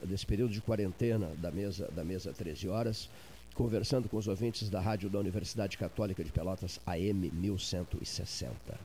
[0.03, 3.09] desse período de quarentena da mesa, da mesa 13 horas
[3.53, 8.79] conversando com os ouvintes da rádio da Universidade Católica de Pelotas AM 1160,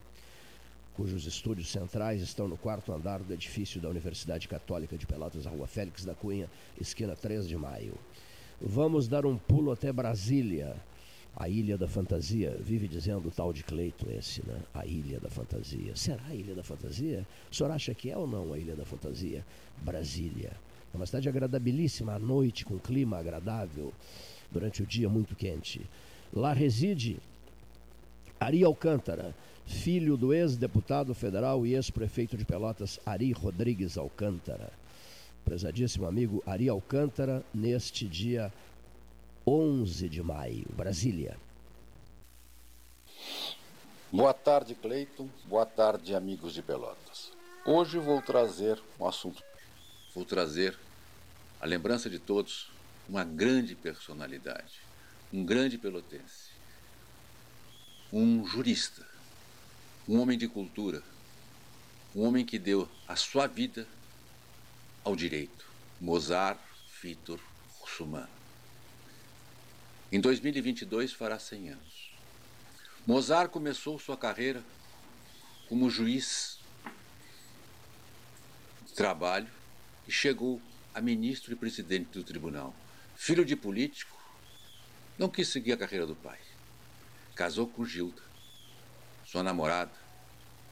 [0.95, 5.67] cujos estúdios centrais estão no quarto andar do edifício da Universidade Católica de Pelotas, Rua
[5.67, 6.49] Félix da Cunha,
[6.79, 7.93] esquina 3 de maio.
[8.61, 10.75] Vamos dar um pulo até Brasília,
[11.35, 12.57] a Ilha da Fantasia.
[12.59, 14.59] Vive dizendo o tal de Cleito esse, né?
[14.73, 15.95] A Ilha da Fantasia.
[15.95, 17.25] Será a Ilha da Fantasia?
[17.49, 19.45] O senhor acha que é ou não a Ilha da Fantasia?
[19.81, 20.51] Brasília.
[20.93, 23.93] É uma cidade agradabilíssima à noite, com clima agradável
[24.51, 25.81] durante o dia muito quente.
[26.33, 27.17] Lá reside
[28.39, 29.35] Ari Alcântara,
[29.69, 34.71] filho do ex-deputado federal e ex-prefeito de Pelotas, Ari Rodrigues Alcântara.
[35.45, 38.51] Prezadíssimo amigo Ari Alcântara, neste dia
[39.45, 41.37] 11 de maio, Brasília.
[44.11, 45.29] Boa tarde, Cleiton.
[45.45, 47.31] Boa tarde, amigos de Pelotas.
[47.63, 49.43] Hoje vou trazer um assunto.
[50.15, 50.75] Vou trazer
[51.61, 52.71] a lembrança de todos
[53.07, 54.81] uma grande personalidade,
[55.31, 56.49] um grande pelotense,
[58.11, 59.08] um jurista,
[60.09, 61.03] um homem de cultura,
[62.15, 63.87] um homem que deu a sua vida
[65.03, 65.67] ao direito,
[66.01, 66.59] Mozart
[66.99, 67.39] Vitor
[67.79, 68.27] Russumano.
[70.11, 72.11] Em 2022 fará 100 anos.
[73.05, 74.63] Mozart começou sua carreira
[75.67, 76.57] como juiz
[78.87, 79.47] de trabalho
[80.07, 80.59] e chegou
[80.91, 82.75] a ministro e presidente do tribunal.
[83.15, 84.19] Filho de político,
[85.19, 86.39] não quis seguir a carreira do pai.
[87.35, 88.28] Casou com Gilda,
[89.29, 89.91] sua namorada,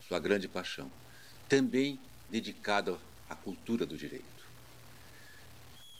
[0.07, 0.91] sua grande paixão,
[1.47, 2.97] também dedicada
[3.29, 4.25] à cultura do direito.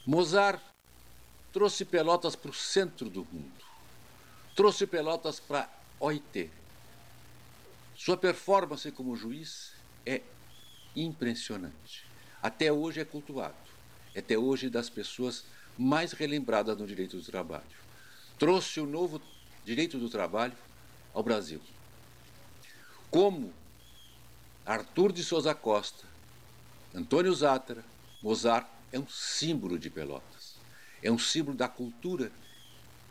[0.04, 0.60] Mozart
[1.54, 3.64] trouxe Pelotas para o centro do mundo,
[4.56, 5.70] trouxe Pelotas para
[6.00, 6.50] OIT.
[7.96, 9.74] Sua performance como juiz
[10.04, 10.24] é
[10.96, 12.06] impressionante.
[12.42, 13.56] Até hoje é cultuado,
[14.18, 15.46] até hoje das pessoas
[15.78, 17.78] mais relembradas no direito do trabalho.
[18.40, 19.22] Trouxe o novo
[19.64, 20.58] direito do trabalho
[21.14, 21.62] ao Brasil.
[23.10, 23.54] Como
[24.66, 26.06] Arthur de Souza Costa,
[26.94, 27.84] Antônio Zátera,
[28.22, 30.56] Mozart é um símbolo de Pelotas.
[31.02, 32.32] É um símbolo da cultura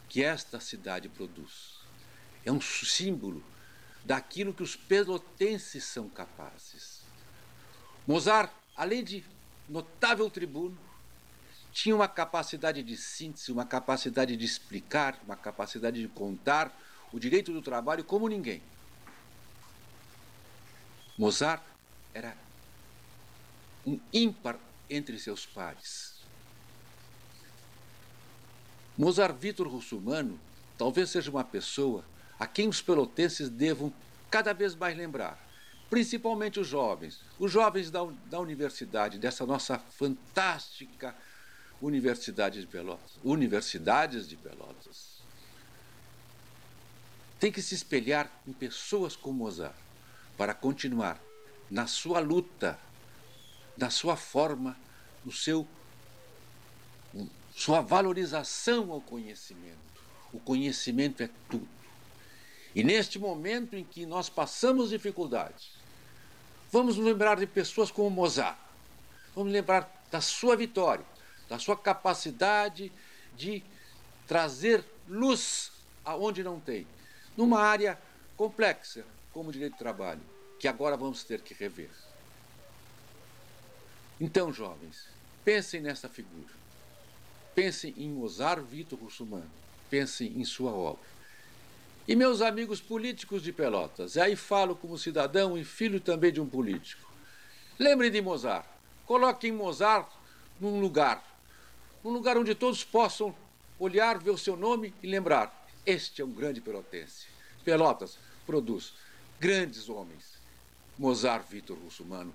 [0.08, 1.80] que esta cidade produz.
[2.44, 3.42] É um símbolo
[4.04, 7.00] daquilo que os pelotenses são capazes.
[8.06, 9.24] Mozart, além de
[9.68, 10.78] notável tribuno,
[11.72, 16.74] tinha uma capacidade de síntese, uma capacidade de explicar, uma capacidade de contar
[17.12, 18.62] o direito do trabalho como ninguém.
[21.18, 21.62] Mozart
[22.12, 22.36] era
[23.86, 26.14] um ímpar entre seus pares.
[28.96, 30.38] Mozart Vitor Russumano
[30.76, 32.04] talvez seja uma pessoa
[32.38, 33.92] a quem os pelotenses devam
[34.30, 35.38] cada vez mais lembrar,
[35.88, 41.14] principalmente os jovens, os jovens da, da universidade, dessa nossa fantástica
[41.80, 45.16] Universidade de Pelotas, universidades de Pelotas.
[47.38, 49.85] Tem que se espelhar em pessoas como Mozart
[50.36, 51.20] para continuar
[51.70, 52.78] na sua luta,
[53.76, 54.76] na sua forma,
[55.24, 55.66] no seu
[57.54, 59.78] sua valorização ao conhecimento.
[60.30, 61.66] O conhecimento é tudo.
[62.74, 65.70] E neste momento em que nós passamos dificuldades,
[66.70, 68.58] vamos nos lembrar de pessoas como Mozart.
[69.34, 71.04] Vamos lembrar da sua vitória,
[71.48, 72.92] da sua capacidade
[73.34, 73.64] de
[74.26, 75.72] trazer luz
[76.04, 76.86] aonde não tem,
[77.36, 77.98] numa área
[78.36, 79.04] complexa,
[79.36, 80.22] como direito do trabalho,
[80.58, 81.90] que agora vamos ter que rever.
[84.18, 85.08] Então, jovens,
[85.44, 86.54] pensem nessa figura.
[87.54, 89.50] Pensem em Mozart Vitor Russumano.
[89.90, 91.04] Pensem em sua obra.
[92.08, 96.48] E meus amigos políticos de Pelotas, aí falo como cidadão e filho também de um
[96.48, 97.12] político.
[97.78, 98.66] Lembrem de Mozart.
[99.04, 100.10] Coloquem Mozart
[100.58, 101.22] num lugar,
[102.02, 103.36] num lugar onde todos possam
[103.78, 107.26] olhar, ver o seu nome e lembrar: este é um grande pelotense.
[107.62, 108.94] Pelotas produz
[109.40, 110.36] grandes homens.
[110.98, 112.32] Mozart Vitor Russumano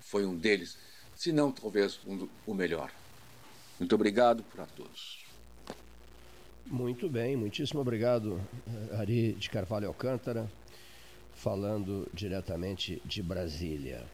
[0.00, 0.76] foi um deles,
[1.14, 2.90] se não talvez um, o melhor.
[3.78, 5.24] Muito obrigado para todos.
[6.66, 8.40] Muito bem, muitíssimo obrigado,
[8.98, 10.50] Ari de Carvalho Alcântara,
[11.34, 14.04] falando diretamente de Brasília.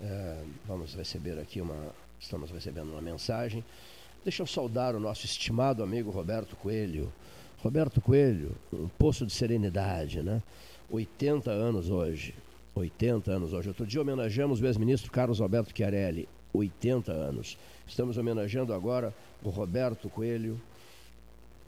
[0.00, 1.94] É, vamos receber aqui uma.
[2.18, 3.64] Estamos recebendo uma mensagem.
[4.24, 7.12] Deixa eu saudar o nosso estimado amigo Roberto Coelho.
[7.58, 10.42] Roberto Coelho, um poço de serenidade, né?
[10.90, 12.34] 80 anos hoje.
[12.74, 13.68] 80 anos hoje.
[13.68, 17.56] Outro dia homenageamos o ex-ministro Carlos Alberto Chiarelli, 80 anos.
[17.86, 20.60] Estamos homenageando agora o Roberto Coelho,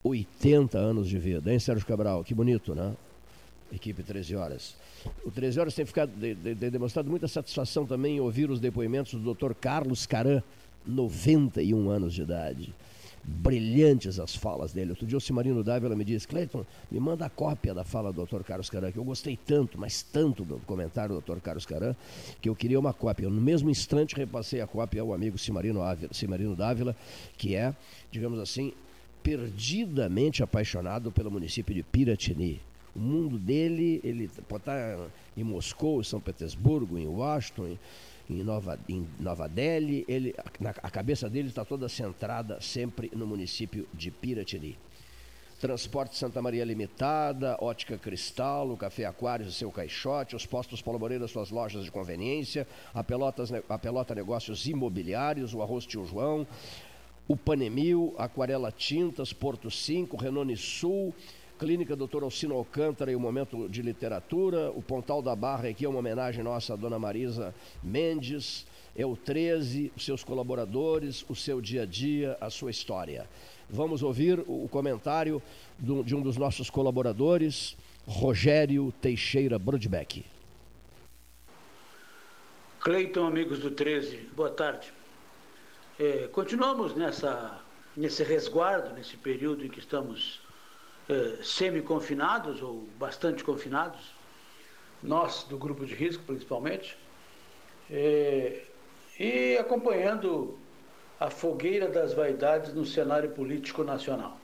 [0.02, 2.24] 80 anos de vida, hein, Sérgio Cabral?
[2.24, 2.94] Que bonito, né?
[3.72, 4.76] Equipe 13 Horas.
[5.24, 8.60] O 13 Horas tem, ficado, de, de, de demonstrado muita satisfação também em ouvir os
[8.60, 9.52] depoimentos do Dr.
[9.54, 10.42] Carlos Caran,
[10.86, 12.74] 91 anos de idade
[13.26, 14.90] brilhantes as falas dele.
[14.90, 18.24] Outro dia o Cimarino Dávila me disse, Cleiton, me manda a cópia da fala do
[18.24, 18.42] Dr.
[18.44, 21.40] Carlos Caran, que eu gostei tanto, mas tanto do comentário do Dr.
[21.40, 21.96] Carlos Caran,
[22.40, 23.28] que eu queria uma cópia.
[23.28, 26.94] No mesmo instante repassei a cópia ao amigo Cimarino, Ávila, Cimarino Dávila,
[27.36, 27.74] que é,
[28.12, 28.72] digamos assim,
[29.24, 32.60] perdidamente apaixonado pelo município de Piratini.
[32.96, 34.98] O mundo dele, ele pode estar
[35.36, 37.78] em Moscou, em São Petersburgo, em Washington, em
[38.28, 40.04] em Nova, em Nova Delhi.
[40.08, 44.76] Ele, na, a cabeça dele está toda centrada sempre no município de Piratini.
[45.60, 51.26] Transporte Santa Maria Limitada, Ótica Cristal, o Café Aquários, seu caixote, os postos Paulo Moreira,
[51.26, 56.46] suas lojas de conveniência, a, Pelotas, a Pelota Negócios Imobiliários, o Arroz Tio João,
[57.26, 61.14] o Panemil, Aquarela Tintas, Porto 5, Renone Sul,
[61.58, 64.70] Clínica Doutor Alcino Alcântara e o Momento de Literatura.
[64.72, 68.66] O Pontal da Barra aqui é uma homenagem nossa à Dona Marisa Mendes.
[68.94, 73.28] É o 13, os seus colaboradores, o seu dia a dia, a sua história.
[73.68, 75.42] Vamos ouvir o comentário
[75.78, 77.76] de um dos nossos colaboradores,
[78.06, 80.24] Rogério Teixeira Brodbeck.
[82.80, 84.92] Cleiton, amigos do 13, boa tarde.
[85.98, 87.60] É, continuamos nessa,
[87.96, 90.45] nesse resguardo, nesse período em que estamos
[91.08, 94.14] eh, semi-confinados ou bastante confinados,
[95.02, 96.96] nós do grupo de risco principalmente,
[97.90, 98.62] eh,
[99.18, 100.58] e acompanhando
[101.18, 104.38] a fogueira das vaidades no cenário político nacional.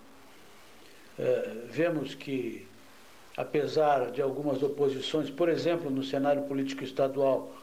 [1.18, 2.66] É, vemos que,
[3.36, 7.54] apesar de algumas oposições, por exemplo, no cenário político estadual,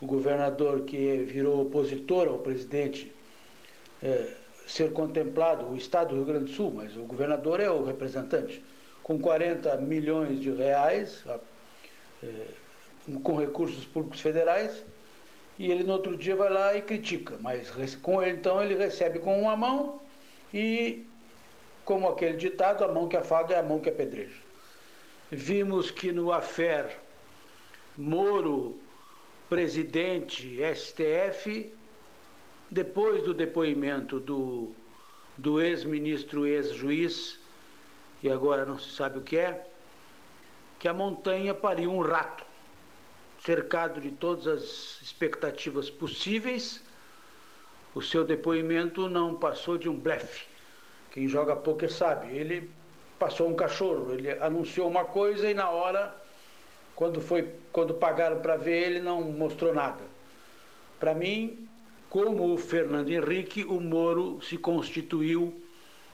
[0.00, 3.10] o governador que virou opositor ao presidente
[4.68, 8.62] ser contemplado, o Estado do Rio Grande do Sul, mas o governador é o representante,
[9.02, 11.24] com 40 milhões de reais,
[12.22, 12.28] é,
[13.22, 14.84] com recursos públicos federais,
[15.58, 19.18] e ele no outro dia vai lá e critica, mas com ele, então ele recebe
[19.18, 20.00] com uma mão
[20.52, 21.06] e,
[21.84, 24.36] como aquele ditado, a mão que afaga é a mão que apedreja.
[25.30, 26.98] Vimos que no afer
[27.96, 28.78] Moro,
[29.48, 31.72] presidente STF,
[32.70, 34.72] depois do depoimento do,
[35.36, 37.38] do ex-ministro, ex-juiz,
[38.22, 39.66] e agora não se sabe o que é,
[40.78, 42.44] que a montanha pariu um rato
[43.44, 46.82] cercado de todas as expectativas possíveis,
[47.94, 50.46] o seu depoimento não passou de um blefe.
[51.10, 52.36] Quem joga poker sabe.
[52.36, 52.70] Ele
[53.18, 56.14] passou um cachorro, ele anunciou uma coisa e na hora,
[56.94, 60.04] quando foi, quando pagaram para ver, ele não mostrou nada.
[61.00, 61.67] Para mim,
[62.08, 65.60] como o Fernando Henrique, o Moro se constituiu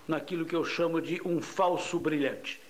[0.07, 2.61] naquilo que eu chamo de um falso brilhante.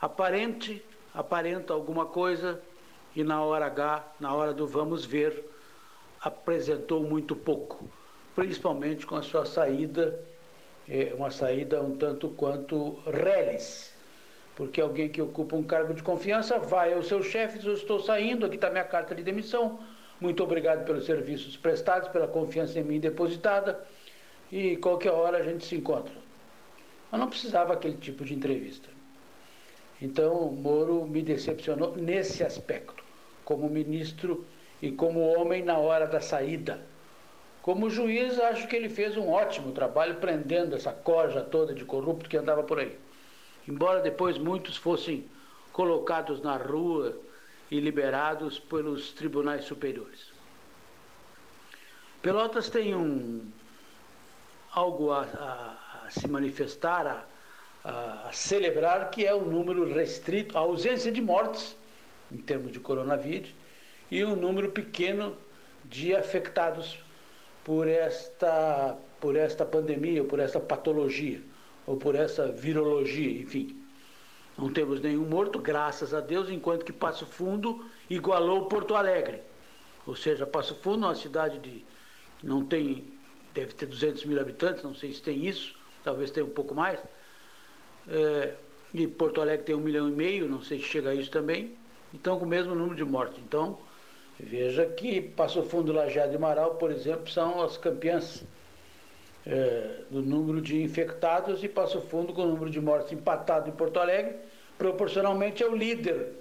[0.00, 0.82] Aparente,
[1.12, 2.60] aparenta alguma coisa,
[3.14, 5.44] e na hora H, na hora do vamos ver,
[6.20, 7.84] apresentou muito pouco,
[8.34, 10.18] principalmente com a sua saída,
[10.88, 13.92] é, uma saída um tanto quanto reles,
[14.54, 18.00] porque alguém que ocupa um cargo de confiança vai ao seu chefe diz, eu estou
[18.00, 19.80] saindo, aqui está minha carta de demissão,
[20.20, 23.80] muito obrigado pelos serviços prestados, pela confiança em mim depositada,
[24.52, 26.12] e qualquer hora a gente se encontra.
[27.10, 28.88] Mas não precisava aquele tipo de entrevista.
[30.00, 33.02] Então, Moro me decepcionou nesse aspecto,
[33.44, 34.44] como ministro
[34.82, 36.80] e como homem na hora da saída.
[37.62, 42.28] Como juiz, acho que ele fez um ótimo trabalho prendendo essa corja toda de corrupto
[42.28, 42.96] que andava por aí.
[43.68, 45.24] Embora depois muitos fossem
[45.72, 47.18] colocados na rua
[47.70, 50.32] e liberados pelos tribunais superiores.
[52.20, 53.50] Pelotas tem um
[54.72, 57.26] algo a, a, a se manifestar,
[57.84, 61.76] a, a, celebrar, que é o número restrito, a ausência de mortes,
[62.30, 63.54] em termos de coronavírus,
[64.10, 65.36] e um número pequeno
[65.84, 66.98] de afetados
[67.64, 71.40] por esta, por esta pandemia, ou por esta patologia,
[71.86, 73.79] ou por essa virologia, enfim.
[74.60, 79.40] Não temos nenhum morto, graças a Deus, enquanto que Passo Fundo igualou Porto Alegre.
[80.06, 81.84] Ou seja, Passo Fundo é uma cidade de.
[82.42, 83.04] não tem.
[83.54, 85.74] deve ter 200 mil habitantes, não sei se tem isso,
[86.04, 87.00] talvez tenha um pouco mais
[88.08, 88.54] é,
[88.92, 91.76] e Porto Alegre tem um milhão e meio, não sei se chega a isso também,
[92.12, 93.38] então com o mesmo número de mortes.
[93.38, 93.78] Então,
[94.38, 98.44] veja que Passo Fundo, Lajeado e Marau, por exemplo, são as campeãs
[99.46, 103.72] é, do número de infectados e Passo Fundo com o número de mortes empatado em
[103.72, 104.36] Porto Alegre,
[104.80, 106.32] proporcionalmente é o líder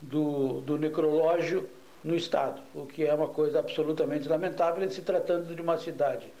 [0.00, 1.68] do, do necrológio
[2.02, 6.32] no estado, o que é uma coisa absolutamente lamentável, se tratando de uma cidade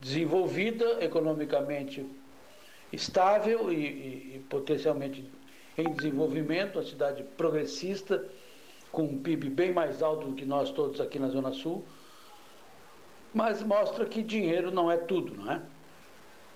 [0.00, 2.04] desenvolvida economicamente
[2.92, 5.24] estável e, e, e potencialmente
[5.78, 8.24] em desenvolvimento, uma cidade progressista,
[8.90, 11.84] com um PIB bem mais alto do que nós todos aqui na Zona Sul,
[13.32, 15.62] mas mostra que dinheiro não é tudo, não é?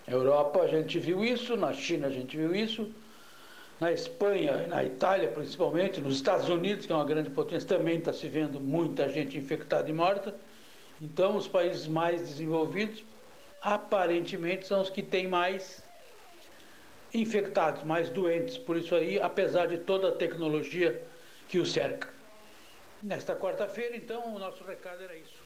[0.08, 2.92] Na Europa a gente viu isso, na China a gente viu isso,
[3.80, 8.12] na Espanha na Itália principalmente, nos Estados Unidos, que é uma grande potência, também está
[8.12, 10.34] se vendo muita gente infectada e morta.
[11.00, 13.04] Então os países mais desenvolvidos
[13.60, 15.82] aparentemente são os que têm mais
[17.12, 21.00] infectados, mais doentes, por isso aí, apesar de toda a tecnologia
[21.48, 22.08] que o cerca.
[23.02, 25.42] Nesta quarta-feira, então, o nosso recado era isso.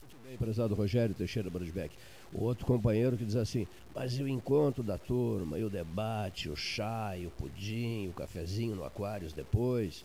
[0.00, 1.94] Muito bem, prezado Rogério Teixeira Brasbeck.
[2.34, 6.56] Outro companheiro que diz assim, mas e o encontro da turma, e o debate, o
[6.56, 10.04] chá, e o pudim, o cafezinho no Aquários depois,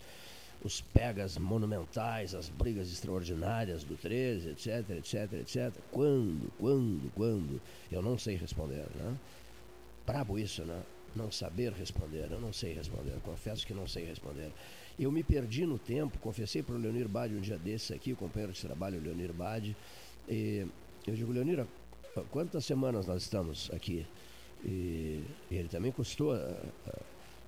[0.64, 5.74] os pegas monumentais, as brigas extraordinárias do 13, etc, etc, etc.
[5.92, 7.60] Quando, quando, quando?
[7.92, 9.18] Eu não sei responder, né?
[10.06, 10.82] brabo isso, né?
[11.16, 14.52] Não saber responder, eu não sei responder, confesso que não sei responder.
[15.00, 18.16] Eu me perdi no tempo, confessei para o Leonir Bade um dia desses aqui, o
[18.16, 19.76] companheiro de trabalho, Leonir Bade,
[20.28, 20.66] e
[21.08, 21.66] eu digo, Leonir,
[22.32, 24.06] quantas semanas nós estamos aqui?
[24.64, 26.56] E ele também custou a,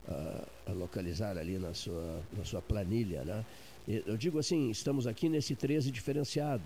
[0.07, 3.45] a, a localizar ali na sua, na sua planilha, né?
[3.87, 6.63] Eu digo assim, estamos aqui nesse 13 diferenciado,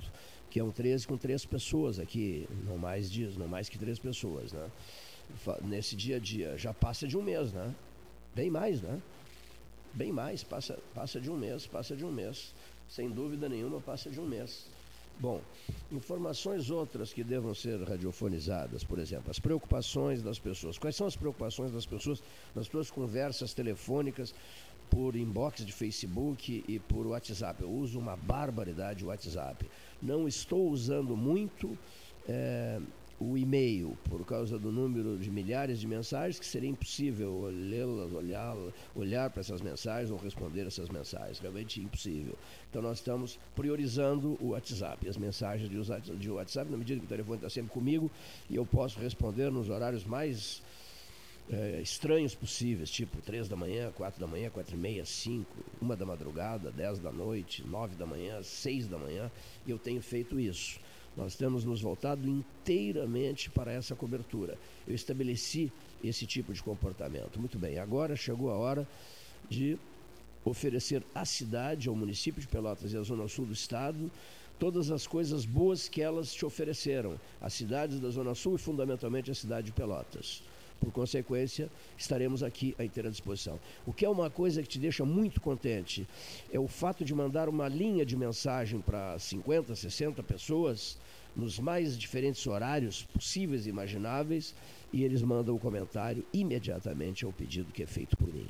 [0.50, 3.98] que é um 13 com três pessoas aqui, não mais dias, não mais que três
[3.98, 4.70] pessoas, né?
[5.64, 6.58] nesse dia a dia.
[6.58, 7.74] Já passa de um mês, né?
[8.36, 9.02] Bem mais, né?
[9.94, 12.54] Bem mais, passa, passa de um mês, passa de um mês.
[12.88, 14.68] Sem dúvida nenhuma, passa de um mês.
[15.18, 15.42] Bom,
[15.92, 20.78] informações outras que devam ser radiofonizadas, por exemplo, as preocupações das pessoas.
[20.78, 22.22] Quais são as preocupações das pessoas
[22.54, 24.36] nas suas conversas telefônicas
[24.90, 27.62] por inbox de Facebook e por WhatsApp?
[27.62, 29.66] Eu uso uma barbaridade o WhatsApp.
[30.02, 31.78] Não estou usando muito.
[32.28, 32.82] É,
[33.20, 38.56] o e-mail por causa do número de milhares de mensagens que seria impossível lê-las, olhar,
[38.94, 42.38] olhar para essas mensagens ou responder essas mensagens, realmente impossível.
[42.70, 47.38] Então nós estamos priorizando o WhatsApp, as mensagens de WhatsApp, na medida que o telefone
[47.38, 48.12] está sempre comigo
[48.50, 50.62] e eu posso responder nos horários mais
[51.50, 55.46] é, estranhos possíveis, tipo 3 da manhã, 4 da manhã, 4 e meia, 5,
[55.82, 59.32] 1 da madrugada, 10 da noite, 9 da manhã, 6 da manhã,
[59.66, 60.80] e eu tenho feito isso.
[61.16, 64.58] Nós temos nos voltado inteiramente para essa cobertura.
[64.88, 65.72] Eu estabeleci
[66.04, 67.40] esse tipo de comportamento.
[67.40, 68.88] Muito bem, agora chegou a hora
[69.50, 69.78] de
[70.44, 74.12] oferecer à cidade, ao município de Pelotas e à Zona Sul do Estado,
[74.60, 79.32] todas as coisas boas que elas te ofereceram, as cidades da Zona Sul e fundamentalmente
[79.32, 80.44] a cidade de Pelotas.
[80.80, 83.60] Por consequência, estaremos aqui à inteira disposição.
[83.86, 86.08] O que é uma coisa que te deixa muito contente
[86.52, 90.98] é o fato de mandar uma linha de mensagem para 50, 60 pessoas
[91.36, 94.56] nos mais diferentes horários possíveis e imagináveis
[94.94, 98.48] e eles mandam o comentário imediatamente ao pedido que é feito por mim.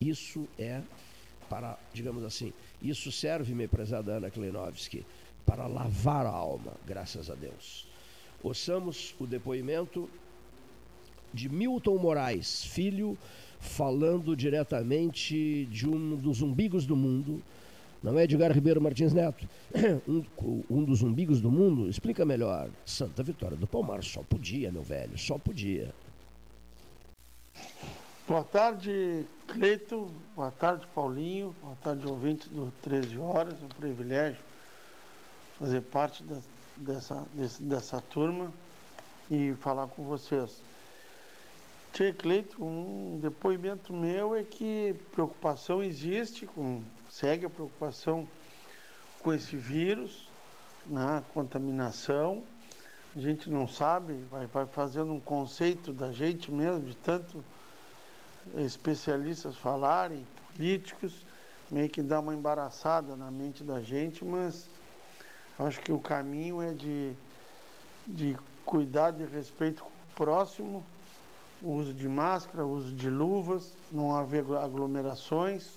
[0.00, 0.82] Isso é
[1.48, 5.04] para, digamos assim, isso serve, minha prezada Ana Kleinovski,
[5.46, 7.86] para lavar a alma, graças a Deus.
[8.42, 10.08] Ouçamos o depoimento
[11.32, 13.16] de Milton Moraes, filho,
[13.60, 17.42] falando diretamente de um dos umbigos do mundo.
[18.02, 19.48] Não é Edgar Ribeiro Martins Neto,
[20.06, 20.24] um,
[20.70, 21.88] um dos umbigos do mundo.
[21.88, 22.70] Explica melhor.
[22.86, 25.92] Santa Vitória do Palmar, só podia, meu velho, só podia.
[28.28, 30.10] Boa tarde, Cleito.
[30.36, 31.56] Boa tarde, Paulinho.
[31.62, 33.54] Boa tarde, ouvintes do 13 Horas.
[33.54, 34.38] É um privilégio
[35.58, 36.36] fazer parte da,
[36.76, 37.26] dessa,
[37.58, 38.52] dessa turma
[39.30, 40.62] e falar com vocês.
[41.98, 46.80] Tia Cleito, um depoimento meu é que preocupação existe, com,
[47.10, 48.28] segue a preocupação
[49.18, 50.28] com esse vírus,
[50.86, 52.44] na né, contaminação.
[53.16, 57.44] A gente não sabe, vai, vai fazendo um conceito da gente mesmo, de tanto
[58.56, 61.26] especialistas falarem, políticos,
[61.68, 64.68] meio que dá uma embaraçada na mente da gente, mas
[65.58, 67.12] acho que o caminho é de,
[68.06, 70.86] de cuidar de respeito com o próximo
[71.60, 75.70] o uso de máscara, o uso de luvas, não haver aglomerações.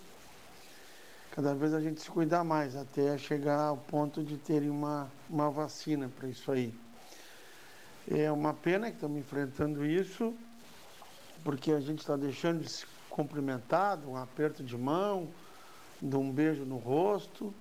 [1.31, 5.49] Cada vez a gente se cuidar mais, até chegar ao ponto de ter uma, uma
[5.49, 6.73] vacina para isso aí.
[8.09, 10.33] É uma pena que estamos enfrentando isso,
[11.43, 15.29] porque a gente está deixando de se cumprimentar, de um aperto de mão,
[16.01, 17.53] de um beijo no rosto,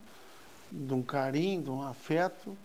[0.70, 2.56] de um carinho, de um afeto.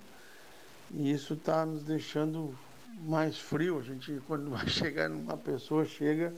[0.92, 2.58] E isso está nos deixando
[3.02, 3.80] mais frio.
[3.80, 6.34] A gente, quando vai chegar numa pessoa, chega,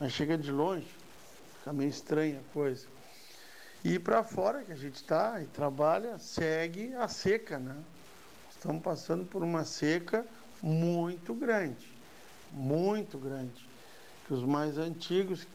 [0.00, 0.86] mas chega de longe.
[1.58, 2.86] Fica meio estranha a coisa.
[3.84, 7.76] E para fora que a gente está e trabalha, segue a seca, né?
[8.50, 10.24] Estamos passando por uma seca
[10.62, 11.92] muito grande,
[12.52, 13.66] muito grande.
[14.26, 15.46] Que os mais antigos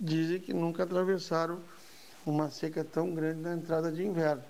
[0.00, 1.60] dizem que nunca atravessaram
[2.26, 4.42] uma seca tão grande na entrada de inverno.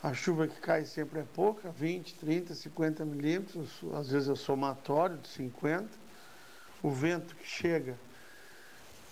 [0.00, 5.18] A chuva que cai sempre é pouca, 20, 30, 50 milímetros, às vezes é somatório
[5.18, 5.88] de 50.
[6.80, 7.98] O vento que chega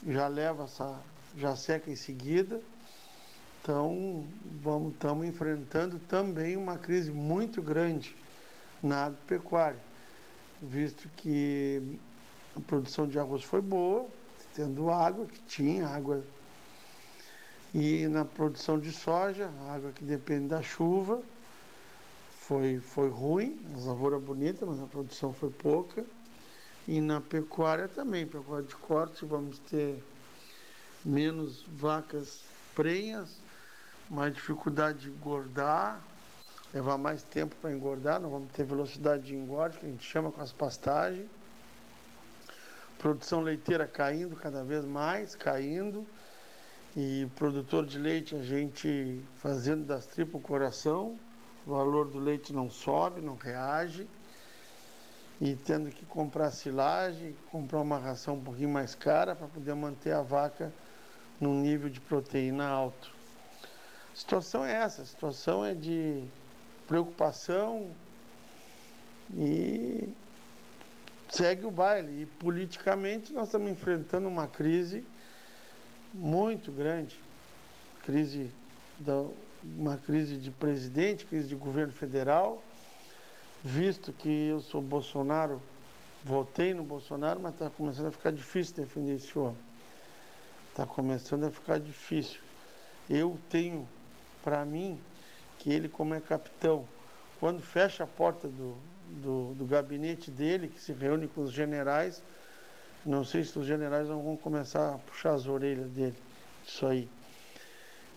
[0.07, 0.97] já leva essa,
[1.37, 2.61] já seca em seguida.
[3.61, 4.25] Então,
[4.63, 8.15] vamos, estamos enfrentando também uma crise muito grande
[8.81, 9.81] na agropecuária,
[10.63, 11.99] visto que
[12.55, 14.07] a produção de arroz foi boa,
[14.55, 16.23] tendo água, que tinha água
[17.78, 21.20] e na produção de soja, água que depende da chuva,
[22.40, 26.03] foi, foi ruim, a lavoura bonita, mas a produção foi pouca.
[26.89, 30.03] E na pecuária também, pecuária de corte, vamos ter
[31.05, 32.40] menos vacas
[32.74, 33.36] prenhas,
[34.09, 36.01] mais dificuldade de engordar,
[36.73, 40.32] levar mais tempo para engordar, não vamos ter velocidade de engorde, que a gente chama
[40.32, 41.28] com as pastagens.
[42.98, 46.07] Produção leiteira caindo cada vez mais, caindo.
[46.97, 51.18] E produtor de leite, a gente fazendo das tripas o coração,
[51.66, 54.09] o valor do leite não sobe, não reage.
[55.39, 60.12] E tendo que comprar silagem, comprar uma ração um pouquinho mais cara para poder manter
[60.12, 60.73] a vaca
[61.39, 63.12] num nível de proteína alto.
[64.14, 66.24] A situação é essa, a situação é de
[66.89, 67.90] preocupação
[69.35, 70.09] e
[71.28, 72.23] segue o baile.
[72.23, 75.05] E politicamente nós estamos enfrentando uma crise
[76.16, 77.18] muito grande.
[78.05, 78.51] Crise
[78.98, 79.24] da,
[79.62, 82.62] uma crise de presidente, crise de governo federal,
[83.62, 85.60] visto que eu sou Bolsonaro,
[86.24, 89.56] votei no Bolsonaro, mas está começando a ficar difícil defender esse homem.
[90.70, 92.40] Está começando a ficar difícil.
[93.09, 93.88] Eu tenho
[94.43, 94.98] para mim
[95.59, 96.86] que ele, como é capitão,
[97.40, 98.76] quando fecha a porta do,
[99.22, 102.22] do, do, gabinete dele, que se reúne com os generais,
[103.05, 106.16] não sei se os generais vão começar a puxar as orelhas dele,
[106.66, 107.09] isso aí.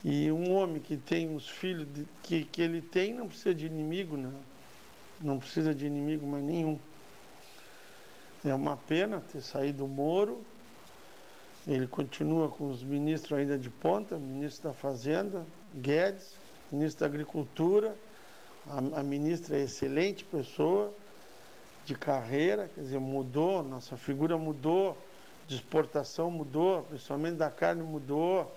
[0.04, 3.66] E um homem que tem os filhos de, que, que ele tem não precisa de
[3.66, 4.34] inimigo, não.
[5.20, 6.80] Não precisa de inimigo mais nenhum.
[8.46, 10.42] É uma pena ter saído o Moro.
[11.68, 15.46] Ele continua com os ministros ainda de ponta, ministro da Fazenda,
[15.76, 16.34] Guedes,
[16.72, 17.96] ministro da Agricultura,
[18.68, 20.94] a, a ministra é excelente pessoa,
[21.90, 24.96] de carreira, quer dizer, mudou, nossa figura mudou,
[25.48, 28.56] de exportação mudou, principalmente da carne mudou,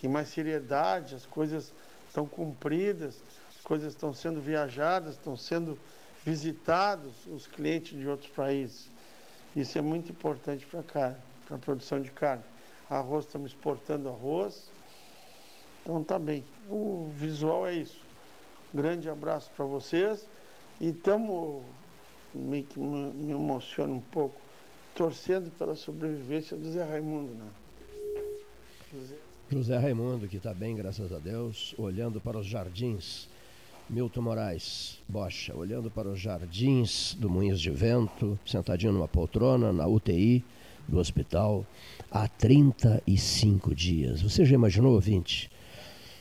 [0.00, 1.72] tem mais seriedade, as coisas
[2.06, 5.78] estão cumpridas, as coisas estão sendo viajadas, estão sendo
[6.22, 8.90] visitados os clientes de outros países.
[9.56, 11.16] Isso é muito importante para a carne,
[11.46, 12.44] para a produção de carne.
[12.90, 14.70] Arroz, estamos exportando arroz,
[15.80, 16.44] então tá bem.
[16.68, 17.98] O visual é isso.
[18.74, 20.28] Grande abraço para vocês
[20.78, 21.64] e estamos,
[22.34, 24.40] me, me emociona um pouco,
[24.94, 27.34] torcendo pela sobrevivência do Zé Raimundo.
[27.34, 27.46] Né?
[29.50, 29.78] José.
[29.78, 33.28] Raimundo, que está bem, graças a Deus, olhando para os jardins.
[33.88, 39.86] Milton Moraes Bocha, olhando para os jardins do Moinhos de Vento, sentadinho numa poltrona, na
[39.86, 40.42] UTI
[40.88, 41.66] do hospital,
[42.10, 44.22] há 35 dias.
[44.22, 45.50] Você já imaginou, ouvinte?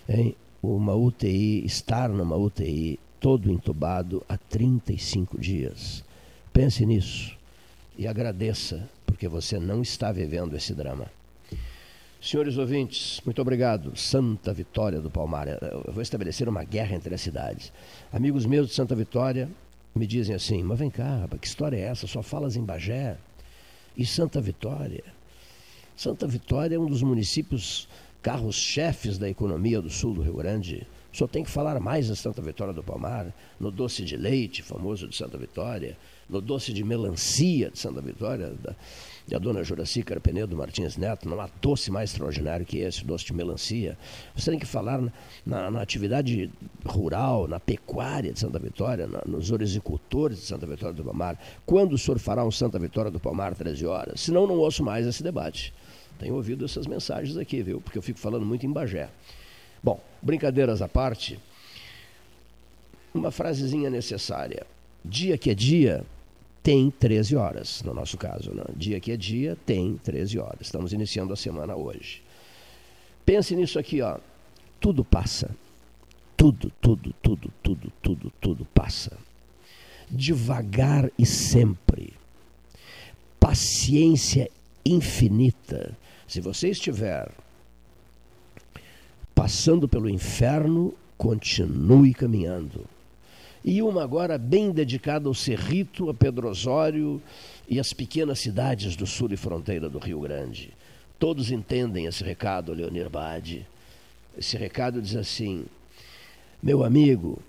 [0.08, 6.04] em uma UTI, estar numa UTI todo entubado há 35 dias.
[6.52, 7.38] Pense nisso
[7.98, 11.10] e agradeça, porque você não está vivendo esse drama.
[12.22, 13.96] Senhores ouvintes, muito obrigado.
[13.96, 15.48] Santa Vitória do Palmar.
[15.48, 17.72] Eu vou estabelecer uma guerra entre as cidades.
[18.12, 19.50] Amigos meus de Santa Vitória
[19.96, 22.06] me dizem assim: mas vem cá, que história é essa?
[22.06, 23.16] Só falas em Bagé
[23.96, 25.04] e Santa Vitória.
[25.96, 27.88] Santa Vitória é um dos municípios
[28.22, 30.86] carros-chefes da economia do sul do Rio Grande.
[31.14, 35.08] Só tem que falar mais em Santa Vitória do Palmar, no doce de leite famoso
[35.08, 35.96] de Santa Vitória,
[36.28, 38.76] no doce de melancia de Santa Vitória, da,
[39.28, 43.34] da dona Juraci Carpenedo Martins Neto, não há doce mais extraordinário que esse, doce de
[43.34, 43.96] melancia.
[44.36, 45.12] Você tem que falar na,
[45.46, 46.50] na, na atividade
[46.84, 51.40] rural, na pecuária de Santa Vitória, na, nos orizicultores de Santa Vitória do Palmar.
[51.64, 54.20] Quando o senhor fará um Santa Vitória do Palmar 13 horas?
[54.20, 55.72] Senão não ouço mais esse debate.
[56.18, 57.80] Tenho ouvido essas mensagens aqui, viu?
[57.80, 59.10] Porque eu fico falando muito em Bagé.
[59.84, 61.38] Bom, brincadeiras à parte,
[63.14, 64.66] uma frasezinha necessária.
[65.04, 66.06] Dia que é dia
[66.64, 68.54] tem 13 horas, no nosso caso.
[68.54, 68.64] Né?
[68.78, 70.62] Dia que é dia tem 13 horas.
[70.62, 72.24] Estamos iniciando a semana hoje.
[73.26, 74.18] Pense nisso aqui, ó.
[74.80, 75.52] Tudo passa.
[76.38, 79.18] Tudo, tudo, tudo, tudo, tudo, tudo passa.
[80.10, 82.14] Devagar e sempre.
[83.40, 84.50] Paciência
[84.86, 85.98] infinita
[86.28, 87.30] se você estiver
[89.34, 92.86] passando pelo inferno, continue caminhando.
[93.64, 97.22] E uma agora bem dedicada ao Cerrito, a Pedro Osório
[97.68, 100.74] e as pequenas cidades do sul e fronteira do Rio Grande.
[101.18, 103.66] Todos entendem esse recado, Leonir Bade.
[104.38, 105.66] Esse recado diz assim:
[106.62, 107.40] Meu amigo,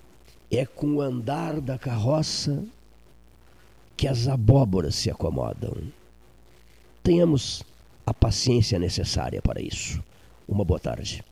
[0.49, 2.63] é com o andar da carroça
[3.97, 5.75] que as abóboras se acomodam.
[7.03, 7.63] Tenhamos
[8.05, 10.01] a paciência necessária para isso.
[10.47, 11.23] Uma boa tarde.